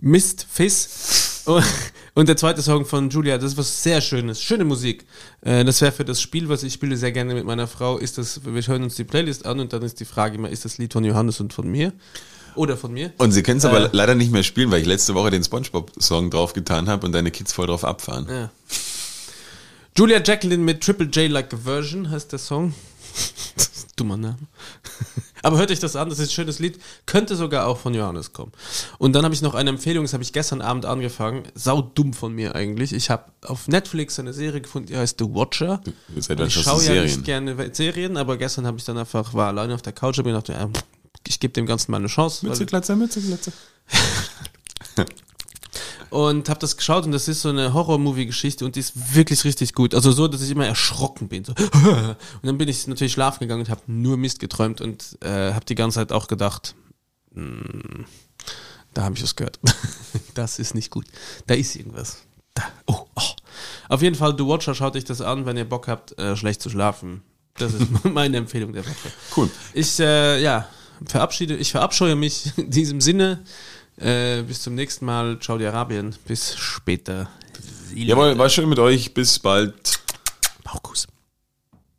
Mistfis. 0.01 1.41
Und, 1.45 1.63
Und 2.15 2.29
der 2.29 2.37
zweite 2.37 2.61
Song 2.61 2.85
von 2.85 3.09
Julia, 3.09 3.37
das 3.37 3.53
ist 3.53 3.57
was 3.57 3.83
sehr 3.83 3.99
Schönes, 3.99 4.41
schöne 4.41 4.63
Musik. 4.65 5.05
Äh, 5.41 5.65
das 5.65 5.81
wäre 5.81 5.91
für 5.91 6.05
das 6.05 6.21
Spiel, 6.21 6.47
was 6.47 6.61
ich 6.63 6.73
spiele 6.73 6.95
sehr 6.95 7.11
gerne 7.11 7.33
mit 7.33 7.43
meiner 7.45 7.67
Frau, 7.67 7.97
ist 7.97 8.17
das, 8.19 8.41
wir 8.45 8.61
hören 8.61 8.83
uns 8.83 8.95
die 8.95 9.03
Playlist 9.03 9.45
an 9.45 9.59
und 9.59 9.73
dann 9.73 9.81
ist 9.81 9.99
die 9.99 10.05
Frage 10.05 10.35
immer, 10.35 10.49
ist 10.49 10.63
das 10.63 10.77
Lied 10.77 10.93
von 10.93 11.03
Johannes 11.03 11.39
und 11.39 11.53
von 11.53 11.67
mir? 11.67 11.91
Oder 12.55 12.77
von 12.77 12.93
mir? 12.93 13.11
Und 13.17 13.31
sie 13.31 13.41
können 13.41 13.57
es 13.57 13.65
aber 13.65 13.85
Äh. 13.85 13.89
leider 13.93 14.13
nicht 14.13 14.31
mehr 14.31 14.43
spielen, 14.43 14.69
weil 14.69 14.81
ich 14.81 14.85
letzte 14.87 15.15
Woche 15.15 15.31
den 15.31 15.43
Spongebob-Song 15.43 16.29
draufgetan 16.29 16.87
habe 16.87 17.03
und 17.07 17.13
deine 17.13 17.31
Kids 17.31 17.51
voll 17.51 17.65
drauf 17.65 17.83
abfahren. 17.83 18.27
Ja. 18.29 18.51
Julia 19.97 20.21
Jacqueline 20.23 20.63
mit 20.63 20.81
Triple 20.81 21.07
J 21.07 21.31
Like 21.31 21.51
a 21.53 21.57
Version 21.57 22.11
heißt 22.11 22.31
der 22.31 22.39
Song. 22.39 22.75
Dummer 23.95 24.17
Name. 24.17 24.37
Aber 25.43 25.57
hört 25.57 25.71
euch 25.71 25.79
das 25.79 25.95
an, 25.95 26.09
das 26.09 26.19
ist 26.19 26.29
ein 26.29 26.31
schönes 26.33 26.59
Lied. 26.59 26.79
Könnte 27.05 27.35
sogar 27.35 27.67
auch 27.67 27.77
von 27.77 27.93
Johannes 27.93 28.31
kommen. 28.33 28.53
Und 28.97 29.13
dann 29.13 29.23
habe 29.25 29.35
ich 29.35 29.41
noch 29.41 29.55
eine 29.55 29.69
Empfehlung, 29.69 30.05
das 30.05 30.13
habe 30.13 30.23
ich 30.23 30.31
gestern 30.33 30.61
Abend 30.61 30.85
angefangen. 30.85 31.43
Sau 31.53 31.81
dumm 31.81 32.13
von 32.13 32.33
mir 32.33 32.55
eigentlich. 32.55 32.93
Ich 32.93 33.09
habe 33.09 33.25
auf 33.45 33.67
Netflix 33.67 34.17
eine 34.19 34.33
Serie 34.33 34.61
gefunden, 34.61 34.87
die 34.87 34.97
heißt 34.97 35.19
The 35.19 35.25
Watcher. 35.25 35.81
Und 35.85 36.39
ich 36.47 36.53
schaue 36.53 36.83
ja 36.85 37.01
nicht 37.03 37.23
gerne 37.25 37.69
Serien, 37.73 38.15
aber 38.17 38.37
gestern 38.37 38.65
habe 38.65 38.77
ich 38.77 38.85
dann 38.85 38.97
einfach, 38.97 39.33
war 39.33 39.49
alleine 39.49 39.75
auf 39.75 39.81
der 39.81 39.93
Couch, 39.93 40.17
mir 40.19 40.23
gedacht, 40.23 40.47
ja, 40.49 40.69
ich 41.27 41.39
gebe 41.39 41.53
dem 41.53 41.65
Ganzen 41.65 41.91
mal 41.91 41.97
eine 41.97 42.07
Chance. 42.07 42.43
weil- 42.43 42.51
Mützeglatzer, 42.51 42.95
Mützeglatzer. 42.95 43.51
und 46.13 46.47
habe 46.47 46.59
das 46.59 46.77
geschaut 46.77 47.05
und 47.05 47.11
das 47.11 47.27
ist 47.27 47.41
so 47.41 47.49
eine 47.49 47.73
Horror-Movie-Geschichte 47.73 48.63
und 48.65 48.75
die 48.75 48.81
ist 48.81 49.15
wirklich 49.15 49.43
richtig 49.45 49.73
gut. 49.73 49.95
Also 49.95 50.11
so, 50.11 50.27
dass 50.27 50.43
ich 50.43 50.51
immer 50.51 50.67
erschrocken 50.67 51.27
bin. 51.27 51.43
So. 51.43 51.53
Und 51.81 52.17
dann 52.43 52.59
bin 52.59 52.69
ich 52.69 52.85
natürlich 52.85 53.13
schlafen 53.13 53.39
gegangen 53.39 53.61
und 53.61 53.69
habe 53.69 53.81
nur 53.87 54.15
Mist 54.15 54.39
geträumt 54.39 54.79
und 54.79 55.17
äh, 55.21 55.53
habe 55.53 55.65
die 55.65 55.73
ganze 55.73 55.95
Zeit 55.95 56.11
auch 56.11 56.27
gedacht, 56.27 56.75
hm, 57.33 58.05
da 58.93 59.05
habe 59.05 59.15
ich 59.15 59.23
was 59.23 59.35
gehört. 59.35 59.59
das 60.35 60.59
ist 60.59 60.75
nicht 60.75 60.91
gut. 60.91 61.05
Da 61.47 61.55
ist 61.55 61.75
irgendwas. 61.75 62.19
Da. 62.53 62.61
Oh, 62.85 63.07
oh. 63.15 63.21
Auf 63.89 64.03
jeden 64.03 64.15
Fall, 64.15 64.35
The 64.37 64.45
Watcher, 64.45 64.75
schaut 64.75 64.95
euch 64.95 65.05
das 65.05 65.19
an, 65.19 65.47
wenn 65.47 65.57
ihr 65.57 65.67
Bock 65.67 65.87
habt, 65.87 66.17
äh, 66.19 66.35
schlecht 66.35 66.61
zu 66.61 66.69
schlafen. 66.69 67.23
Das 67.55 67.73
ist 67.73 67.87
meine 68.05 68.37
Empfehlung 68.37 68.71
der 68.71 68.85
Woche. 68.85 69.11
Cool. 69.35 69.49
Ich, 69.73 69.99
äh, 69.99 70.39
ja, 70.43 70.67
verabschiede, 71.07 71.55
ich 71.55 71.71
verabscheue 71.71 72.15
mich 72.15 72.55
in 72.55 72.69
diesem 72.69 73.01
Sinne. 73.01 73.43
Äh, 73.97 74.41
bis 74.43 74.61
zum 74.61 74.75
nächsten 74.75 75.05
Mal. 75.05 75.39
Ciao, 75.39 75.57
die 75.57 75.65
Arabien. 75.65 76.15
Bis 76.25 76.55
später. 76.55 77.29
Jawohl, 77.93 78.37
war 78.37 78.49
schön 78.49 78.69
mit 78.69 78.79
euch. 78.79 79.13
Bis 79.13 79.39
bald. 79.39 79.99
Bauchkuss. 80.63 81.07